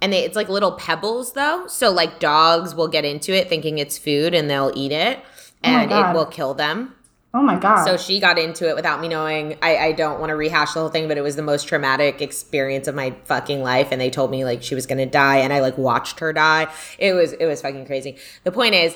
And 0.00 0.12
they, 0.12 0.24
it's 0.24 0.34
like 0.34 0.48
little 0.48 0.72
pebbles 0.72 1.32
though. 1.32 1.66
So 1.68 1.90
like 1.90 2.18
dogs 2.18 2.74
will 2.74 2.88
get 2.88 3.04
into 3.04 3.32
it 3.32 3.48
thinking 3.48 3.78
it's 3.78 3.96
food 3.96 4.34
and 4.34 4.50
they'll 4.50 4.72
eat 4.74 4.92
it 4.92 5.20
and 5.62 5.90
it 5.92 6.14
will 6.14 6.26
kill 6.26 6.54
them. 6.54 6.94
Oh 7.34 7.42
my 7.42 7.58
god! 7.58 7.84
So 7.84 7.96
she 7.96 8.20
got 8.20 8.38
into 8.38 8.68
it 8.68 8.76
without 8.76 9.00
me 9.00 9.08
knowing. 9.08 9.56
I, 9.62 9.78
I 9.78 9.92
don't 9.92 10.20
want 10.20 10.28
to 10.30 10.36
rehash 10.36 10.74
the 10.74 10.80
whole 10.80 10.90
thing, 10.90 11.08
but 11.08 11.16
it 11.16 11.22
was 11.22 11.34
the 11.34 11.42
most 11.42 11.66
traumatic 11.66 12.20
experience 12.20 12.88
of 12.88 12.94
my 12.94 13.14
fucking 13.24 13.62
life. 13.62 13.88
And 13.90 13.98
they 14.00 14.10
told 14.10 14.30
me 14.30 14.44
like 14.44 14.62
she 14.62 14.74
was 14.74 14.86
gonna 14.86 15.06
die, 15.06 15.38
and 15.38 15.52
I 15.52 15.60
like 15.60 15.78
watched 15.78 16.20
her 16.20 16.32
die. 16.32 16.70
It 16.98 17.14
was 17.14 17.32
it 17.32 17.46
was 17.46 17.62
fucking 17.62 17.86
crazy. 17.86 18.18
The 18.44 18.52
point 18.52 18.74
is, 18.74 18.94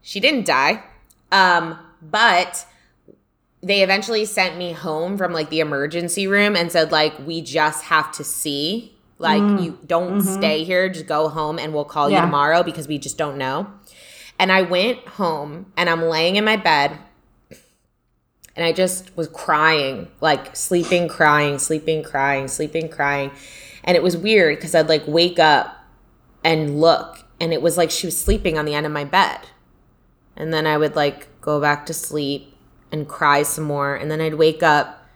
she 0.00 0.20
didn't 0.20 0.46
die, 0.46 0.82
um, 1.30 1.78
but 2.00 2.66
they 3.62 3.82
eventually 3.82 4.24
sent 4.24 4.56
me 4.56 4.72
home 4.72 5.18
from 5.18 5.32
like 5.32 5.50
the 5.50 5.60
emergency 5.60 6.26
room 6.26 6.56
and 6.56 6.70
said 6.70 6.92
like 6.92 7.18
we 7.26 7.42
just 7.42 7.84
have 7.84 8.12
to 8.12 8.22
see 8.24 8.96
like 9.18 9.42
mm. 9.42 9.62
you 9.62 9.78
don't 9.86 10.20
mm-hmm. 10.20 10.34
stay 10.34 10.62
here 10.62 10.88
just 10.88 11.06
go 11.06 11.28
home 11.28 11.58
and 11.58 11.74
we'll 11.74 11.84
call 11.84 12.08
yeah. 12.08 12.20
you 12.20 12.26
tomorrow 12.26 12.62
because 12.62 12.86
we 12.86 12.98
just 12.98 13.18
don't 13.18 13.36
know 13.36 13.66
and 14.38 14.52
i 14.52 14.62
went 14.62 14.98
home 15.08 15.72
and 15.76 15.88
i'm 15.88 16.02
laying 16.02 16.36
in 16.36 16.44
my 16.44 16.56
bed 16.56 16.98
and 18.56 18.64
I 18.64 18.72
just 18.72 19.14
was 19.16 19.28
crying, 19.28 20.08
like 20.20 20.56
sleeping, 20.56 21.08
crying, 21.08 21.58
sleeping, 21.58 22.02
crying, 22.02 22.48
sleeping, 22.48 22.88
crying. 22.88 23.30
And 23.84 23.96
it 23.96 24.02
was 24.02 24.16
weird 24.16 24.56
because 24.56 24.74
I'd 24.74 24.88
like 24.88 25.06
wake 25.06 25.38
up 25.38 25.84
and 26.42 26.80
look, 26.80 27.24
and 27.38 27.52
it 27.52 27.60
was 27.60 27.76
like 27.76 27.90
she 27.90 28.06
was 28.06 28.18
sleeping 28.18 28.56
on 28.56 28.64
the 28.64 28.74
end 28.74 28.86
of 28.86 28.92
my 28.92 29.04
bed. 29.04 29.40
And 30.36 30.52
then 30.52 30.66
I 30.66 30.78
would 30.78 30.96
like 30.96 31.40
go 31.40 31.60
back 31.60 31.86
to 31.86 31.94
sleep 31.94 32.56
and 32.90 33.06
cry 33.06 33.42
some 33.42 33.64
more. 33.64 33.94
And 33.94 34.10
then 34.10 34.20
I'd 34.20 34.34
wake 34.34 34.62
up 34.62 35.06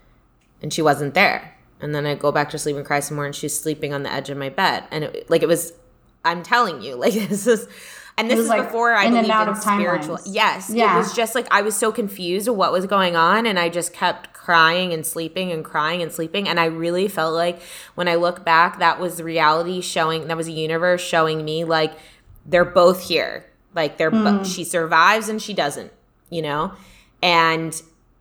and 0.63 0.73
she 0.73 0.83
wasn't 0.83 1.15
there. 1.15 1.55
And 1.81 1.95
then 1.95 2.07
I'd 2.07 2.19
go 2.19 2.31
back 2.31 2.51
to 2.51 2.59
sleep 2.59 2.77
and 2.77 2.85
cry 2.85 3.01
some 3.01 3.17
more 3.17 3.27
and 3.27 3.35
she's 3.35 3.59
sleeping 3.59 3.95
on 3.95 4.03
the 4.03 4.13
edge 4.13 4.29
of 4.29 4.37
my 4.37 4.51
bed. 4.51 4.85
And 4.91 5.05
it, 5.05 5.31
like 5.31 5.43
it 5.43 5.49
was, 5.49 5.73
I'm 6.25 6.43
telling 6.43 6.83
you, 6.83 6.95
like 6.97 7.15
this 7.15 7.47
is 7.47 7.69
and 8.21 8.31
this 8.31 8.39
is 8.39 8.49
like 8.49 8.65
before 8.65 8.95
I 8.95 9.09
believed 9.09 9.29
in 9.29 9.57
spiritual. 9.57 10.19
Timelines. 10.19 10.35
Yes, 10.35 10.71
yeah. 10.71 10.95
it 10.95 10.99
was 10.99 11.15
just 11.15 11.35
like 11.35 11.47
I 11.51 11.63
was 11.63 11.77
so 11.77 11.91
confused 11.91 12.49
of 12.49 12.57
what 12.57 12.73
was 12.73 12.87
going 12.87 13.17
on, 13.17 13.47
and 13.47 13.59
I 13.59 13.69
just 13.69 13.93
kept 13.93 14.33
crying 14.33 14.93
and 14.93 15.05
sleeping 15.05 15.53
and 15.53 15.65
crying 15.65 16.03
and 16.03 16.13
sleeping. 16.13 16.49
And 16.49 16.61
I 16.61 16.67
really 16.67 17.09
felt 17.09 17.35
like 17.35 17.61
when 17.95 18.09
I 18.09 18.17
look 18.17 18.45
back, 18.45 18.79
that 18.79 19.01
was 19.01 19.23
reality 19.23 19.81
showing. 19.81 20.29
That 20.29 20.37
was 20.37 20.49
a 20.49 20.53
universe 20.53 21.01
showing 21.01 21.45
me 21.45 21.65
like 21.65 21.95
they're 22.47 22.65
both 22.65 23.09
here. 23.09 23.47
Like 23.75 23.97
they're 23.97 24.11
mm. 24.11 24.45
she 24.45 24.65
survives 24.65 25.29
and 25.29 25.41
she 25.41 25.55
doesn't. 25.55 25.93
You 26.31 26.43
know, 26.43 26.73
and 27.23 27.81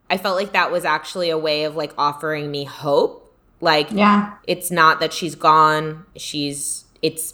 I 0.10 0.18
felt 0.18 0.36
like 0.36 0.54
that 0.54 0.72
was 0.72 0.86
actually 0.86 1.30
a 1.30 1.38
way 1.38 1.66
of 1.66 1.76
like 1.76 1.94
offering 1.98 2.50
me 2.50 2.64
hope. 2.64 3.26
Like, 3.62 3.92
yeah, 3.92 4.36
it's 4.48 4.72
not 4.72 5.00
that 5.02 5.14
she's 5.14 5.36
gone. 5.36 6.06
She's 6.16 6.86
it's 7.02 7.34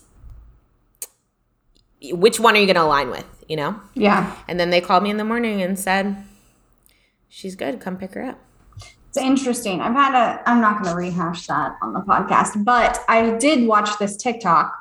which 2.14 2.40
one 2.40 2.56
are 2.56 2.60
you 2.60 2.66
going 2.66 2.76
to 2.76 2.84
align 2.84 3.10
with, 3.10 3.26
you 3.48 3.56
know? 3.56 3.80
Yeah. 3.94 4.36
And 4.48 4.60
then 4.60 4.70
they 4.70 4.82
called 4.82 5.04
me 5.04 5.10
in 5.10 5.18
the 5.18 5.24
morning 5.24 5.62
and 5.62 5.78
said, 5.78 6.16
she's 7.30 7.56
good. 7.56 7.80
Come 7.80 7.98
pick 7.98 8.14
her 8.14 8.24
up. 8.24 8.40
It's 9.10 9.18
interesting. 9.18 9.80
I've 9.80 9.94
had 9.94 10.14
a, 10.14 10.50
I'm 10.50 10.60
not 10.60 10.82
going 10.82 10.94
to 10.94 10.98
rehash 10.98 11.48
that 11.48 11.78
on 11.82 11.94
the 11.94 12.02
podcast, 12.02 12.66
but 12.66 13.00
I 13.08 13.32
did 13.38 13.68
watch 13.68 13.98
this 13.98 14.18
TikTok. 14.18 14.74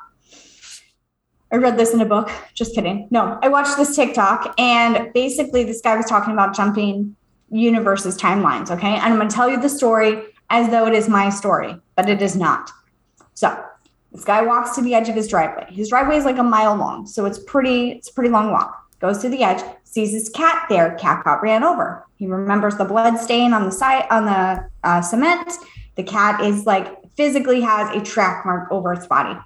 I 1.51 1.57
read 1.57 1.77
this 1.77 1.93
in 1.93 2.01
a 2.01 2.05
book. 2.05 2.29
Just 2.53 2.75
kidding. 2.75 3.07
No, 3.11 3.39
I 3.41 3.47
watched 3.47 3.77
this 3.77 3.95
TikTok 3.95 4.53
and 4.57 5.13
basically 5.13 5.63
this 5.63 5.79
guy 5.79 5.95
was 5.95 6.05
talking 6.05 6.33
about 6.33 6.53
jumping 6.53 7.15
universes 7.49 8.17
timelines. 8.17 8.71
Okay. 8.71 8.95
And 8.95 9.03
I'm 9.03 9.15
going 9.15 9.29
to 9.29 9.35
tell 9.35 9.49
you 9.49 9.61
the 9.61 9.69
story 9.69 10.23
as 10.49 10.69
though 10.69 10.85
it 10.87 10.93
is 10.93 11.07
my 11.07 11.29
story, 11.29 11.79
but 11.95 12.09
it 12.09 12.21
is 12.21 12.35
not. 12.35 12.71
So 13.35 13.63
this 14.15 14.23
guy 14.23 14.41
walks 14.41 14.75
to 14.75 14.81
the 14.81 14.93
edge 14.93 15.09
of 15.09 15.15
his 15.15 15.27
driveway. 15.27 15.67
His 15.69 15.89
driveway 15.89 16.15
is 16.15 16.23
like 16.23 16.37
a 16.37 16.43
mile 16.43 16.73
long, 16.77 17.05
so 17.05 17.25
it's 17.25 17.37
pretty 17.37 17.91
it's 17.91 18.09
a 18.09 18.13
pretty 18.13 18.29
long 18.29 18.49
walk. 18.49 18.81
Goes 19.01 19.17
to 19.19 19.29
the 19.29 19.43
edge, 19.43 19.61
sees 19.83 20.13
his 20.13 20.29
cat 20.29 20.67
there. 20.69 20.95
Cat 20.95 21.25
got 21.25 21.43
ran 21.43 21.65
over. 21.65 22.05
He 22.15 22.25
remembers 22.25 22.77
the 22.77 22.85
blood 22.85 23.17
stain 23.17 23.51
on 23.51 23.65
the 23.65 23.73
side 23.73 24.05
on 24.09 24.23
the 24.23 24.69
uh, 24.85 25.01
cement. 25.01 25.51
The 25.95 26.03
cat 26.03 26.39
is 26.39 26.65
like 26.65 26.95
physically 27.17 27.59
has 27.59 27.93
a 27.93 28.01
track 28.01 28.45
mark 28.45 28.71
over 28.71 28.93
its 28.93 29.05
body. 29.05 29.37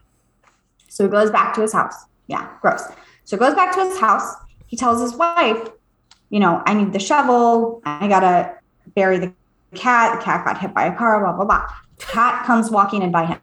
So 0.88 1.06
he 1.06 1.10
goes 1.10 1.32
back 1.32 1.56
to 1.56 1.62
his 1.62 1.74
house. 1.74 1.96
Yeah, 2.28 2.48
gross. 2.62 2.84
So 3.24 3.38
he 3.38 3.40
goes 3.40 3.56
back 3.56 3.74
to 3.74 3.84
his 3.84 4.00
house. 4.00 4.36
He 4.68 4.78
tells 4.78 5.02
his 5.02 5.16
wife, 5.16 5.68
you 6.30 6.40
know, 6.40 6.62
I 6.68 6.76
need 6.76 6.94
the 6.94 7.00
shovel. 7.00 7.82
I 7.86 8.08
gotta 8.08 8.54
bury 8.94 9.18
the 9.18 9.34
cat. 9.74 10.20
The 10.20 10.24
cat 10.24 10.46
got 10.46 10.60
hit 10.60 10.76
by 10.76 10.86
a 10.86 10.96
car. 10.96 11.22
Blah 11.22 11.34
blah 11.34 11.46
blah. 11.46 11.66
Cat 11.98 12.46
comes 12.46 12.70
walking 12.70 13.02
in 13.02 13.12
by 13.12 13.26
him 13.26 13.40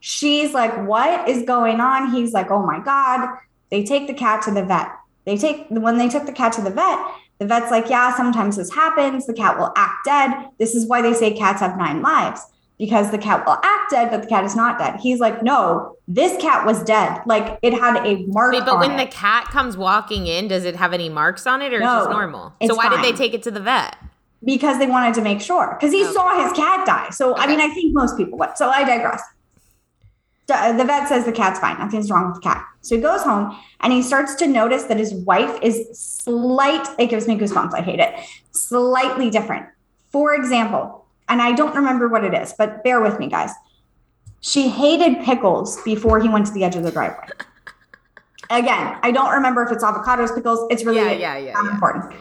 She's 0.00 0.52
like, 0.52 0.86
What 0.86 1.28
is 1.28 1.44
going 1.44 1.80
on? 1.80 2.10
He's 2.12 2.32
like, 2.32 2.50
Oh 2.50 2.64
my 2.64 2.80
God. 2.80 3.36
They 3.70 3.84
take 3.84 4.06
the 4.06 4.14
cat 4.14 4.42
to 4.42 4.50
the 4.50 4.64
vet. 4.64 4.88
They 5.26 5.36
take, 5.36 5.66
when 5.68 5.98
they 5.98 6.08
took 6.08 6.26
the 6.26 6.32
cat 6.32 6.52
to 6.54 6.62
the 6.62 6.70
vet, 6.70 6.98
the 7.38 7.46
vet's 7.46 7.70
like, 7.70 7.88
Yeah, 7.88 8.16
sometimes 8.16 8.56
this 8.56 8.72
happens. 8.74 9.26
The 9.26 9.34
cat 9.34 9.58
will 9.58 9.72
act 9.76 10.04
dead. 10.04 10.48
This 10.58 10.74
is 10.74 10.86
why 10.86 11.02
they 11.02 11.14
say 11.14 11.32
cats 11.32 11.60
have 11.60 11.76
nine 11.76 12.02
lives 12.02 12.40
because 12.78 13.10
the 13.10 13.18
cat 13.18 13.44
will 13.44 13.58
act 13.62 13.90
dead, 13.90 14.10
but 14.10 14.22
the 14.22 14.26
cat 14.26 14.42
is 14.42 14.56
not 14.56 14.78
dead. 14.78 14.98
He's 15.00 15.20
like, 15.20 15.42
No, 15.42 15.96
this 16.08 16.40
cat 16.40 16.66
was 16.66 16.82
dead. 16.82 17.20
Like 17.26 17.58
it 17.62 17.74
had 17.74 18.04
a 18.04 18.26
mark. 18.26 18.54
Wait, 18.54 18.64
but 18.64 18.78
when 18.78 18.92
it. 18.92 19.04
the 19.04 19.10
cat 19.10 19.44
comes 19.44 19.76
walking 19.76 20.26
in, 20.26 20.48
does 20.48 20.64
it 20.64 20.76
have 20.76 20.94
any 20.94 21.10
marks 21.10 21.46
on 21.46 21.60
it 21.60 21.74
or 21.74 21.80
no, 21.80 22.00
is 22.00 22.06
it 22.06 22.10
normal? 22.10 22.54
So 22.66 22.74
why 22.74 22.88
fine. 22.88 23.02
did 23.02 23.04
they 23.04 23.16
take 23.16 23.34
it 23.34 23.42
to 23.44 23.50
the 23.50 23.60
vet? 23.60 23.96
Because 24.42 24.78
they 24.78 24.86
wanted 24.86 25.12
to 25.14 25.20
make 25.20 25.42
sure. 25.42 25.76
Because 25.78 25.92
he 25.92 26.02
oh. 26.02 26.12
saw 26.12 26.42
his 26.42 26.52
cat 26.54 26.86
die. 26.86 27.10
So 27.10 27.32
okay. 27.32 27.42
I 27.42 27.46
mean, 27.46 27.60
I 27.60 27.68
think 27.68 27.92
most 27.92 28.16
people 28.16 28.38
would. 28.38 28.56
So 28.56 28.70
I 28.70 28.84
digress 28.84 29.22
the 30.54 30.84
vet 30.84 31.08
says 31.08 31.24
the 31.24 31.32
cat's 31.32 31.58
fine. 31.58 31.78
Nothing's 31.78 32.10
wrong 32.10 32.26
with 32.26 32.36
the 32.36 32.40
cat. 32.40 32.66
So 32.82 32.96
he 32.96 33.02
goes 33.02 33.22
home 33.22 33.56
and 33.80 33.92
he 33.92 34.02
starts 34.02 34.34
to 34.36 34.46
notice 34.46 34.84
that 34.84 34.96
his 34.96 35.14
wife 35.14 35.58
is 35.62 35.98
slight. 35.98 36.86
It 36.98 37.06
gives 37.06 37.26
me 37.26 37.36
goosebumps. 37.36 37.74
I 37.74 37.82
hate 37.82 38.00
it. 38.00 38.14
Slightly 38.52 39.30
different. 39.30 39.66
For 40.10 40.34
example, 40.34 41.06
and 41.28 41.40
I 41.40 41.52
don't 41.52 41.74
remember 41.74 42.08
what 42.08 42.24
it 42.24 42.34
is, 42.34 42.52
but 42.56 42.82
bear 42.82 43.00
with 43.00 43.18
me, 43.18 43.28
guys. 43.28 43.52
She 44.40 44.68
hated 44.68 45.22
pickles 45.24 45.80
before 45.82 46.20
he 46.20 46.28
went 46.28 46.46
to 46.46 46.52
the 46.52 46.64
edge 46.64 46.74
of 46.74 46.82
the 46.82 46.90
driveway. 46.90 47.28
Again, 48.48 48.98
I 49.02 49.12
don't 49.12 49.32
remember 49.32 49.62
if 49.62 49.70
it's 49.70 49.84
avocados, 49.84 50.34
pickles. 50.34 50.66
It's 50.70 50.84
really 50.84 50.98
yeah, 50.98 51.12
yeah, 51.12 51.36
yeah, 51.36 51.52
yeah. 51.62 51.70
important. 51.70 52.14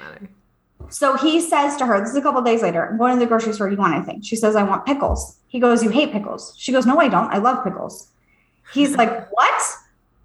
So 0.89 1.15
he 1.15 1.39
says 1.39 1.75
to 1.77 1.85
her, 1.85 1.99
this 1.99 2.11
is 2.11 2.15
a 2.15 2.21
couple 2.21 2.41
days 2.41 2.61
later, 2.61 2.87
I'm 2.87 2.97
going 2.97 3.13
to 3.13 3.19
the 3.19 3.25
grocery 3.25 3.53
store. 3.53 3.69
Do 3.69 3.75
you 3.75 3.81
want 3.81 3.95
anything? 3.95 4.21
She 4.21 4.35
says, 4.35 4.55
I 4.55 4.63
want 4.63 4.85
pickles. 4.85 5.37
He 5.47 5.59
goes, 5.59 5.83
You 5.83 5.89
hate 5.89 6.11
pickles. 6.11 6.53
She 6.57 6.71
goes, 6.71 6.85
No, 6.85 6.99
I 6.99 7.09
don't. 7.09 7.31
I 7.31 7.37
love 7.37 7.63
pickles. 7.63 8.11
He's 8.73 8.95
like, 8.95 9.29
What? 9.31 9.61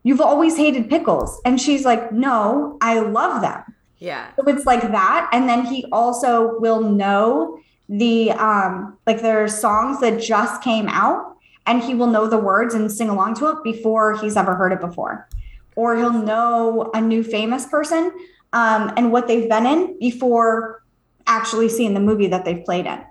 You've 0.02 0.20
always 0.20 0.56
hated 0.56 0.90
pickles. 0.90 1.40
And 1.44 1.60
she's 1.60 1.84
like, 1.84 2.12
No, 2.12 2.78
I 2.80 3.00
love 3.00 3.40
them. 3.40 3.62
Yeah. 3.98 4.28
So 4.36 4.44
it's 4.44 4.66
like 4.66 4.82
that. 4.82 5.30
And 5.32 5.48
then 5.48 5.64
he 5.64 5.86
also 5.90 6.58
will 6.58 6.80
know 6.80 7.58
the 7.88 8.32
um 8.32 8.96
like 9.06 9.20
there 9.20 9.44
are 9.44 9.48
songs 9.48 10.00
that 10.00 10.18
just 10.20 10.62
came 10.62 10.88
out 10.88 11.36
and 11.66 11.82
he 11.82 11.94
will 11.94 12.06
know 12.06 12.26
the 12.26 12.38
words 12.38 12.74
and 12.74 12.90
sing 12.90 13.08
along 13.08 13.34
to 13.34 13.48
it 13.48 13.62
before 13.62 14.16
he's 14.18 14.36
ever 14.36 14.54
heard 14.54 14.72
it 14.72 14.80
before. 14.80 15.28
Or 15.76 15.96
he'll 15.96 16.12
know 16.12 16.90
a 16.94 17.00
new 17.00 17.22
famous 17.24 17.66
person 17.66 18.12
um, 18.52 18.92
and 18.96 19.10
what 19.10 19.26
they've 19.26 19.48
been 19.48 19.66
in 19.66 19.98
before 19.98 20.82
actually 21.26 21.68
seeing 21.68 21.94
the 21.94 22.00
movie 22.00 22.28
that 22.28 22.44
they've 22.44 22.64
played 22.64 22.86
in. 22.86 23.02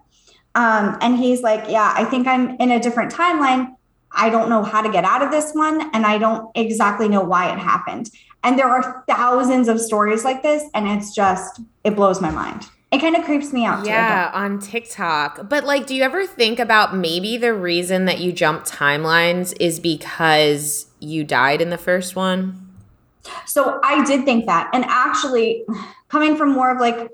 Um, 0.55 0.97
and 1.01 1.17
he's 1.17 1.41
like, 1.41 1.65
Yeah, 1.69 1.93
I 1.95 2.05
think 2.05 2.27
I'm 2.27 2.55
in 2.57 2.71
a 2.71 2.79
different 2.79 3.11
timeline 3.11 3.75
I 4.13 4.29
don't 4.29 4.49
know 4.49 4.63
how 4.63 4.81
to 4.81 4.91
get 4.91 5.03
out 5.03 5.21
of 5.21 5.31
this 5.31 5.53
one, 5.53 5.89
and 5.93 6.05
I 6.05 6.17
don't 6.17 6.49
exactly 6.55 7.07
know 7.07 7.21
why 7.21 7.51
it 7.51 7.59
happened. 7.59 8.09
And 8.43 8.59
there 8.59 8.67
are 8.67 9.03
thousands 9.07 9.67
of 9.67 9.79
stories 9.79 10.23
like 10.23 10.43
this, 10.43 10.63
and 10.73 10.87
it's 10.87 11.13
just, 11.15 11.61
it 11.83 11.95
blows 11.95 12.21
my 12.21 12.29
mind. 12.29 12.67
It 12.91 12.99
kind 12.99 13.15
of 13.15 13.23
creeps 13.23 13.51
me 13.51 13.65
out. 13.65 13.87
Yeah, 13.87 14.29
on 14.33 14.59
TikTok. 14.59 15.49
But 15.49 15.63
like, 15.63 15.87
do 15.87 15.95
you 15.95 16.03
ever 16.03 16.27
think 16.27 16.59
about 16.59 16.95
maybe 16.95 17.37
the 17.37 17.53
reason 17.53 18.05
that 18.05 18.19
you 18.19 18.31
jump 18.31 18.65
timelines 18.65 19.55
is 19.59 19.79
because 19.79 20.85
you 20.99 21.23
died 21.23 21.59
in 21.59 21.71
the 21.71 21.77
first 21.77 22.15
one? 22.15 22.69
So 23.47 23.79
I 23.83 24.03
did 24.05 24.25
think 24.25 24.45
that. 24.45 24.69
And 24.73 24.85
actually, 24.85 25.63
coming 26.09 26.35
from 26.35 26.51
more 26.51 26.69
of 26.69 26.79
like 26.79 27.09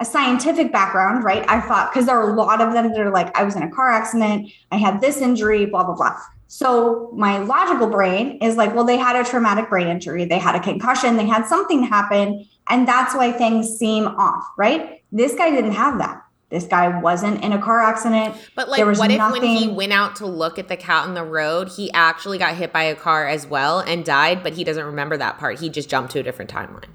a 0.00 0.04
scientific 0.04 0.72
background, 0.72 1.22
right? 1.22 1.44
I 1.48 1.60
thought 1.60 1.92
because 1.92 2.06
there 2.06 2.18
are 2.18 2.30
a 2.30 2.34
lot 2.34 2.60
of 2.60 2.72
them 2.72 2.90
that 2.90 3.00
are 3.00 3.10
like, 3.10 3.36
I 3.38 3.44
was 3.44 3.54
in 3.54 3.62
a 3.62 3.70
car 3.70 3.90
accident, 3.90 4.50
I 4.72 4.76
had 4.76 5.00
this 5.00 5.18
injury, 5.18 5.66
blah, 5.66 5.84
blah, 5.84 5.94
blah. 5.94 6.18
So 6.48 7.12
my 7.14 7.38
logical 7.38 7.86
brain 7.86 8.38
is 8.38 8.56
like, 8.56 8.74
well, 8.74 8.84
they 8.84 8.96
had 8.96 9.14
a 9.14 9.28
traumatic 9.28 9.68
brain 9.68 9.86
injury, 9.86 10.24
they 10.24 10.38
had 10.38 10.56
a 10.56 10.60
concussion, 10.60 11.16
they 11.16 11.26
had 11.26 11.46
something 11.46 11.84
happen. 11.84 12.48
And 12.68 12.88
that's 12.88 13.14
why 13.14 13.30
things 13.30 13.78
seem 13.78 14.06
off, 14.06 14.44
right? 14.56 15.02
This 15.12 15.34
guy 15.34 15.50
didn't 15.50 15.72
have 15.72 15.98
that. 15.98 16.24
This 16.48 16.64
guy 16.64 16.88
wasn't 17.00 17.44
in 17.44 17.52
a 17.52 17.62
car 17.62 17.80
accident. 17.80 18.34
But 18.56 18.68
like, 18.68 18.84
what 18.84 19.10
if 19.12 19.32
when 19.32 19.42
he 19.42 19.68
went 19.68 19.92
out 19.92 20.16
to 20.16 20.26
look 20.26 20.58
at 20.58 20.66
the 20.66 20.76
cat 20.76 21.06
on 21.06 21.14
the 21.14 21.22
road, 21.22 21.68
he 21.68 21.92
actually 21.92 22.38
got 22.38 22.56
hit 22.56 22.72
by 22.72 22.82
a 22.82 22.96
car 22.96 23.28
as 23.28 23.46
well 23.46 23.78
and 23.78 24.04
died, 24.04 24.42
but 24.42 24.54
he 24.54 24.64
doesn't 24.64 24.84
remember 24.84 25.16
that 25.16 25.38
part. 25.38 25.60
He 25.60 25.68
just 25.68 25.88
jumped 25.88 26.10
to 26.12 26.18
a 26.20 26.22
different 26.24 26.50
timeline. 26.50 26.88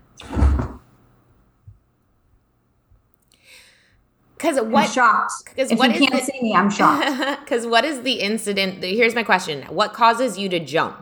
Because 4.38 4.58
I'm 4.58 4.72
what? 4.72 4.90
shocked. 4.90 5.56
'cause 5.56 5.72
If 5.72 5.80
what 5.80 5.90
you 5.90 6.04
is 6.04 6.10
can't 6.10 6.26
the- 6.26 6.32
see 6.32 6.42
me, 6.42 6.54
I'm 6.56 6.70
shocked. 6.70 7.40
Because 7.46 7.66
what 7.66 7.86
is 7.86 8.02
the 8.02 8.14
incident? 8.14 8.84
Here's 8.84 9.16
my 9.16 9.24
question: 9.24 9.64
What 9.64 9.94
causes 9.94 10.38
you 10.38 10.50
to 10.50 10.60
jump? 10.60 10.98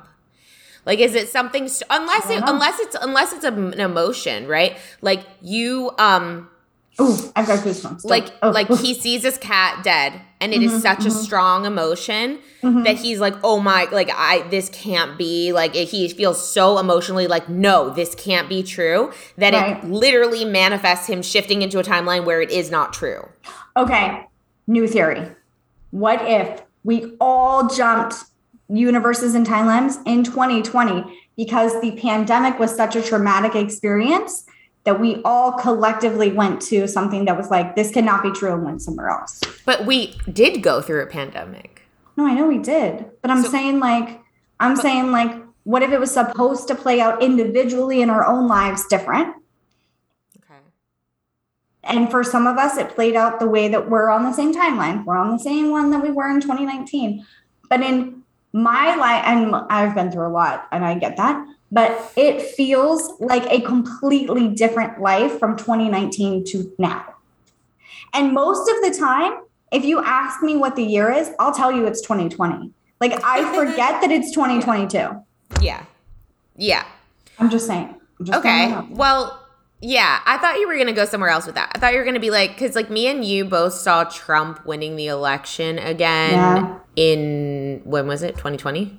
Like, 0.85 0.99
is 0.99 1.15
it 1.15 1.29
something? 1.29 1.69
Unless 1.89 2.29
it, 2.29 2.39
know. 2.41 2.45
unless 2.47 2.79
it's 2.79 2.95
unless 3.01 3.33
it's 3.33 3.45
an 3.45 3.79
emotion, 3.79 4.47
right? 4.47 4.77
Like 5.01 5.21
you, 5.41 5.91
um, 5.97 6.49
Ooh, 7.01 7.17
I've 7.35 7.47
got 7.47 7.59
goosebumps. 7.59 8.05
like 8.05 8.29
Oh, 8.43 8.51
like 8.51 8.67
he 8.69 8.93
sees 8.93 9.23
his 9.23 9.37
cat 9.37 9.83
dead 9.83 10.21
and 10.39 10.53
it 10.53 10.61
is 10.61 10.81
such 10.81 11.05
a 11.05 11.11
strong 11.11 11.65
emotion 11.65 12.39
Mm-hmm. 12.63 12.83
that 12.83 12.95
he's 12.95 13.19
like 13.19 13.33
oh 13.43 13.59
my 13.59 13.89
like 13.91 14.09
i 14.15 14.47
this 14.49 14.69
can't 14.69 15.17
be 15.17 15.51
like 15.51 15.75
it, 15.75 15.89
he 15.89 16.07
feels 16.07 16.49
so 16.49 16.77
emotionally 16.79 17.27
like 17.27 17.49
no 17.49 17.89
this 17.89 18.15
can't 18.15 18.47
be 18.47 18.63
true 18.63 19.11
that 19.37 19.53
it 19.53 19.83
literally 19.89 20.45
manifests 20.45 21.05
him 21.07 21.21
shifting 21.21 21.61
into 21.61 21.77
a 21.77 21.83
timeline 21.83 22.23
where 22.23 22.41
it 22.41 22.49
is 22.51 22.71
not 22.71 22.93
true 22.93 23.27
Okay, 23.75 24.25
new 24.65 24.87
theory. 24.87 25.27
What 25.91 26.21
if 26.21 26.61
we 26.85 27.17
all 27.19 27.67
jumped 27.67 28.15
universes 28.69 29.35
and 29.35 29.45
timelines 29.45 29.97
in 30.05 30.23
2020 30.23 31.03
because 31.35 31.79
the 31.81 31.91
pandemic 31.99 32.59
was 32.59 32.73
such 32.73 32.95
a 32.95 33.01
traumatic 33.01 33.55
experience 33.55 34.45
that 34.85 34.99
we 34.99 35.21
all 35.23 35.53
collectively 35.53 36.31
went 36.31 36.61
to 36.61 36.87
something 36.87 37.25
that 37.25 37.37
was 37.37 37.49
like, 37.49 37.75
this 37.75 37.91
cannot 37.91 38.21
be 38.23 38.31
true 38.31 38.53
and 38.53 38.63
went 38.65 38.81
somewhere 38.81 39.09
else? 39.09 39.39
but 39.65 39.85
we 39.85 40.15
did 40.31 40.61
go 40.61 40.81
through 40.81 41.01
a 41.01 41.05
pandemic 41.07 41.81
No, 42.17 42.25
I 42.27 42.33
know 42.33 42.47
we 42.47 42.57
did, 42.59 43.05
but 43.21 43.31
I'm 43.31 43.43
So- 43.43 43.49
saying 43.49 43.79
like, 43.79 44.19
I'm 44.59 44.75
saying 44.75 45.11
like, 45.11 45.31
what 45.63 45.81
if 45.83 45.91
it 45.91 45.99
was 45.99 46.11
supposed 46.11 46.67
to 46.67 46.75
play 46.75 46.99
out 46.99 47.23
individually 47.23 48.01
in 48.01 48.09
our 48.09 48.25
own 48.25 48.47
lives 48.47 48.85
different? 48.87 49.29
okay 50.37 50.59
And 51.83 52.11
for 52.11 52.23
some 52.23 52.45
of 52.47 52.57
us, 52.57 52.77
it 52.77 52.89
played 52.95 53.15
out 53.15 53.39
the 53.39 53.47
way 53.47 53.67
that 53.69 53.89
we're 53.89 54.09
on 54.09 54.23
the 54.23 54.33
same 54.33 54.53
timeline. 54.53 55.05
We're 55.05 55.17
on 55.17 55.31
the 55.31 55.39
same 55.39 55.71
one 55.71 55.89
that 55.91 56.01
we 56.03 56.11
were 56.11 56.29
in 56.29 56.39
2019. 56.41 57.25
But 57.69 57.81
in 57.81 58.23
my 58.51 58.95
life, 58.95 59.23
and 59.25 59.55
I've 59.69 59.95
been 59.95 60.11
through 60.11 60.27
a 60.27 60.35
lot 60.41 60.67
and 60.71 60.85
I 60.85 60.93
get 60.95 61.17
that, 61.17 61.35
but 61.73 62.11
it 62.15 62.41
feels 62.41 63.19
like 63.19 63.43
a 63.51 63.59
completely 63.61 64.47
different 64.47 65.01
life 65.01 65.39
from 65.39 65.57
2019 65.57 66.45
to 66.45 66.71
now. 66.77 67.03
And 68.13 68.31
most 68.33 68.69
of 68.69 68.75
the 68.83 68.95
time, 68.97 69.33
if 69.71 69.83
you 69.83 70.01
ask 70.03 70.43
me 70.43 70.55
what 70.55 70.75
the 70.75 70.83
year 70.83 71.11
is, 71.11 71.31
I'll 71.39 71.53
tell 71.53 71.71
you 71.71 71.85
it's 71.87 72.01
2020. 72.01 72.71
Like 73.01 73.13
I 73.23 73.37
forget 73.55 74.01
that 74.01 74.11
it's 74.11 74.31
2022. 74.31 75.09
yeah 75.61 75.85
yeah 76.55 76.85
I'm 77.39 77.49
just 77.49 77.65
saying. 77.65 77.89
I'm 78.19 78.25
just 78.25 78.37
Okay. 78.39 78.65
it 78.65 78.71
out 78.71 78.87
there. 78.89 78.95
Well, 78.97 79.39
yeah, 79.81 80.19
I 80.25 80.37
thought 80.37 80.59
you 80.59 80.67
were 80.67 80.75
going 80.75 80.87
to 80.87 80.93
go 80.93 81.03
somewhere 81.03 81.29
else 81.31 81.45
with 81.47 81.55
that. 81.55 81.71
I 81.75 81.79
thought 81.79 81.91
you 81.93 81.97
were 81.97 82.05
going 82.05 82.13
to 82.13 82.19
be 82.21 82.29
like, 82.29 82.51
because 82.51 82.75
like 82.75 82.89
me 82.91 83.07
and 83.07 83.25
you 83.25 83.43
both 83.43 83.73
saw 83.73 84.03
Trump 84.05 84.63
winning 84.65 84.95
the 84.95 85.07
election 85.07 85.77
again 85.79 86.31
Yeah. 86.33 86.79
in, 86.95 87.81
when 87.83 88.05
was 88.07 88.21
it? 88.23 88.37
2020? 88.37 88.95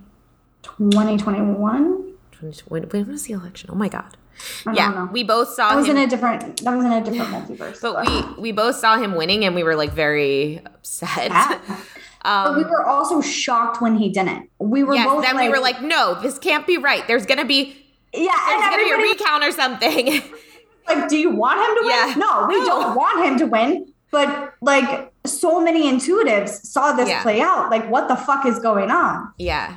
2021? 0.62 2.03
20 2.52 2.62
When, 2.68 2.82
when 2.84 3.12
was 3.12 3.24
the 3.24 3.32
election? 3.34 3.70
Oh 3.72 3.76
my 3.76 3.88
God. 3.88 4.16
I 4.62 4.64
don't 4.64 4.74
yeah. 4.74 4.90
know. 4.90 5.08
We 5.12 5.22
both 5.22 5.48
saw 5.48 5.70
That 5.70 5.76
was 5.76 5.86
him. 5.88 5.96
in 5.96 6.02
a 6.02 6.06
different. 6.06 6.62
That 6.64 6.76
was 6.76 6.84
in 6.84 6.92
a 6.92 7.04
different 7.04 7.30
multiverse. 7.30 7.80
but 7.80 8.36
we, 8.36 8.42
we 8.42 8.52
both 8.52 8.76
saw 8.76 8.96
him 8.98 9.14
winning 9.14 9.44
and 9.44 9.54
we 9.54 9.62
were 9.62 9.76
like 9.76 9.92
very 9.92 10.60
upset. 10.64 11.30
Yeah. 11.30 11.58
but 12.24 12.56
we 12.56 12.64
um, 12.64 12.70
were 12.70 12.84
also 12.84 13.20
shocked 13.20 13.80
when 13.80 13.96
he 13.96 14.08
didn't. 14.08 14.50
We 14.58 14.82
were 14.82 14.94
yes, 14.94 15.06
both. 15.06 15.24
then 15.24 15.36
like, 15.36 15.44
we 15.44 15.50
were 15.50 15.62
like, 15.62 15.82
no, 15.82 16.18
this 16.20 16.38
can't 16.38 16.66
be 16.66 16.78
right. 16.78 17.06
There's 17.06 17.26
going 17.26 17.38
to 17.38 17.44
be, 17.44 17.76
yeah, 18.12 18.32
there's 18.48 18.74
to 18.74 18.84
be 18.84 18.90
a 18.90 18.96
recount 18.96 19.44
or 19.44 19.52
something. 19.52 20.06
like, 20.88 21.08
do 21.08 21.16
you 21.16 21.30
want 21.30 21.60
him 21.60 21.76
to 21.76 21.82
win? 21.82 22.08
Yeah. 22.08 22.14
No, 22.16 22.46
we 22.48 22.58
No. 22.60 22.66
don't 22.66 22.94
want 22.96 23.24
him 23.26 23.38
to 23.38 23.46
win. 23.46 23.92
But 24.10 24.54
like, 24.60 25.12
so 25.26 25.60
many 25.60 25.90
intuitives 25.90 26.50
saw 26.64 26.92
this 26.92 27.08
Yeah. 27.08 27.22
play 27.22 27.40
out. 27.40 27.70
Like, 27.70 27.88
what 27.90 28.08
the 28.08 28.16
fuck 28.16 28.46
is 28.46 28.58
going 28.58 28.90
on? 28.90 29.32
Yeah. 29.38 29.76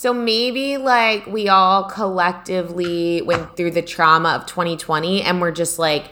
So 0.00 0.14
maybe 0.14 0.78
like 0.78 1.26
we 1.26 1.50
all 1.50 1.84
collectively 1.84 3.20
went 3.20 3.54
through 3.54 3.72
the 3.72 3.82
trauma 3.82 4.30
of 4.30 4.46
2020 4.46 5.20
and 5.20 5.42
we're 5.42 5.50
just 5.50 5.78
like, 5.78 6.08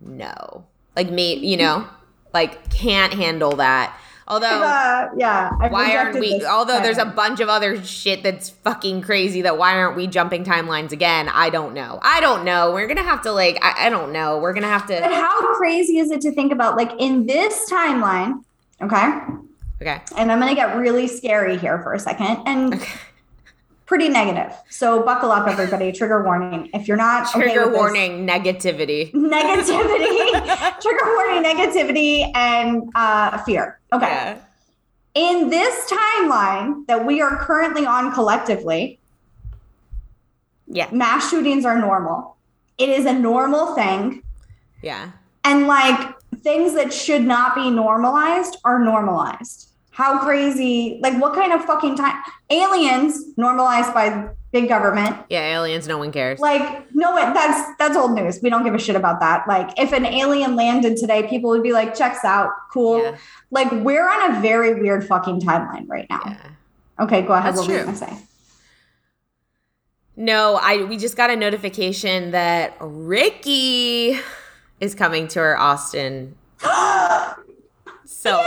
no. 0.00 0.66
Like 0.96 1.08
me, 1.08 1.36
you 1.36 1.56
know, 1.56 1.86
like 2.34 2.68
can't 2.70 3.14
handle 3.14 3.54
that. 3.58 3.96
Although 4.26 4.64
Uh, 4.64 5.10
yeah. 5.16 5.52
I 5.60 5.68
why 5.68 5.96
aren't 5.96 6.18
we 6.18 6.44
although 6.44 6.80
there's 6.80 6.98
a 6.98 7.04
bunch 7.04 7.38
of 7.38 7.48
other 7.48 7.80
shit 7.84 8.24
that's 8.24 8.50
fucking 8.50 9.02
crazy 9.02 9.42
that 9.42 9.56
why 9.56 9.78
aren't 9.78 9.94
we 9.96 10.08
jumping 10.08 10.42
timelines 10.42 10.90
again? 10.90 11.28
I 11.28 11.48
don't 11.48 11.74
know. 11.74 12.00
I 12.02 12.20
don't 12.20 12.44
know. 12.44 12.72
We're 12.72 12.88
gonna 12.88 13.04
have 13.04 13.22
to 13.22 13.30
like 13.30 13.56
I, 13.62 13.86
I 13.86 13.88
don't 13.88 14.10
know. 14.10 14.40
We're 14.40 14.52
gonna 14.52 14.66
have 14.66 14.88
to. 14.88 14.98
But 15.00 15.12
how 15.12 15.54
crazy 15.54 15.98
is 15.98 16.10
it 16.10 16.22
to 16.22 16.32
think 16.32 16.50
about? 16.50 16.76
Like 16.76 16.90
in 16.98 17.26
this 17.26 17.70
timeline, 17.70 18.42
okay. 18.82 19.20
Okay. 19.80 20.00
And 20.16 20.32
I'm 20.32 20.40
gonna 20.40 20.56
get 20.56 20.76
really 20.76 21.06
scary 21.06 21.56
here 21.56 21.80
for 21.84 21.92
a 21.92 22.00
second, 22.00 22.42
and 22.46 22.74
Okay. 22.74 22.92
Pretty 23.86 24.08
negative. 24.08 24.52
So 24.70 25.02
buckle 25.02 25.30
up, 25.32 25.46
everybody. 25.48 25.92
Trigger 25.92 26.22
warning. 26.24 26.70
If 26.72 26.88
you're 26.88 26.96
not 26.96 27.28
okay 27.34 27.52
Trigger 27.52 27.70
this- 27.70 27.76
warning, 27.78 28.26
negativity. 28.26 29.12
negativity, 29.12 30.80
trigger 30.80 31.04
warning, 31.16 31.42
negativity, 31.42 32.30
and 32.34 32.90
uh, 32.94 33.38
fear. 33.44 33.80
Okay. 33.92 34.06
Yeah. 34.06 34.38
In 35.14 35.50
this 35.50 35.90
timeline 35.90 36.86
that 36.86 37.04
we 37.04 37.20
are 37.20 37.36
currently 37.36 37.84
on 37.84 38.12
collectively, 38.14 38.98
Yeah. 40.66 40.88
mass 40.90 41.28
shootings 41.30 41.64
are 41.66 41.78
normal. 41.78 42.36
It 42.78 42.88
is 42.88 43.04
a 43.04 43.12
normal 43.12 43.74
thing. 43.74 44.22
Yeah. 44.82 45.10
And 45.44 45.66
like 45.66 46.14
things 46.42 46.74
that 46.74 46.92
should 46.94 47.22
not 47.24 47.54
be 47.54 47.68
normalized 47.70 48.56
are 48.64 48.78
normalized. 48.78 49.68
How 49.92 50.18
crazy, 50.18 50.98
like 51.02 51.20
what 51.20 51.34
kind 51.34 51.52
of 51.52 51.64
fucking 51.64 51.96
time? 51.96 52.22
Aliens 52.48 53.36
normalized 53.36 53.92
by 53.92 54.30
big 54.50 54.68
government. 54.68 55.16
Yeah, 55.28 55.54
aliens, 55.54 55.86
no 55.86 55.98
one 55.98 56.12
cares. 56.12 56.40
Like, 56.40 56.86
no, 56.94 57.10
one, 57.12 57.34
that's 57.34 57.76
that's 57.78 57.96
old 57.96 58.12
news. 58.12 58.40
We 58.42 58.48
don't 58.48 58.64
give 58.64 58.74
a 58.74 58.78
shit 58.78 58.96
about 58.96 59.20
that. 59.20 59.46
Like, 59.46 59.78
if 59.78 59.92
an 59.92 60.06
alien 60.06 60.56
landed 60.56 60.96
today, 60.96 61.28
people 61.28 61.50
would 61.50 61.62
be 61.62 61.72
like, 61.72 61.94
checks 61.94 62.24
out, 62.24 62.50
cool. 62.72 63.02
Yeah. 63.02 63.16
Like, 63.50 63.70
we're 63.70 64.08
on 64.08 64.36
a 64.36 64.40
very 64.40 64.80
weird 64.80 65.06
fucking 65.06 65.40
timeline 65.40 65.86
right 65.88 66.06
now. 66.08 66.22
Yeah. 66.24 66.50
Okay, 67.00 67.22
go 67.22 67.34
ahead. 67.34 67.54
That's 67.54 67.60
what 67.60 67.68
were 67.68 67.74
you 67.74 67.78
true. 67.80 67.92
gonna 67.92 67.98
say? 67.98 68.16
No, 70.16 70.58
I 70.60 70.84
we 70.84 70.96
just 70.96 71.18
got 71.18 71.28
a 71.28 71.36
notification 71.36 72.30
that 72.30 72.76
Ricky 72.80 74.18
is 74.80 74.94
coming 74.94 75.28
to 75.28 75.40
our 75.40 75.56
Austin. 75.56 76.36
So. 78.04 78.40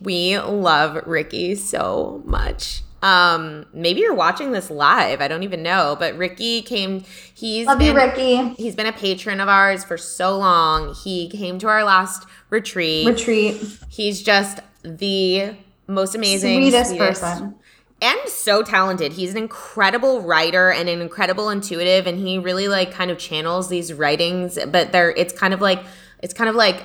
We 0.00 0.38
love 0.38 1.06
Ricky 1.06 1.54
so 1.54 2.22
much. 2.24 2.82
Um, 3.00 3.66
maybe 3.72 4.00
you're 4.00 4.14
watching 4.14 4.50
this 4.52 4.70
live. 4.70 5.20
I 5.20 5.28
don't 5.28 5.44
even 5.44 5.62
know, 5.62 5.96
but 5.98 6.16
Ricky 6.16 6.62
came. 6.62 7.04
He's 7.32 7.66
Love 7.66 7.78
been, 7.78 7.94
you, 7.94 8.00
Ricky. 8.00 8.48
He's 8.60 8.74
been 8.74 8.86
a 8.86 8.92
patron 8.92 9.40
of 9.40 9.48
ours 9.48 9.84
for 9.84 9.96
so 9.96 10.36
long. 10.36 10.94
He 11.04 11.28
came 11.28 11.58
to 11.60 11.68
our 11.68 11.84
last 11.84 12.26
retreat. 12.50 13.06
Retreat. 13.06 13.62
He's 13.88 14.20
just 14.22 14.58
the 14.82 15.54
most 15.86 16.14
amazing, 16.16 16.60
Sweetest 16.60 16.90
sweetest- 16.90 17.20
person. 17.22 17.54
and 18.02 18.18
so 18.26 18.62
talented. 18.64 19.12
He's 19.12 19.30
an 19.30 19.38
incredible 19.38 20.22
writer 20.22 20.70
and 20.72 20.88
an 20.88 21.00
incredible 21.00 21.50
intuitive, 21.50 22.06
and 22.08 22.18
he 22.18 22.38
really 22.38 22.66
like 22.66 22.90
kind 22.92 23.12
of 23.12 23.18
channels 23.18 23.68
these 23.68 23.92
writings. 23.92 24.58
But 24.70 24.90
they're 24.90 25.10
it's 25.12 25.32
kind 25.32 25.54
of 25.54 25.60
like 25.60 25.80
it's 26.20 26.34
kind 26.34 26.50
of 26.50 26.56
like 26.56 26.82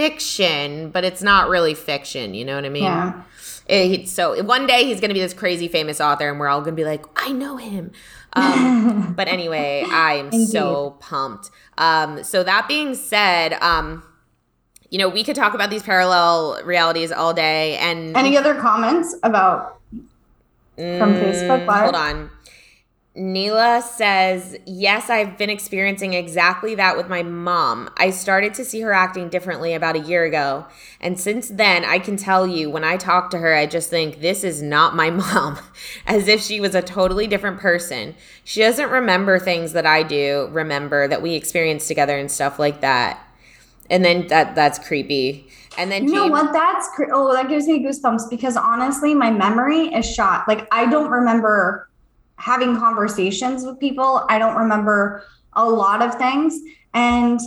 fiction, 0.00 0.88
but 0.90 1.04
it's 1.04 1.22
not 1.22 1.48
really 1.48 1.74
fiction. 1.74 2.32
You 2.34 2.44
know 2.46 2.54
what 2.54 2.64
I 2.64 2.70
mean? 2.70 2.84
Yeah. 2.84 3.22
It- 3.66 4.08
so 4.08 4.42
one 4.42 4.66
day 4.66 4.84
he's 4.84 4.98
gonna 5.00 5.14
be 5.14 5.20
this 5.20 5.34
crazy 5.34 5.68
famous 5.68 6.00
author, 6.00 6.28
and 6.30 6.40
we're 6.40 6.48
all 6.48 6.60
gonna 6.62 6.72
be 6.76 6.84
like, 6.84 7.04
I 7.16 7.30
know 7.32 7.56
him. 7.56 7.92
Um, 8.32 9.12
but 9.16 9.28
anyway, 9.28 9.84
I 9.90 10.14
am 10.14 10.32
so 10.46 10.96
pumped. 11.00 11.50
Um, 11.76 12.24
so 12.24 12.42
that 12.42 12.66
being 12.66 12.94
said, 12.94 13.52
um, 13.60 14.02
you 14.88 14.98
know, 14.98 15.08
we 15.08 15.22
could 15.22 15.36
talk 15.36 15.52
about 15.54 15.68
these 15.70 15.82
parallel 15.82 16.60
realities 16.64 17.12
all 17.12 17.32
day, 17.34 17.76
and 17.76 18.16
Any 18.16 18.36
other 18.36 18.54
comments 18.54 19.14
about 19.22 19.80
from 20.76 21.14
Facebook 21.14 21.66
Live? 21.66 21.68
Mm, 21.68 21.82
Hold 21.82 21.94
on. 21.94 22.30
Neela 23.20 23.82
says, 23.82 24.56
Yes, 24.64 25.10
I've 25.10 25.36
been 25.36 25.50
experiencing 25.50 26.14
exactly 26.14 26.74
that 26.76 26.96
with 26.96 27.10
my 27.10 27.22
mom. 27.22 27.90
I 27.98 28.08
started 28.10 28.54
to 28.54 28.64
see 28.64 28.80
her 28.80 28.94
acting 28.94 29.28
differently 29.28 29.74
about 29.74 29.94
a 29.94 29.98
year 30.00 30.24
ago. 30.24 30.66
And 31.02 31.20
since 31.20 31.48
then, 31.50 31.84
I 31.84 31.98
can 31.98 32.16
tell 32.16 32.46
you 32.46 32.70
when 32.70 32.82
I 32.82 32.96
talk 32.96 33.28
to 33.30 33.38
her, 33.38 33.54
I 33.54 33.66
just 33.66 33.90
think, 33.90 34.20
This 34.22 34.42
is 34.42 34.62
not 34.62 34.96
my 34.96 35.10
mom, 35.22 35.58
as 36.06 36.28
if 36.28 36.40
she 36.40 36.60
was 36.60 36.74
a 36.74 36.80
totally 36.80 37.26
different 37.26 37.60
person. 37.60 38.14
She 38.42 38.60
doesn't 38.60 38.88
remember 38.88 39.38
things 39.38 39.72
that 39.74 39.84
I 39.84 40.02
do 40.02 40.48
remember 40.50 41.06
that 41.06 41.20
we 41.20 41.34
experienced 41.34 41.88
together 41.88 42.16
and 42.16 42.30
stuff 42.30 42.58
like 42.58 42.80
that. 42.80 43.22
and 43.90 44.02
then 44.02 44.28
that 44.28 44.54
that's 44.54 44.78
creepy. 44.78 45.46
And 45.76 45.92
then 45.92 46.04
You 46.08 46.14
know 46.14 46.20
James- 46.22 46.32
what? 46.32 46.52
That's 46.54 46.88
cr- 46.96 47.12
oh, 47.12 47.34
that 47.34 47.50
gives 47.50 47.66
me 47.66 47.84
goosebumps 47.84 48.30
because 48.30 48.56
honestly, 48.56 49.14
my 49.14 49.30
memory 49.30 49.88
is 49.94 50.10
shot. 50.10 50.48
Like 50.48 50.66
I 50.72 50.86
don't 50.90 51.10
remember 51.10 51.89
having 52.40 52.76
conversations 52.78 53.64
with 53.64 53.78
people. 53.78 54.24
I 54.28 54.38
don't 54.38 54.56
remember 54.56 55.24
a 55.52 55.68
lot 55.68 56.00
of 56.02 56.14
things. 56.14 56.58
And 56.94 57.38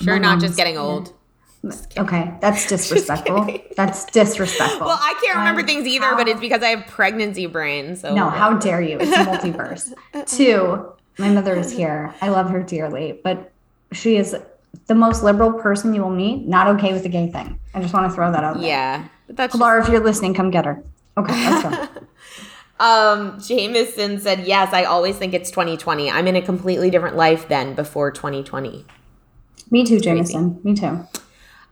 sure, 0.00 0.18
not 0.18 0.40
just 0.40 0.56
getting 0.56 0.78
old. 0.78 1.12
okay, 1.98 2.32
that's 2.40 2.66
disrespectful. 2.68 3.58
That's 3.76 4.04
disrespectful. 4.06 4.86
Well, 4.86 4.98
I 5.00 5.18
can't 5.22 5.36
remember 5.38 5.60
Um, 5.62 5.66
things 5.66 5.86
either, 5.86 6.14
but 6.14 6.28
it's 6.28 6.40
because 6.40 6.62
I 6.62 6.68
have 6.68 6.86
pregnancy 6.86 7.46
brain. 7.46 7.96
So 7.96 8.14
no, 8.14 8.30
how 8.30 8.54
dare 8.54 8.80
you? 8.80 8.98
It's 9.00 9.12
a 9.12 9.24
multiverse. 9.24 9.92
Two, 10.26 10.92
my 11.18 11.28
mother 11.30 11.56
is 11.56 11.72
here. 11.72 12.14
I 12.22 12.28
love 12.28 12.48
her 12.50 12.62
dearly, 12.62 13.20
but 13.24 13.52
she 13.92 14.16
is 14.16 14.36
the 14.86 14.94
most 14.94 15.22
liberal 15.22 15.52
person 15.52 15.92
you 15.92 16.02
will 16.02 16.10
meet. 16.10 16.46
Not 16.46 16.66
okay 16.76 16.92
with 16.92 17.02
the 17.02 17.08
gay 17.10 17.28
thing. 17.30 17.58
I 17.74 17.80
just 17.82 17.92
want 17.92 18.08
to 18.10 18.14
throw 18.14 18.30
that 18.32 18.44
out 18.44 18.54
there. 18.58 18.66
Yeah, 18.68 19.08
but 19.26 19.36
that's 19.36 19.52
just- 19.52 19.60
Laura, 19.60 19.82
if 19.82 19.88
you're 19.88 20.02
listening, 20.04 20.34
come 20.34 20.50
get 20.50 20.64
her. 20.64 20.82
Okay, 21.16 21.50
let's 21.50 21.62
go. 21.68 21.88
Um, 22.82 23.38
Jameson 23.40 24.20
said, 24.20 24.40
"Yes, 24.40 24.72
I 24.72 24.82
always 24.84 25.16
think 25.16 25.34
it's 25.34 25.52
2020. 25.52 26.10
I'm 26.10 26.26
in 26.26 26.34
a 26.34 26.42
completely 26.42 26.90
different 26.90 27.16
life 27.16 27.48
than 27.48 27.74
before 27.74 28.10
2020." 28.10 28.84
Me 29.70 29.84
too, 29.84 30.00
Jameson. 30.00 30.60
Me 30.64 30.74
too. 30.74 31.06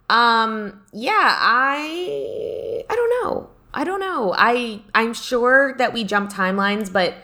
Um, 0.09 0.81
yeah, 0.93 1.37
I 1.41 2.85
I 2.89 2.95
don't 2.95 3.25
know. 3.25 3.49
I 3.75 3.83
don't 3.83 4.01
know. 4.01 4.35
I 4.39 4.83
I'm 4.95 5.13
sure 5.13 5.75
that 5.79 5.93
we 5.93 6.05
jump 6.05 6.33
timelines, 6.33 6.93
but 6.93 7.15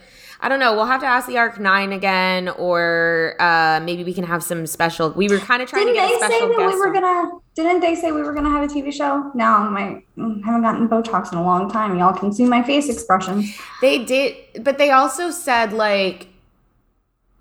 I 0.41 0.49
don't 0.49 0.61
know. 0.61 0.75
We'll 0.75 0.87
have 0.87 1.01
to 1.01 1.07
ask 1.07 1.27
the 1.27 1.39
Arc 1.39 1.59
Nine 1.59 1.93
again, 1.93 2.49
or 2.49 3.37
uh, 3.41 3.81
maybe 3.83 4.05
we 4.05 4.13
can 4.13 4.25
have 4.25 4.43
some 4.43 4.67
special. 4.67 5.11
We 5.11 5.29
were 5.29 5.39
kind 5.39 5.63
of 5.63 5.69
trying 5.69 5.87
Didn't 5.87 5.97
to 5.97 6.01
they 6.03 6.09
get 6.09 6.17
a 6.17 6.21
say 6.21 6.39
special 6.39 6.49
that 6.49 6.57
guest. 6.59 6.75
we 6.75 6.81
were 6.81 6.93
gonna? 6.93 7.31
Didn't 7.55 7.81
they 7.81 7.95
say 7.95 8.13
we 8.13 8.23
were 8.23 8.35
gonna 8.35 8.51
have 8.51 8.63
a 8.63 8.73
TV 8.73 8.93
show? 8.93 9.31
No, 9.35 9.71
my 9.71 10.03
mm, 10.19 10.45
haven't 10.45 10.63
gotten 10.63 10.89
Botox 10.89 11.33
in 11.33 11.39
a 11.39 11.43
long 11.43 11.71
time. 11.71 11.99
Y'all 11.99 12.13
can 12.13 12.33
see 12.33 12.45
my 12.45 12.63
face 12.63 12.89
expressions. 12.89 13.57
They 13.81 14.05
did, 14.05 14.37
but 14.61 14.77
they 14.79 14.91
also 14.91 15.31
said 15.31 15.73
like 15.73 16.29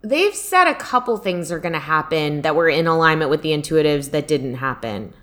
they've 0.01 0.35
said 0.35 0.67
a 0.67 0.75
couple 0.75 1.17
things 1.17 1.51
are 1.51 1.59
going 1.59 1.73
to 1.73 1.79
happen 1.79 2.43
that 2.43 2.55
were 2.55 2.69
in 2.69 2.85
alignment 2.87 3.29
with 3.29 3.41
the 3.41 3.49
intuitives 3.49 4.11
that 4.11 4.27
didn't 4.27 4.55
happen. 4.55 5.13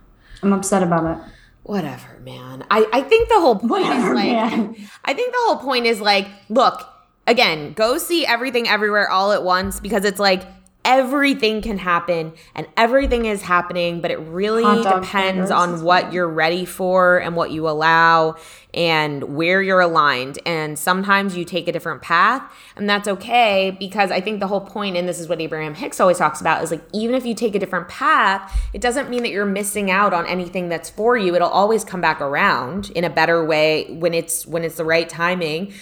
I'm 0.42 0.52
upset 0.52 0.82
about 0.82 1.16
it. 1.18 1.24
Whatever, 1.62 2.18
man. 2.24 2.64
I 2.70 2.86
I 2.92 3.00
think 3.02 3.28
the 3.28 3.40
whole 3.40 3.54
point 3.56 3.70
Whatever, 3.86 4.10
is 4.10 4.14
like 4.16 4.26
man. 4.26 4.76
I 5.04 5.14
think 5.14 5.32
the 5.32 5.38
whole 5.46 5.56
point 5.58 5.86
is 5.86 6.00
like, 6.00 6.26
look, 6.48 6.84
again, 7.26 7.72
go 7.72 7.98
see 7.98 8.26
everything 8.26 8.68
everywhere 8.68 9.10
all 9.10 9.32
at 9.32 9.42
once 9.42 9.80
because 9.80 10.04
it's 10.04 10.20
like 10.20 10.42
everything 10.84 11.62
can 11.62 11.78
happen 11.78 12.32
and 12.54 12.66
everything 12.76 13.24
is 13.24 13.42
happening, 13.42 14.00
but 14.00 14.10
it 14.10 14.18
really 14.18 14.64
depends 14.82 15.10
fingers 15.12 15.50
on 15.50 15.84
what 15.84 16.12
you're 16.12 16.28
ready 16.28 16.64
for 16.64 17.18
and 17.18 17.36
what 17.36 17.52
you 17.52 17.68
allow 17.68 18.34
and 18.74 19.22
where 19.36 19.62
you're 19.62 19.80
aligned. 19.80 20.38
And 20.44 20.78
sometimes 20.78 21.36
you 21.36 21.44
take 21.44 21.68
a 21.68 21.72
different 21.72 22.02
path, 22.02 22.42
and 22.74 22.88
that's 22.88 23.06
okay 23.06 23.76
because 23.78 24.10
I 24.10 24.20
think 24.20 24.40
the 24.40 24.48
whole 24.48 24.60
point, 24.60 24.96
and 24.96 25.08
this 25.08 25.20
is 25.20 25.28
what 25.28 25.40
Abraham 25.40 25.74
Hicks 25.74 26.00
always 26.00 26.18
talks 26.18 26.40
about, 26.40 26.64
is 26.64 26.70
like 26.70 26.82
even 26.92 27.14
if 27.14 27.24
you 27.24 27.34
take 27.34 27.54
a 27.54 27.58
different 27.58 27.88
path, 27.88 28.68
it 28.72 28.80
doesn't 28.80 29.08
mean 29.08 29.22
that 29.22 29.30
you're 29.30 29.46
missing 29.46 29.90
out 29.90 30.12
on 30.12 30.26
anything 30.26 30.68
that's 30.68 30.90
for 30.90 31.16
you. 31.16 31.34
It'll 31.36 31.48
always 31.48 31.84
come 31.84 32.00
back 32.00 32.20
around 32.20 32.90
in 32.90 33.04
a 33.04 33.10
better 33.10 33.44
way 33.44 33.86
when 33.90 34.14
it's 34.14 34.46
when 34.46 34.64
it's 34.64 34.76
the 34.76 34.84
right 34.84 35.08
timing, 35.08 35.72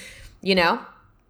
you 0.42 0.54
know? 0.54 0.80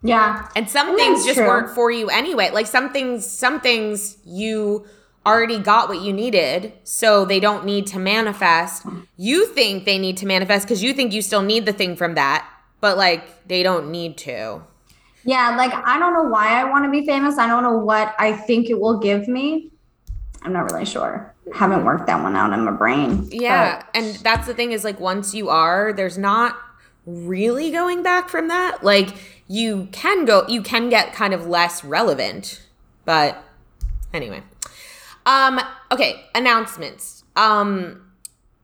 Yeah, 0.03 0.49
And 0.57 0.69
some 0.69 0.89
And 0.89 0.99
things 0.99 1.25
just 1.25 1.37
true. 1.37 1.47
weren't 1.47 1.75
for 1.75 1.91
you 1.91 2.09
anyway. 2.09 2.51
Like 2.51 2.67
some 2.67 2.91
things, 2.93 3.27
some 3.27 3.61
things 3.61 4.17
you 4.25 4.87
already 5.27 5.59
got 5.59 5.89
what 5.91 6.01
you 6.01 6.13
needed, 6.13 6.73
so 6.85 7.27
they 7.27 7.39
don't 7.41 7.67
need 7.67 7.87
to 7.89 7.99
manifest. 7.99 8.87
You 9.19 9.47
think 9.47 9.85
they 9.85 9.99
need 9.99 10.17
to 10.19 10.27
manifest 10.27 10.67
because 10.67 10.83
you 10.83 10.95
think 10.95 11.13
you 11.13 11.21
still 11.21 11.43
need 11.43 11.67
the 11.67 11.75
thing 11.75 11.97
from 11.97 12.15
that, 12.15 12.49
but 12.81 12.97
like 12.97 13.47
they 13.47 13.63
don't 13.63 13.91
need 13.91 14.17
to. 14.19 14.63
yeah. 15.25 15.55
Like 15.57 15.73
I 15.75 15.99
don't 15.99 16.15
know 16.15 16.25
why 16.31 16.59
I 16.59 16.65
want 16.65 16.85
to 16.87 16.91
be 16.91 17.05
famous. 17.07 17.37
I 17.37 17.47
don't 17.47 17.63
know 17.63 17.77
what 17.77 18.15
I 18.19 18.33
think 18.33 18.71
it 18.71 18.81
will 18.81 18.99
give 18.99 19.29
me. 19.29 19.71
I'm 20.43 20.55
not 20.55 20.73
really 20.73 20.87
sure. 20.87 21.35
Haven't 21.55 21.85
worked 21.85 22.07
that 22.07 22.23
one 22.23 22.35
out 22.37 22.55
in 22.55 22.65
my 22.65 22.71
brain. 22.71 23.29
Yeah, 23.31 23.83
and 23.93 24.15
that's 24.23 24.47
the 24.47 24.55
thing 24.55 24.73
is 24.73 24.83
like 24.85 24.99
once 24.99 25.35
you 25.35 25.51
are, 25.51 25.93
there's 25.93 26.17
not 26.17 26.57
really 27.05 27.71
going 27.71 28.03
back 28.03 28.31
from 28.31 28.49
that. 28.49 28.83
Like 28.83 29.09
you 29.51 29.89
can 29.91 30.27
go, 30.27 30.47
you 30.47 30.63
can 30.63 30.89
get 30.89 31.13
kind 31.13 31.35
of 31.35 31.49
less 31.49 31.83
relevant, 31.83 32.63
but 33.05 33.43
anyway. 34.15 34.45
Um. 35.27 35.61
Okay. 35.91 36.25
Announcements. 36.37 37.25
Um. 37.35 38.13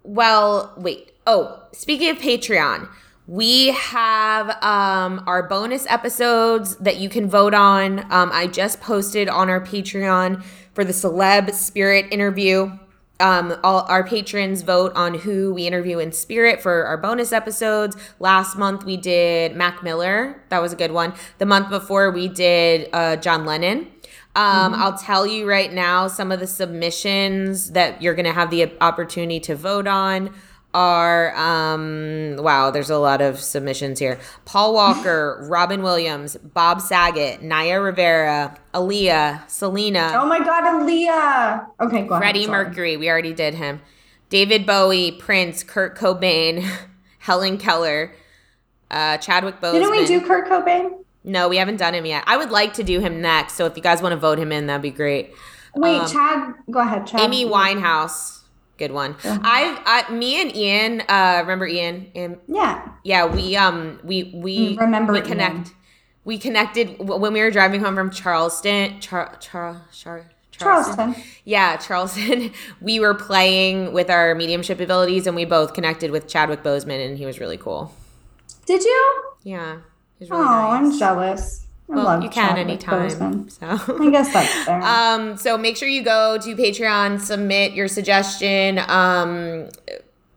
Well, 0.04 0.72
wait. 0.76 1.10
Oh, 1.26 1.64
speaking 1.72 2.08
of 2.08 2.18
Patreon, 2.18 2.88
we 3.26 3.72
have 3.72 4.62
um, 4.62 5.24
our 5.26 5.42
bonus 5.48 5.86
episodes 5.88 6.76
that 6.76 6.98
you 6.98 7.08
can 7.08 7.28
vote 7.28 7.52
on. 7.52 8.00
Um, 8.12 8.30
I 8.32 8.46
just 8.46 8.80
posted 8.80 9.28
on 9.28 9.50
our 9.50 9.60
Patreon 9.60 10.44
for 10.72 10.84
the 10.84 10.92
celeb 10.92 11.52
spirit 11.52 12.06
interview. 12.12 12.78
Um, 13.18 13.58
all 13.64 13.86
our 13.88 14.04
patrons 14.04 14.62
vote 14.62 14.92
on 14.94 15.14
who 15.14 15.54
we 15.54 15.66
interview 15.66 15.98
in 15.98 16.12
spirit 16.12 16.60
for 16.60 16.84
our 16.84 16.98
bonus 16.98 17.32
episodes. 17.32 17.96
Last 18.20 18.56
month 18.56 18.84
we 18.84 18.96
did 18.96 19.56
Mac 19.56 19.82
Miller. 19.82 20.42
That 20.50 20.60
was 20.60 20.72
a 20.72 20.76
good 20.76 20.92
one. 20.92 21.14
The 21.38 21.46
month 21.46 21.70
before 21.70 22.10
we 22.10 22.28
did 22.28 22.90
uh, 22.92 23.16
John 23.16 23.46
Lennon. 23.46 23.90
Um, 24.36 24.74
I'll 24.74 24.98
tell 24.98 25.26
you 25.26 25.48
right 25.48 25.72
now, 25.72 26.08
some 26.08 26.30
of 26.30 26.40
the 26.40 26.46
submissions 26.46 27.70
that 27.70 28.02
you're 28.02 28.14
going 28.14 28.26
to 28.26 28.34
have 28.34 28.50
the 28.50 28.70
opportunity 28.82 29.40
to 29.40 29.56
vote 29.56 29.86
on 29.86 30.30
are 30.76 31.34
um, 31.36 32.36
wow, 32.36 32.70
there's 32.70 32.90
a 32.90 32.98
lot 32.98 33.22
of 33.22 33.40
submissions 33.40 33.98
here. 33.98 34.20
Paul 34.44 34.74
Walker, 34.74 35.46
Robin 35.50 35.82
Williams, 35.82 36.36
Bob 36.36 36.82
Saget, 36.82 37.42
Naya 37.42 37.80
Rivera, 37.80 38.54
Aaliyah, 38.74 39.48
Selena, 39.50 40.12
Oh 40.14 40.26
my 40.26 40.38
God, 40.38 40.64
Aaliyah. 40.64 41.66
Okay, 41.80 42.02
go 42.02 42.14
ahead. 42.14 42.22
Freddie 42.22 42.44
sorry. 42.44 42.64
Mercury, 42.66 42.96
we 42.98 43.08
already 43.08 43.32
did 43.32 43.54
him. 43.54 43.80
David 44.28 44.66
Bowie, 44.66 45.12
Prince, 45.12 45.62
Kurt 45.62 45.96
Cobain, 45.96 46.68
Helen 47.20 47.56
Keller, 47.56 48.12
uh, 48.90 49.16
Chadwick 49.16 49.60
Boseman. 49.60 49.72
Didn't 49.72 49.90
we 49.92 50.06
do 50.06 50.20
Kurt 50.20 50.46
Cobain? 50.46 50.90
No, 51.24 51.48
we 51.48 51.56
haven't 51.56 51.78
done 51.78 51.94
him 51.94 52.04
yet. 52.04 52.22
I 52.26 52.36
would 52.36 52.50
like 52.50 52.74
to 52.74 52.84
do 52.84 53.00
him 53.00 53.22
next. 53.22 53.54
So 53.54 53.64
if 53.64 53.76
you 53.76 53.82
guys 53.82 54.02
want 54.02 54.12
to 54.12 54.16
vote 54.18 54.38
him 54.38 54.52
in, 54.52 54.66
that'd 54.66 54.82
be 54.82 54.90
great. 54.90 55.32
Wait, 55.74 55.98
Um, 56.00 56.06
Chad. 56.08 56.54
Go 56.70 56.80
ahead, 56.80 57.06
Chad. 57.06 57.20
Amy 57.20 57.44
Winehouse, 57.46 58.42
good 58.78 58.92
one. 58.92 59.16
I, 59.24 60.04
I, 60.08 60.12
me 60.12 60.40
and 60.40 60.54
Ian, 60.54 61.02
uh, 61.08 61.38
remember 61.42 61.66
Ian? 61.66 62.10
Ian? 62.14 62.38
Yeah. 62.46 62.88
Yeah, 63.04 63.26
we, 63.26 63.56
um, 63.56 64.00
we, 64.04 64.32
we 64.34 64.76
remember 64.76 65.12
we 65.12 65.18
Ian. 65.20 65.28
connect. 65.28 65.72
We 66.24 66.38
connected 66.38 66.98
when 66.98 67.32
we 67.32 67.40
were 67.40 67.50
driving 67.50 67.80
home 67.80 67.94
from 67.94 68.10
Charleston. 68.10 68.98
Char, 69.00 69.36
Char, 69.40 69.82
Char, 69.92 70.28
Charleston. 70.50 71.14
Yeah, 71.44 71.76
Charleston. 71.86 72.52
We 72.80 72.98
were 72.98 73.14
playing 73.14 73.92
with 73.92 74.10
our 74.10 74.34
mediumship 74.34 74.80
abilities, 74.80 75.26
and 75.28 75.36
we 75.36 75.44
both 75.44 75.72
connected 75.74 76.10
with 76.10 76.26
Chadwick 76.26 76.62
Boseman, 76.64 77.06
and 77.06 77.16
he 77.16 77.26
was 77.26 77.38
really 77.38 77.56
cool. 77.58 77.94
Did 78.66 78.82
you? 78.82 79.22
Yeah, 79.44 79.78
he 80.18 80.24
was 80.24 80.30
Oh, 80.32 80.42
nice. 80.42 80.80
I'm 80.80 80.98
jealous. 80.98 81.65
Well, 81.88 82.22
you 82.22 82.28
can 82.28 82.58
anytime. 82.58 83.48
So 83.48 83.66
I 84.00 84.10
guess 84.10 84.32
that's 84.32 84.52
fair. 84.64 84.82
Um, 84.82 85.36
so 85.36 85.56
make 85.56 85.76
sure 85.76 85.88
you 85.88 86.02
go 86.02 86.38
to 86.38 86.56
Patreon, 86.56 87.20
submit 87.20 87.72
your 87.72 87.88
suggestion 87.88 88.80
um, 88.88 89.68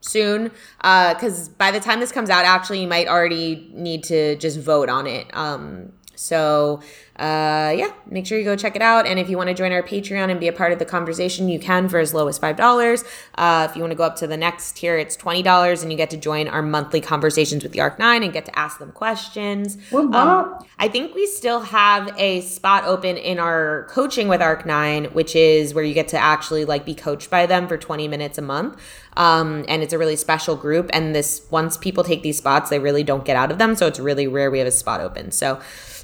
soon, 0.02 0.52
because 0.78 1.50
by 1.50 1.72
the 1.72 1.80
time 1.80 2.00
this 2.00 2.12
comes 2.12 2.30
out, 2.30 2.45
actually, 2.45 2.82
you 2.82 2.88
might 2.88 3.08
already 3.08 3.72
need 3.74 4.04
to 4.06 4.36
just 4.36 4.60
vote 4.60 4.89
on 4.89 5.08
it. 5.08 5.26
Um, 5.36 5.93
so 6.16 6.82
uh, 7.20 7.74
yeah, 7.76 7.92
make 8.06 8.26
sure 8.26 8.38
you 8.38 8.46
go 8.46 8.56
check 8.56 8.78
it 8.78 8.82
out. 8.82 9.06
And 9.06 9.20
if 9.20 9.30
you 9.30 9.36
want 9.36 9.50
to 9.50 9.54
join 9.54 9.74
our 9.74 9.84
Patreon 9.84 10.32
and 10.32 10.40
be 10.40 10.48
a 10.48 10.54
part 10.54 10.72
of 10.72 10.80
the 10.80 10.86
conversation, 10.86 11.50
you 11.50 11.60
can 11.60 11.90
for 11.90 12.00
as 12.00 12.14
low 12.14 12.30
as 12.30 12.38
five 12.38 12.56
dollars. 12.56 13.04
Uh, 13.36 13.68
if 13.70 13.76
you 13.76 13.82
want 13.82 13.92
to 13.92 13.98
go 13.98 14.06
up 14.06 14.16
to 14.18 14.28
the 14.28 14.38
next 14.38 14.78
tier, 14.78 14.98
it's 14.98 15.18
twenty 15.18 15.44
dollars, 15.44 15.84
and 15.84 15.92
you 15.92 15.98
get 15.98 16.10
to 16.12 16.18
join 16.18 16.48
our 16.48 16.62
monthly 16.62 17.02
conversations 17.02 17.62
with 17.62 17.74
the 17.74 17.82
Arc 17.82 18.00
Nine 18.00 18.24
and 18.24 18.32
get 18.32 18.46
to 18.46 18.58
ask 18.58 18.80
them 18.80 18.94
questions. 18.94 19.78
Um. 20.14 20.66
I 20.80 20.88
think 20.88 21.14
we 21.14 21.28
still 21.28 21.60
have 21.60 22.10
a 22.18 22.40
spot 22.40 22.86
open 22.86 23.18
in 23.18 23.38
our 23.38 23.86
coaching 23.90 24.30
with 24.30 24.42
Arc 24.42 24.66
Nine, 24.66 25.06
which 25.06 25.36
is 25.36 25.74
where 25.74 25.84
you 25.84 25.94
get 25.94 26.08
to 26.10 26.18
actually 26.18 26.64
like 26.64 26.86
be 26.86 26.96
coached 26.96 27.30
by 27.30 27.46
them 27.46 27.68
for 27.68 27.78
20 27.78 28.08
minutes 28.08 28.38
a 28.38 28.42
month. 28.42 28.80
Um, 29.18 29.66
and 29.68 29.84
it's 29.84 29.92
a 29.92 29.98
really 29.98 30.16
special 30.16 30.56
group. 30.56 30.90
And 30.94 31.14
this 31.14 31.46
once 31.52 31.76
people 31.76 32.06
take 32.06 32.24
these 32.24 32.38
spots, 32.38 32.70
they 32.70 32.80
really 32.80 33.04
don't 33.04 33.26
get 33.26 33.36
out 33.36 33.52
of 33.52 33.58
them. 33.58 33.76
So 33.76 33.88
it's 33.88 34.00
really 34.00 34.28
rare 34.28 34.50
we 34.50 34.60
have 34.60 34.68
a 34.68 34.72
spot 34.72 35.02
open. 35.02 35.32
So 35.32 35.60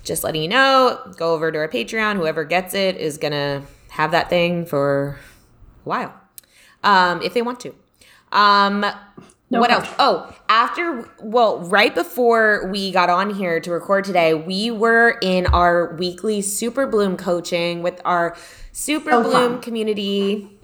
just 0.05 0.23
letting 0.23 0.41
you 0.41 0.47
know, 0.47 0.99
go 1.17 1.33
over 1.33 1.51
to 1.51 1.57
our 1.57 1.67
Patreon. 1.67 2.15
Whoever 2.15 2.45
gets 2.45 2.73
it 2.73 2.97
is 2.97 3.17
gonna 3.17 3.63
have 3.89 4.11
that 4.11 4.29
thing 4.29 4.65
for 4.65 5.19
a 5.85 5.89
while. 5.89 6.13
Um, 6.83 7.21
if 7.21 7.33
they 7.33 7.41
want 7.41 7.59
to. 7.61 7.75
Um 8.31 8.85
what 9.49 9.71
else? 9.71 9.87
Oh, 9.99 10.35
after, 10.49 11.07
well, 11.21 11.59
right 11.59 11.93
before 11.93 12.67
we 12.71 12.91
got 12.91 13.09
on 13.09 13.33
here 13.33 13.59
to 13.59 13.71
record 13.71 14.03
today, 14.03 14.33
we 14.33 14.71
were 14.71 15.17
in 15.21 15.45
our 15.47 15.95
weekly 15.95 16.41
Super 16.41 16.87
Bloom 16.87 17.15
coaching 17.15 17.81
with 17.81 18.01
our 18.05 18.35
Super 18.71 19.11
So 19.11 19.23
Bloom 19.23 19.53
fun. 19.53 19.61
community. 19.61 20.59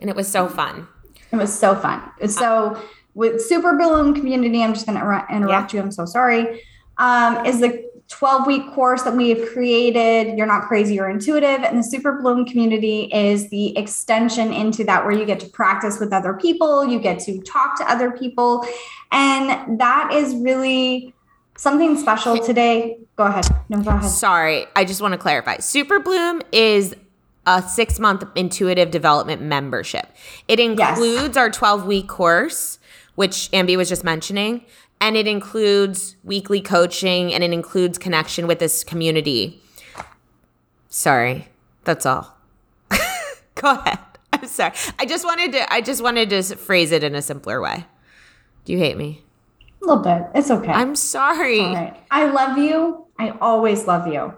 And 0.00 0.08
it 0.08 0.16
was 0.16 0.28
so 0.28 0.48
fun. 0.48 0.86
It 1.32 1.36
was 1.36 1.56
so 1.56 1.74
fun. 1.74 2.02
So 2.28 2.80
with 3.14 3.42
Super 3.42 3.76
Bloom 3.76 4.14
Community, 4.14 4.62
I'm 4.62 4.74
just 4.74 4.86
going 4.86 4.98
to 4.98 5.26
interrupt 5.30 5.74
yeah. 5.74 5.80
you. 5.80 5.84
I'm 5.84 5.92
so 5.92 6.04
sorry. 6.06 6.62
Um, 6.98 7.44
is 7.44 7.60
the 7.60 7.87
12 8.08 8.46
week 8.46 8.72
course 8.72 9.02
that 9.02 9.14
we 9.14 9.28
have 9.28 9.50
created. 9.50 10.36
You're 10.36 10.46
not 10.46 10.62
crazy, 10.62 10.94
you're 10.94 11.10
intuitive. 11.10 11.62
And 11.62 11.78
the 11.78 11.82
Super 11.82 12.12
Bloom 12.12 12.46
community 12.46 13.10
is 13.12 13.50
the 13.50 13.76
extension 13.76 14.52
into 14.52 14.82
that 14.84 15.04
where 15.04 15.12
you 15.12 15.26
get 15.26 15.40
to 15.40 15.46
practice 15.46 16.00
with 16.00 16.12
other 16.12 16.34
people, 16.34 16.86
you 16.86 16.98
get 17.00 17.18
to 17.20 17.38
talk 17.42 17.76
to 17.78 17.90
other 17.90 18.10
people. 18.10 18.66
And 19.12 19.78
that 19.78 20.10
is 20.12 20.34
really 20.36 21.14
something 21.56 21.98
special 21.98 22.38
today. 22.38 22.98
Go 23.16 23.24
ahead. 23.24 23.46
No, 23.68 23.82
go 23.82 23.90
ahead. 23.90 24.10
Sorry, 24.10 24.66
I 24.74 24.84
just 24.86 25.02
want 25.02 25.12
to 25.12 25.18
clarify. 25.18 25.58
Super 25.58 26.00
Bloom 26.00 26.40
is 26.50 26.94
a 27.46 27.62
six 27.62 27.98
month 27.98 28.24
intuitive 28.34 28.90
development 28.90 29.42
membership. 29.42 30.06
It 30.48 30.60
includes 30.60 30.96
yes. 30.96 31.36
our 31.36 31.50
12 31.50 31.84
week 31.84 32.08
course, 32.08 32.78
which 33.16 33.50
Ambi 33.52 33.76
was 33.76 33.90
just 33.90 34.04
mentioning 34.04 34.64
and 35.00 35.16
it 35.16 35.26
includes 35.26 36.16
weekly 36.24 36.60
coaching 36.60 37.32
and 37.32 37.44
it 37.44 37.52
includes 37.52 37.98
connection 37.98 38.46
with 38.46 38.58
this 38.58 38.84
community. 38.84 39.60
Sorry, 40.88 41.48
that's 41.84 42.06
all. 42.06 42.36
Go 43.54 43.72
ahead. 43.72 43.98
I'm 44.32 44.46
sorry. 44.46 44.72
I 44.98 45.06
just 45.06 45.24
wanted 45.24 45.52
to 45.52 45.72
I 45.72 45.80
just 45.80 46.02
wanted 46.02 46.30
to 46.30 46.42
phrase 46.56 46.92
it 46.92 47.02
in 47.04 47.14
a 47.14 47.22
simpler 47.22 47.60
way. 47.60 47.86
Do 48.64 48.72
you 48.72 48.78
hate 48.78 48.96
me? 48.96 49.22
A 49.82 49.86
little 49.86 50.02
bit. 50.02 50.26
It's 50.34 50.50
okay. 50.50 50.70
I'm 50.72 50.96
sorry. 50.96 51.60
All 51.60 51.74
right. 51.74 51.96
I 52.10 52.26
love 52.26 52.58
you. 52.58 53.06
I 53.18 53.30
always 53.40 53.86
love 53.86 54.06
you. 54.06 54.34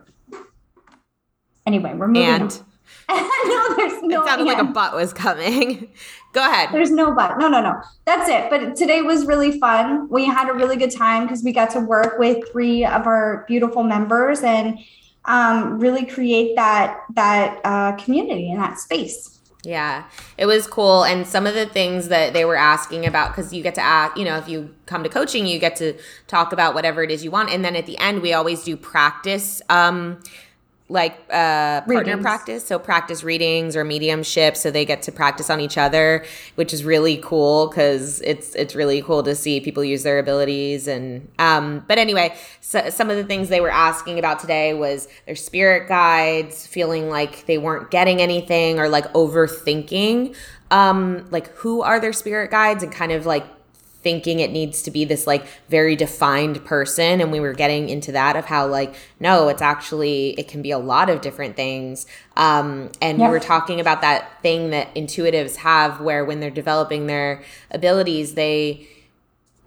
Anyway, 1.66 1.94
we're 1.94 2.08
moving. 2.08 2.22
And 2.22 2.62
no, 3.46 3.76
there's 3.76 4.02
no. 4.02 4.22
It 4.22 4.26
sounded 4.26 4.46
and. 4.46 4.58
like 4.58 4.58
a 4.58 4.72
butt 4.72 4.94
was 4.94 5.12
coming. 5.12 5.88
Go 6.32 6.40
ahead. 6.48 6.70
There's 6.72 6.90
no 6.90 7.12
butt. 7.12 7.38
No, 7.38 7.48
no, 7.48 7.60
no. 7.60 7.80
That's 8.04 8.28
it. 8.28 8.50
But 8.50 8.76
today 8.76 9.02
was 9.02 9.26
really 9.26 9.58
fun. 9.58 10.08
We 10.08 10.26
had 10.26 10.48
a 10.48 10.52
really 10.52 10.76
good 10.76 10.92
time 10.92 11.24
because 11.24 11.42
we 11.42 11.52
got 11.52 11.70
to 11.70 11.80
work 11.80 12.18
with 12.18 12.48
three 12.52 12.84
of 12.84 13.06
our 13.06 13.44
beautiful 13.48 13.82
members 13.82 14.42
and 14.42 14.78
um, 15.24 15.80
really 15.80 16.06
create 16.06 16.54
that 16.56 17.00
that 17.14 17.60
uh, 17.64 17.92
community 17.96 18.50
and 18.50 18.60
that 18.60 18.78
space. 18.78 19.40
Yeah, 19.62 20.04
it 20.38 20.46
was 20.46 20.66
cool. 20.66 21.04
And 21.04 21.26
some 21.26 21.46
of 21.46 21.54
the 21.54 21.66
things 21.66 22.08
that 22.08 22.32
they 22.32 22.44
were 22.44 22.56
asking 22.56 23.04
about, 23.04 23.30
because 23.30 23.52
you 23.52 23.62
get 23.62 23.74
to 23.74 23.82
ask, 23.82 24.16
you 24.16 24.24
know, 24.24 24.38
if 24.38 24.48
you 24.48 24.74
come 24.86 25.02
to 25.02 25.10
coaching, 25.10 25.46
you 25.46 25.58
get 25.58 25.76
to 25.76 25.98
talk 26.28 26.52
about 26.52 26.74
whatever 26.74 27.02
it 27.02 27.10
is 27.10 27.22
you 27.22 27.30
want. 27.30 27.50
And 27.50 27.62
then 27.64 27.76
at 27.76 27.86
the 27.86 27.98
end, 27.98 28.22
we 28.22 28.32
always 28.32 28.64
do 28.64 28.76
practice. 28.76 29.60
Um, 29.68 30.20
like 30.90 31.12
uh, 31.30 31.80
partner 31.82 31.98
readings. 31.98 32.22
practice, 32.22 32.66
so 32.66 32.78
practice 32.78 33.22
readings 33.22 33.76
or 33.76 33.84
mediumship, 33.84 34.56
so 34.56 34.70
they 34.70 34.84
get 34.84 35.02
to 35.02 35.12
practice 35.12 35.48
on 35.48 35.60
each 35.60 35.78
other, 35.78 36.24
which 36.56 36.74
is 36.74 36.84
really 36.84 37.18
cool 37.22 37.68
because 37.68 38.20
it's 38.22 38.54
it's 38.56 38.74
really 38.74 39.00
cool 39.00 39.22
to 39.22 39.34
see 39.36 39.60
people 39.60 39.84
use 39.84 40.02
their 40.02 40.18
abilities. 40.18 40.88
And 40.88 41.28
um, 41.38 41.84
but 41.86 41.98
anyway, 41.98 42.36
so, 42.60 42.90
some 42.90 43.08
of 43.08 43.16
the 43.16 43.24
things 43.24 43.48
they 43.48 43.60
were 43.60 43.70
asking 43.70 44.18
about 44.18 44.40
today 44.40 44.74
was 44.74 45.06
their 45.26 45.36
spirit 45.36 45.88
guides, 45.88 46.66
feeling 46.66 47.08
like 47.08 47.46
they 47.46 47.56
weren't 47.56 47.90
getting 47.90 48.20
anything 48.20 48.80
or 48.80 48.88
like 48.88 49.10
overthinking. 49.12 50.34
Um, 50.72 51.26
like 51.30 51.48
who 51.56 51.82
are 51.82 51.98
their 51.98 52.12
spirit 52.12 52.50
guides 52.50 52.84
and 52.84 52.92
kind 52.92 53.10
of 53.10 53.26
like 53.26 53.44
thinking 54.02 54.40
it 54.40 54.50
needs 54.50 54.82
to 54.82 54.90
be 54.90 55.04
this 55.04 55.26
like 55.26 55.46
very 55.68 55.96
defined 55.96 56.64
person. 56.64 57.20
And 57.20 57.30
we 57.30 57.40
were 57.40 57.52
getting 57.52 57.88
into 57.88 58.12
that 58.12 58.36
of 58.36 58.46
how 58.46 58.66
like 58.66 58.94
no 59.18 59.48
it's 59.48 59.62
actually 59.62 60.30
it 60.38 60.48
can 60.48 60.62
be 60.62 60.70
a 60.70 60.78
lot 60.78 61.10
of 61.10 61.20
different 61.20 61.56
things. 61.56 62.06
Um 62.36 62.90
and 63.00 63.18
we 63.18 63.28
were 63.28 63.40
talking 63.40 63.80
about 63.80 64.00
that 64.00 64.40
thing 64.42 64.70
that 64.70 64.94
intuitives 64.94 65.56
have 65.56 66.00
where 66.00 66.24
when 66.24 66.40
they're 66.40 66.50
developing 66.50 67.06
their 67.06 67.42
abilities 67.70 68.34
they 68.34 68.88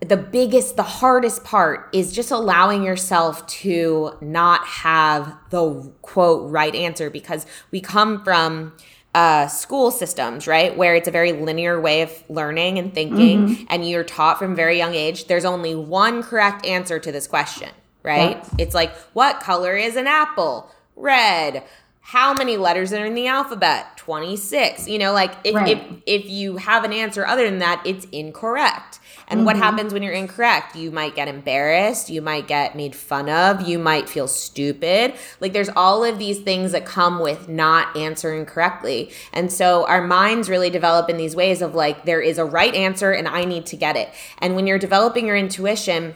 the 0.04 0.18
biggest 0.18 0.76
the 0.76 0.84
hardest 0.84 1.44
part 1.44 1.90
is 1.94 2.12
just 2.14 2.32
allowing 2.32 2.84
yourself 2.84 3.46
to 3.48 4.12
not 4.22 4.66
have 4.66 5.36
the 5.50 5.92
quote 6.02 6.50
right 6.52 6.76
answer 6.76 7.10
because 7.10 7.46
we 7.72 7.80
come 7.80 8.24
from 8.24 8.74
uh, 9.14 9.48
school 9.48 9.92
systems, 9.92 10.48
right? 10.48 10.76
Where 10.76 10.96
it's 10.96 11.08
a 11.08 11.12
very 11.12 11.34
linear 11.34 11.80
way 11.80 12.02
of 12.02 12.12
learning 12.30 12.80
and 12.80 12.94
thinking, 12.94 13.48
mm-hmm. 13.48 13.64
and 13.70 13.88
you're 13.88 14.04
taught 14.04 14.40
from 14.40 14.56
very 14.56 14.78
young 14.78 14.96
age, 14.96 15.28
there's 15.28 15.46
only 15.46 15.76
one 15.76 16.24
correct 16.24 16.66
answer 16.66 17.00
to 17.00 17.12
this 17.12 17.28
question, 17.28 17.70
right? 18.02 18.38
Yeah. 18.38 18.50
It's 18.58 18.74
like, 18.74 18.96
what 19.14 19.40
color 19.40 19.76
is 19.76 19.96
an 19.96 20.08
apple? 20.08 20.72
Red. 20.96 21.64
How 22.02 22.34
many 22.34 22.58
letters 22.58 22.92
are 22.92 23.06
in 23.06 23.16
the 23.16 23.28
alphabet? 23.28 23.98
26. 23.98 24.88
You 24.88 25.00
know, 25.00 25.14
like 25.14 25.34
if, 25.44 25.56
right. 25.56 25.78
if 25.78 26.02
if 26.06 26.30
you 26.30 26.58
have 26.58 26.84
an 26.84 26.92
answer 26.92 27.26
other 27.26 27.50
than 27.50 27.60
that, 27.60 27.82
it's 27.86 28.06
incorrect. 28.12 29.00
And 29.28 29.40
mm-hmm. 29.40 29.46
what 29.46 29.56
happens 29.56 29.94
when 29.94 30.04
you're 30.04 30.14
incorrect? 30.14 30.76
You 30.76 30.92
might 30.92 31.16
get 31.16 31.28
embarrassed. 31.28 32.10
You 32.10 32.22
might 32.22 32.48
get 32.48 32.76
made 32.76 32.96
fun 32.96 33.30
of. 33.30 33.68
You 33.68 33.80
might 33.80 34.10
feel 34.10 34.28
stupid. 34.28 35.14
Like 35.40 35.54
there's 35.54 35.70
all 35.70 36.04
of 36.04 36.20
these 36.20 36.40
things 36.40 36.72
that 36.72 36.86
come 36.86 37.20
with 37.20 37.48
not 37.48 37.96
answering 37.96 38.46
correctly. 38.46 39.12
And 39.32 39.52
so 39.52 39.88
our 39.88 40.06
minds 40.06 40.50
really 40.50 40.70
develop 40.70 41.10
in 41.10 41.18
these 41.18 41.36
ways 41.36 41.62
of 41.62 41.76
like, 41.76 42.06
there 42.06 42.22
is 42.22 42.38
a 42.38 42.46
right 42.46 42.74
answer 42.74 43.12
and 43.12 43.28
I 43.28 43.46
need 43.46 43.66
to 43.68 43.78
get 43.78 43.96
it. 43.96 44.10
And 44.40 44.56
when 44.56 44.68
you're 44.68 44.80
developing 44.80 45.28
your 45.28 45.38
intuition, 45.38 46.16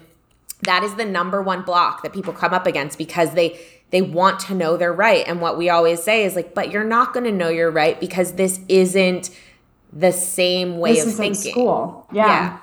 that 0.64 0.84
is 0.84 0.96
the 0.96 1.06
number 1.06 1.42
one 1.42 1.64
block 1.64 2.04
that 2.04 2.14
people 2.14 2.34
come 2.34 2.54
up 2.54 2.66
against 2.66 2.98
because 2.98 3.34
they 3.34 3.60
they 3.90 4.02
want 4.02 4.40
to 4.40 4.54
know 4.54 4.76
they're 4.76 4.92
right 4.92 5.26
and 5.28 5.40
what 5.40 5.58
we 5.58 5.70
always 5.70 6.02
say 6.02 6.26
is 6.26 6.36
like 6.36 6.54
but 6.54 6.72
you're 6.72 6.84
not 6.84 7.14
going 7.14 7.24
to 7.24 7.32
know 7.32 7.50
you're 7.50 7.72
right 7.72 8.00
because 8.00 8.34
this 8.34 8.60
isn't 8.68 9.30
the 9.94 10.12
same 10.12 10.80
way 10.80 10.96
this 10.96 11.08
of 11.08 11.14
thinking 11.14 11.52
school 11.52 12.08
yeah. 12.12 12.26
yeah 12.26 12.58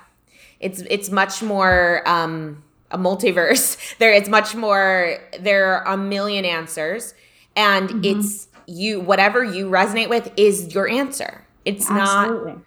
it's 0.65 0.81
it's 0.89 1.11
much 1.11 1.43
more 1.43 2.01
um, 2.07 2.63
a 2.89 2.97
multiverse. 2.97 3.77
There, 3.99 4.11
it's 4.11 4.27
much 4.27 4.55
more. 4.55 5.17
There 5.39 5.85
are 5.85 5.93
a 5.93 5.97
million 5.97 6.43
answers, 6.43 7.13
and 7.55 7.89
mm-hmm. 7.89 8.19
it's 8.19 8.47
you. 8.65 8.99
Whatever 8.99 9.43
you 9.43 9.69
resonate 9.69 10.09
with 10.09 10.31
is 10.35 10.73
your 10.73 10.89
answer. 10.89 11.45
It's 11.63 11.89
Absolutely. 11.89 12.53
not. 12.53 12.61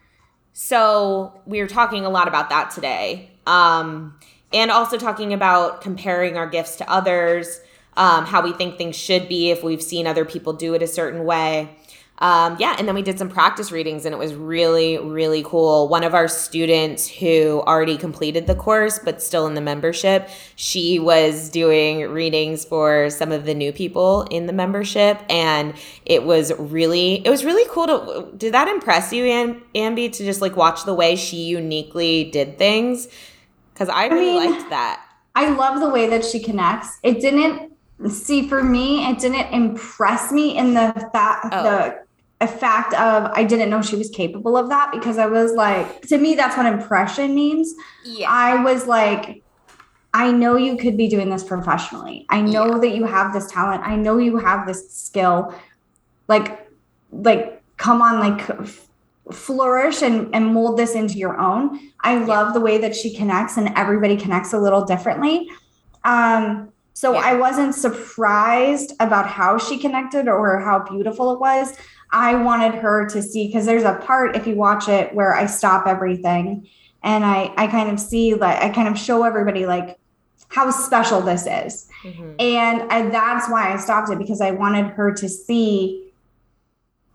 So 0.53 1.41
we 1.45 1.61
are 1.61 1.67
talking 1.67 2.05
a 2.07 2.09
lot 2.09 2.29
about 2.29 2.51
that 2.51 2.71
today, 2.71 3.31
um, 3.47 4.19
and 4.53 4.71
also 4.71 4.97
talking 4.97 5.33
about 5.33 5.81
comparing 5.81 6.37
our 6.37 6.49
gifts 6.49 6.77
to 6.77 6.91
others, 6.91 7.61
um, 7.97 8.25
how 8.25 8.43
we 8.43 8.53
think 8.53 8.79
things 8.79 8.97
should 8.97 9.29
be 9.29 9.51
if 9.51 9.63
we've 9.65 9.83
seen 9.83 10.07
other 10.07 10.25
people 10.25 10.53
do 10.53 10.75
it 10.75 10.83
a 10.83 10.87
certain 10.89 11.25
way. 11.25 11.77
Um, 12.21 12.57
yeah, 12.59 12.75
and 12.79 12.89
then 12.89 12.95
we 12.95 13.03
did 13.03 13.19
some 13.19 13.29
practice 13.29 13.71
readings, 13.71 14.05
and 14.05 14.13
it 14.13 14.19
was 14.19 14.35
really, 14.35 14.99
really 14.99 15.43
cool. 15.45 15.89
One 15.89 16.03
of 16.03 16.15
our 16.15 16.27
students 16.27 17.07
who 17.07 17.63
already 17.67 17.97
completed 17.97 18.47
the 18.47 18.57
course 18.57 18.99
but 18.99 19.23
still 19.23 19.47
in 19.47 19.55
the 19.55 19.61
membership, 19.61 20.29
she 20.57 20.99
was 20.99 21.49
doing 21.49 22.11
readings 22.11 22.65
for 22.65 23.09
some 23.11 23.31
of 23.31 23.45
the 23.45 23.55
new 23.55 23.73
people 23.73 24.23
in 24.31 24.47
the 24.47 24.53
membership, 24.53 25.23
and 25.31 25.75
it 26.05 26.25
was 26.25 26.53
really, 26.59 27.25
it 27.25 27.31
was 27.31 27.45
really 27.45 27.69
cool 27.71 27.87
to. 27.87 28.37
Did 28.37 28.53
that 28.55 28.67
impress 28.67 29.13
you, 29.13 29.25
Am- 29.25 29.63
Ambi, 29.75 30.13
to 30.13 30.25
just 30.25 30.41
like 30.41 30.57
watch 30.57 30.85
the 30.85 30.95
way 30.95 31.15
she 31.15 31.37
uniquely 31.37 32.31
did 32.31 32.59
things? 32.59 33.07
Because 33.73 33.89
I 33.89 34.07
really 34.07 34.39
I 34.39 34.41
mean, 34.41 34.53
liked 34.53 34.71
that. 34.71 35.05
I 35.37 35.51
love 35.51 35.79
the 35.79 35.89
way 35.89 36.09
that 36.09 36.25
she 36.25 36.41
connects. 36.41 36.99
It 37.05 37.21
didn't 37.21 37.73
see 38.09 38.49
for 38.49 38.63
me 38.63 39.05
it 39.09 39.19
didn't 39.19 39.53
impress 39.53 40.31
me 40.31 40.57
in 40.57 40.75
the 40.75 40.93
fact 41.13 41.47
oh. 41.53 41.63
the 41.65 42.08
a 42.41 42.47
fact 42.47 42.95
of 42.95 43.31
I 43.35 43.45
didn't 43.45 43.71
know 43.71 43.83
she 43.83 43.97
was 43.97 44.11
capable 44.11 44.57
of 44.57 44.69
that 44.69 44.93
because 44.93 45.19
I 45.19 45.27
was 45.27 45.53
like, 45.53 46.03
to 46.03 46.19
me, 46.19 46.35
that's 46.35 46.57
what 46.57 46.67
impression 46.67 47.35
means. 47.35 47.75
Yeah. 48.05 48.31
I 48.31 48.63
was 48.63 48.87
like, 48.87 49.43
I 50.15 50.31
know 50.31 50.57
you 50.57 50.77
could 50.77 50.97
be 50.97 51.09
doing 51.09 51.31
this 51.31 51.43
professionally. 51.43 52.27
I 52.29 52.41
know 52.41 52.75
yeah. 52.75 52.79
that 52.79 52.97
you 52.97 53.05
have 53.05 53.33
this 53.33 53.51
talent. 53.51 53.83
I 53.85 53.97
know 53.97 54.19
you 54.19 54.37
have 54.39 54.67
this 54.67 54.91
skill. 54.91 55.55
Like, 56.29 56.69
like, 57.11 57.63
come 57.77 58.03
on, 58.03 58.21
like 58.21 58.69
flourish 59.33 60.03
and, 60.03 60.35
and 60.35 60.55
mold 60.55 60.79
this 60.79 60.95
into 60.95 61.19
your 61.19 61.39
own. 61.39 61.93
I 62.03 62.19
yeah. 62.19 62.25
love 62.25 62.55
the 62.55 62.61
way 62.61 62.79
that 62.79 62.95
she 62.95 63.15
connects 63.15 63.57
and 63.57 63.71
everybody 63.77 64.17
connects 64.17 64.53
a 64.53 64.59
little 64.59 64.85
differently. 64.85 65.49
Um, 66.05 66.73
so 66.99 67.13
yeah. 67.13 67.21
I 67.21 67.35
wasn't 67.35 67.77
surprised 67.77 68.93
about 68.99 69.29
how 69.29 69.57
she 69.57 69.79
connected 69.79 70.27
or 70.27 70.59
how 70.59 70.81
beautiful 70.81 71.33
it 71.33 71.39
was. 71.39 71.79
I 72.11 72.35
wanted 72.35 72.75
her 72.75 73.07
to 73.11 73.23
see 73.23 73.47
because 73.47 73.67
there's 73.67 73.85
a 73.85 73.95
part 74.05 74.35
if 74.35 74.49
you 74.49 74.57
watch 74.57 74.89
it 74.89 75.15
where 75.15 75.33
I 75.33 75.47
stop 75.47 75.87
everything 75.87 76.67
and 77.05 77.25
I 77.25 77.55
I 77.57 77.69
kind 77.69 77.89
of 77.89 78.01
see 78.01 78.35
like 78.35 78.61
I 78.61 78.71
kind 78.71 78.89
of 78.89 78.99
show 78.99 79.23
everybody 79.23 79.65
like 79.65 79.97
how 80.49 80.73
special 80.73 81.21
this 81.21 81.43
is. 81.43 81.89
Mm-hmm. 82.03 82.33
And 82.41 82.91
I, 82.91 83.09
that's 83.11 83.49
why 83.49 83.73
I 83.73 83.77
stopped 83.77 84.11
it 84.11 84.19
because 84.19 84.41
I 84.41 84.51
wanted 84.51 84.87
her 84.87 85.13
to 85.13 85.29
see 85.29 86.08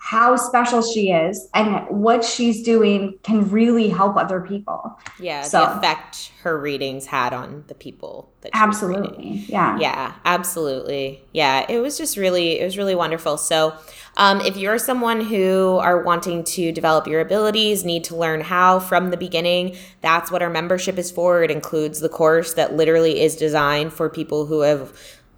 how 0.04 0.36
special 0.36 0.82
she 0.82 1.12
is 1.12 1.47
and 1.54 1.88
what 1.88 2.26
she's 2.26 2.62
doing 2.62 3.18
can 3.24 3.49
really 3.49 3.88
help 3.88 4.18
other 4.18 4.41
people. 4.41 4.99
Yeah, 5.18 5.43
so, 5.43 5.62
the 5.62 5.78
effect 5.78 6.34
her 6.41 6.60
readings 6.60 7.06
had 7.06 7.32
on 7.32 7.64
the 7.70 7.74
people 7.74 8.30
that 8.41 8.51
absolutely. 8.54 9.45
Yeah. 9.47 9.80
Yeah, 9.80 10.14
absolutely. 10.26 11.24
Yeah, 11.32 11.66
it 11.70 11.80
was 11.80 11.97
just 11.97 12.18
really 12.18 12.60
it 12.60 12.66
was 12.66 12.78
really 12.78 12.95
wonderful. 12.95 13.38
So, 13.38 13.76
um, 14.18 14.41
if 14.41 14.58
you're 14.58 14.78
someone 14.78 15.22
who 15.22 15.78
are 15.82 16.04
wanting 16.04 16.43
to 16.43 16.74
develop 16.74 17.08
your 17.08 17.22
abilities, 17.22 17.86
need 17.86 18.04
to 18.04 18.16
learn 18.18 18.41
how 18.41 18.82
from 18.82 19.10
the 19.10 19.18
beginning, 19.18 19.78
that's 20.01 20.30
what 20.30 20.41
our 20.41 20.49
membership 20.49 20.97
is 20.97 21.12
for. 21.12 21.43
It 21.43 21.49
includes 21.49 22.01
the 22.01 22.10
course 22.10 22.56
that 22.56 22.76
literally 22.76 23.22
is 23.22 23.38
designed 23.38 23.93
for 23.93 24.10
people 24.10 24.47
who 24.47 24.60
have 24.60 24.91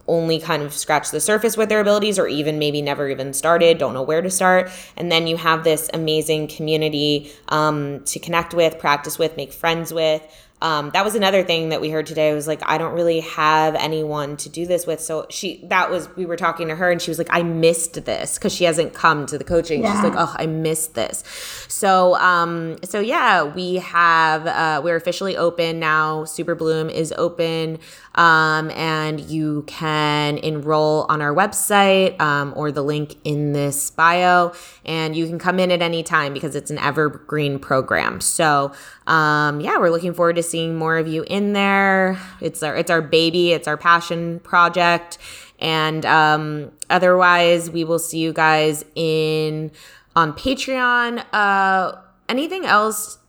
only 0.07 0.39
kind 0.39 0.61
of 0.61 0.73
scratch 0.73 1.11
the 1.11 1.19
surface 1.19 1.57
with 1.57 1.69
their 1.69 1.79
abilities 1.79 2.19
or 2.19 2.27
even 2.27 2.59
maybe 2.59 2.81
never 2.81 3.09
even 3.09 3.33
started, 3.33 3.77
don't 3.77 3.93
know 3.93 4.03
where 4.03 4.21
to 4.21 4.29
start. 4.29 4.69
And 4.97 5.11
then 5.11 5.27
you 5.27 5.37
have 5.37 5.63
this 5.63 5.89
amazing 5.93 6.47
community 6.47 7.31
um, 7.49 8.03
to 8.05 8.19
connect 8.19 8.53
with, 8.53 8.79
practice 8.79 9.17
with, 9.17 9.35
make 9.37 9.51
friends 9.51 9.93
with. 9.93 10.21
Um, 10.61 10.89
that 10.91 11.03
was 11.03 11.15
another 11.15 11.43
thing 11.43 11.69
that 11.69 11.81
we 11.81 11.89
heard 11.89 12.05
today. 12.05 12.33
Was 12.33 12.47
like 12.47 12.61
i 12.65 12.77
don't 12.77 12.93
really 12.93 13.19
have 13.19 13.75
anyone 13.75 14.37
to 14.37 14.49
do 14.49 14.65
this 14.65 14.87
with. 14.87 15.01
So 15.01 15.27
she 15.29 15.63
that 15.65 15.91
was 15.91 16.07
we 16.15 16.25
were 16.25 16.37
talking 16.37 16.69
to 16.69 16.75
her 16.75 16.89
and 16.89 17.01
she 17.01 17.11
was 17.11 17.17
like 17.17 17.27
i 17.29 17.43
missed 17.43 18.05
this 18.05 18.37
because 18.37 18.53
she 18.53 18.63
hasn't 18.63 18.93
come 18.93 19.25
to 19.27 19.37
the 19.37 19.43
coaching. 19.43 19.83
Yeah. 19.83 19.93
she's 19.93 20.03
like 20.03 20.17
oh 20.17 20.33
i 20.39 20.45
missed 20.45 20.95
this. 20.95 21.23
So 21.67 22.15
um 22.15 22.77
so 22.83 23.01
yeah 23.01 23.43
we 23.43 23.75
have 23.75 24.47
uh 24.47 24.81
we're 24.83 24.95
officially 24.95 25.35
open 25.35 25.79
now. 25.79 26.23
Super 26.23 26.55
bloom 26.55 26.89
is 26.89 27.13
open 27.17 27.77
um 28.15 28.71
and 28.71 29.19
you 29.21 29.63
can 29.67 30.37
enroll 30.39 31.05
on 31.09 31.21
our 31.21 31.33
website 31.33 32.19
um, 32.19 32.53
or 32.55 32.71
the 32.71 32.81
link 32.81 33.15
in 33.23 33.53
this 33.53 33.91
bio 33.91 34.51
and 34.85 35.15
you 35.15 35.27
can 35.27 35.37
come 35.37 35.59
in 35.59 35.71
at 35.71 35.81
any 35.81 36.03
time 36.03 36.33
because 36.33 36.55
it's 36.55 36.71
an 36.71 36.77
evergreen 36.79 37.59
program 37.59 38.19
so 38.19 38.71
um, 39.07 39.61
yeah, 39.61 39.77
we're 39.77 39.91
looking 39.91 40.13
forward 40.13 40.35
to 40.37 40.43
seeing 40.43 40.75
more 40.75 40.97
of 40.97 41.07
you 41.07 41.23
in 41.27 41.53
there. 41.53 42.19
It's 42.41 42.63
our 42.63 42.75
it's 42.75 42.89
our 42.89 43.01
baby, 43.01 43.51
it's 43.51 43.67
our 43.67 43.77
passion 43.77 44.39
project, 44.39 45.17
and 45.59 46.05
um, 46.05 46.71
otherwise, 46.89 47.69
we 47.69 47.83
will 47.83 47.99
see 47.99 48.19
you 48.19 48.33
guys 48.33 48.83
in 48.95 49.71
on 50.15 50.33
Patreon. 50.33 51.23
Uh, 51.31 51.97
anything 52.27 52.65
else, 52.65 53.19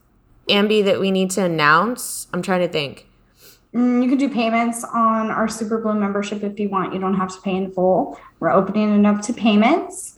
Ambi, 0.48 0.84
that 0.84 0.98
we 0.98 1.10
need 1.10 1.30
to 1.32 1.44
announce? 1.44 2.26
I'm 2.32 2.42
trying 2.42 2.60
to 2.60 2.68
think. 2.68 3.05
Mm, 3.76 4.02
you 4.02 4.08
can 4.08 4.16
do 4.16 4.30
payments 4.30 4.84
on 4.84 5.30
our 5.30 5.48
Super 5.48 5.78
Bloom 5.78 6.00
membership 6.00 6.42
if 6.42 6.58
you 6.58 6.70
want. 6.70 6.94
You 6.94 6.98
don't 6.98 7.16
have 7.16 7.34
to 7.34 7.40
pay 7.42 7.56
in 7.56 7.70
full. 7.72 8.18
We're 8.40 8.50
opening 8.50 8.98
it 8.98 9.06
up 9.06 9.20
to 9.22 9.34
payments. 9.34 10.16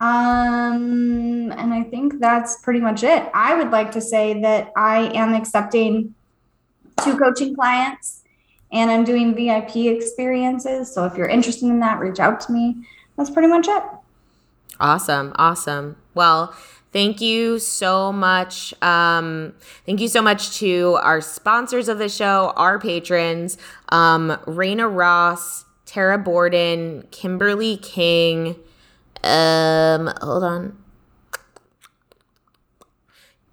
Um, 0.00 1.52
and 1.52 1.74
I 1.74 1.82
think 1.82 2.18
that's 2.18 2.62
pretty 2.62 2.80
much 2.80 3.02
it. 3.02 3.30
I 3.34 3.56
would 3.56 3.70
like 3.70 3.90
to 3.92 4.00
say 4.00 4.40
that 4.40 4.72
I 4.74 5.10
am 5.14 5.34
accepting 5.34 6.14
two 7.02 7.18
coaching 7.18 7.54
clients 7.54 8.22
and 8.72 8.90
I'm 8.90 9.04
doing 9.04 9.34
VIP 9.34 9.76
experiences. 9.76 10.92
So 10.92 11.04
if 11.04 11.14
you're 11.14 11.28
interested 11.28 11.66
in 11.66 11.80
that, 11.80 12.00
reach 12.00 12.20
out 12.20 12.40
to 12.42 12.52
me. 12.52 12.86
That's 13.18 13.30
pretty 13.30 13.48
much 13.48 13.68
it. 13.68 13.82
Awesome. 14.80 15.32
Awesome. 15.36 15.96
Well, 16.14 16.54
thank 16.94 17.20
you 17.20 17.58
so 17.58 18.10
much. 18.10 18.72
Um, 18.82 19.52
thank 19.84 20.00
you 20.00 20.08
so 20.08 20.22
much 20.22 20.56
to 20.58 20.98
our 21.02 21.20
sponsors 21.20 21.88
of 21.90 21.98
the 21.98 22.08
show, 22.08 22.54
our 22.56 22.78
patrons, 22.78 23.58
um, 23.90 24.30
Raina 24.46 24.88
Ross, 24.90 25.66
Tara 25.84 26.16
Borden, 26.16 27.06
Kimberly 27.10 27.76
King, 27.76 28.56
um, 29.22 30.10
hold 30.22 30.44
on. 30.44 30.78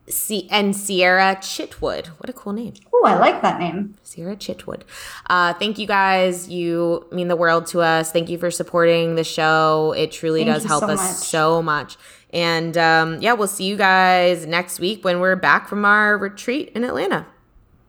C- 0.07 0.47
and 0.51 0.75
Sierra 0.75 1.37
Chitwood. 1.39 2.07
What 2.07 2.29
a 2.29 2.33
cool 2.33 2.51
name. 2.51 2.73
Oh, 2.93 3.03
I 3.05 3.17
like 3.17 3.41
that 3.41 3.59
name. 3.59 3.95
Sierra 4.03 4.35
Chitwood. 4.35 4.81
Uh, 5.29 5.53
thank 5.53 5.79
you 5.79 5.87
guys. 5.87 6.49
You 6.49 7.07
mean 7.13 7.29
the 7.29 7.37
world 7.37 7.65
to 7.67 7.79
us. 7.79 8.11
Thank 8.11 8.29
you 8.29 8.37
for 8.37 8.51
supporting 8.51 9.15
the 9.15 9.23
show. 9.23 9.93
It 9.95 10.11
truly 10.11 10.43
thank 10.43 10.53
does 10.55 10.65
help 10.65 10.81
so 10.81 10.89
us 10.89 10.97
much. 10.99 11.27
so 11.29 11.61
much. 11.61 11.97
And 12.33 12.77
um, 12.77 13.21
yeah, 13.21 13.33
we'll 13.33 13.47
see 13.47 13.65
you 13.65 13.75
guys 13.75 14.45
next 14.45 14.79
week 14.79 15.03
when 15.03 15.19
we're 15.19 15.35
back 15.35 15.67
from 15.67 15.85
our 15.85 16.17
retreat 16.17 16.71
in 16.75 16.83
Atlanta. 16.83 17.25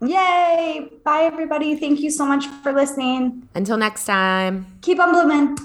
Yay. 0.01 0.90
Bye, 1.05 1.22
everybody. 1.22 1.76
Thank 1.76 2.01
you 2.01 2.11
so 2.11 2.26
much 2.26 2.47
for 2.62 2.72
listening. 2.72 3.49
Until 3.55 3.76
next 3.76 4.05
time. 4.05 4.66
Keep 4.82 4.99
on 4.99 5.12
blooming. 5.12 5.57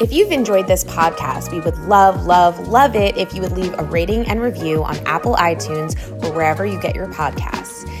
If 0.00 0.14
you've 0.14 0.32
enjoyed 0.32 0.66
this 0.66 0.82
podcast, 0.82 1.52
we 1.52 1.60
would 1.60 1.76
love, 1.80 2.24
love, 2.24 2.68
love 2.68 2.96
it 2.96 3.18
if 3.18 3.34
you 3.34 3.42
would 3.42 3.52
leave 3.52 3.78
a 3.78 3.84
rating 3.84 4.26
and 4.26 4.40
review 4.40 4.82
on 4.82 4.96
Apple 5.06 5.34
iTunes 5.36 5.94
or 6.24 6.32
wherever 6.32 6.64
you 6.64 6.80
get 6.80 6.94
your 6.94 7.06
podcasts. 7.08 7.86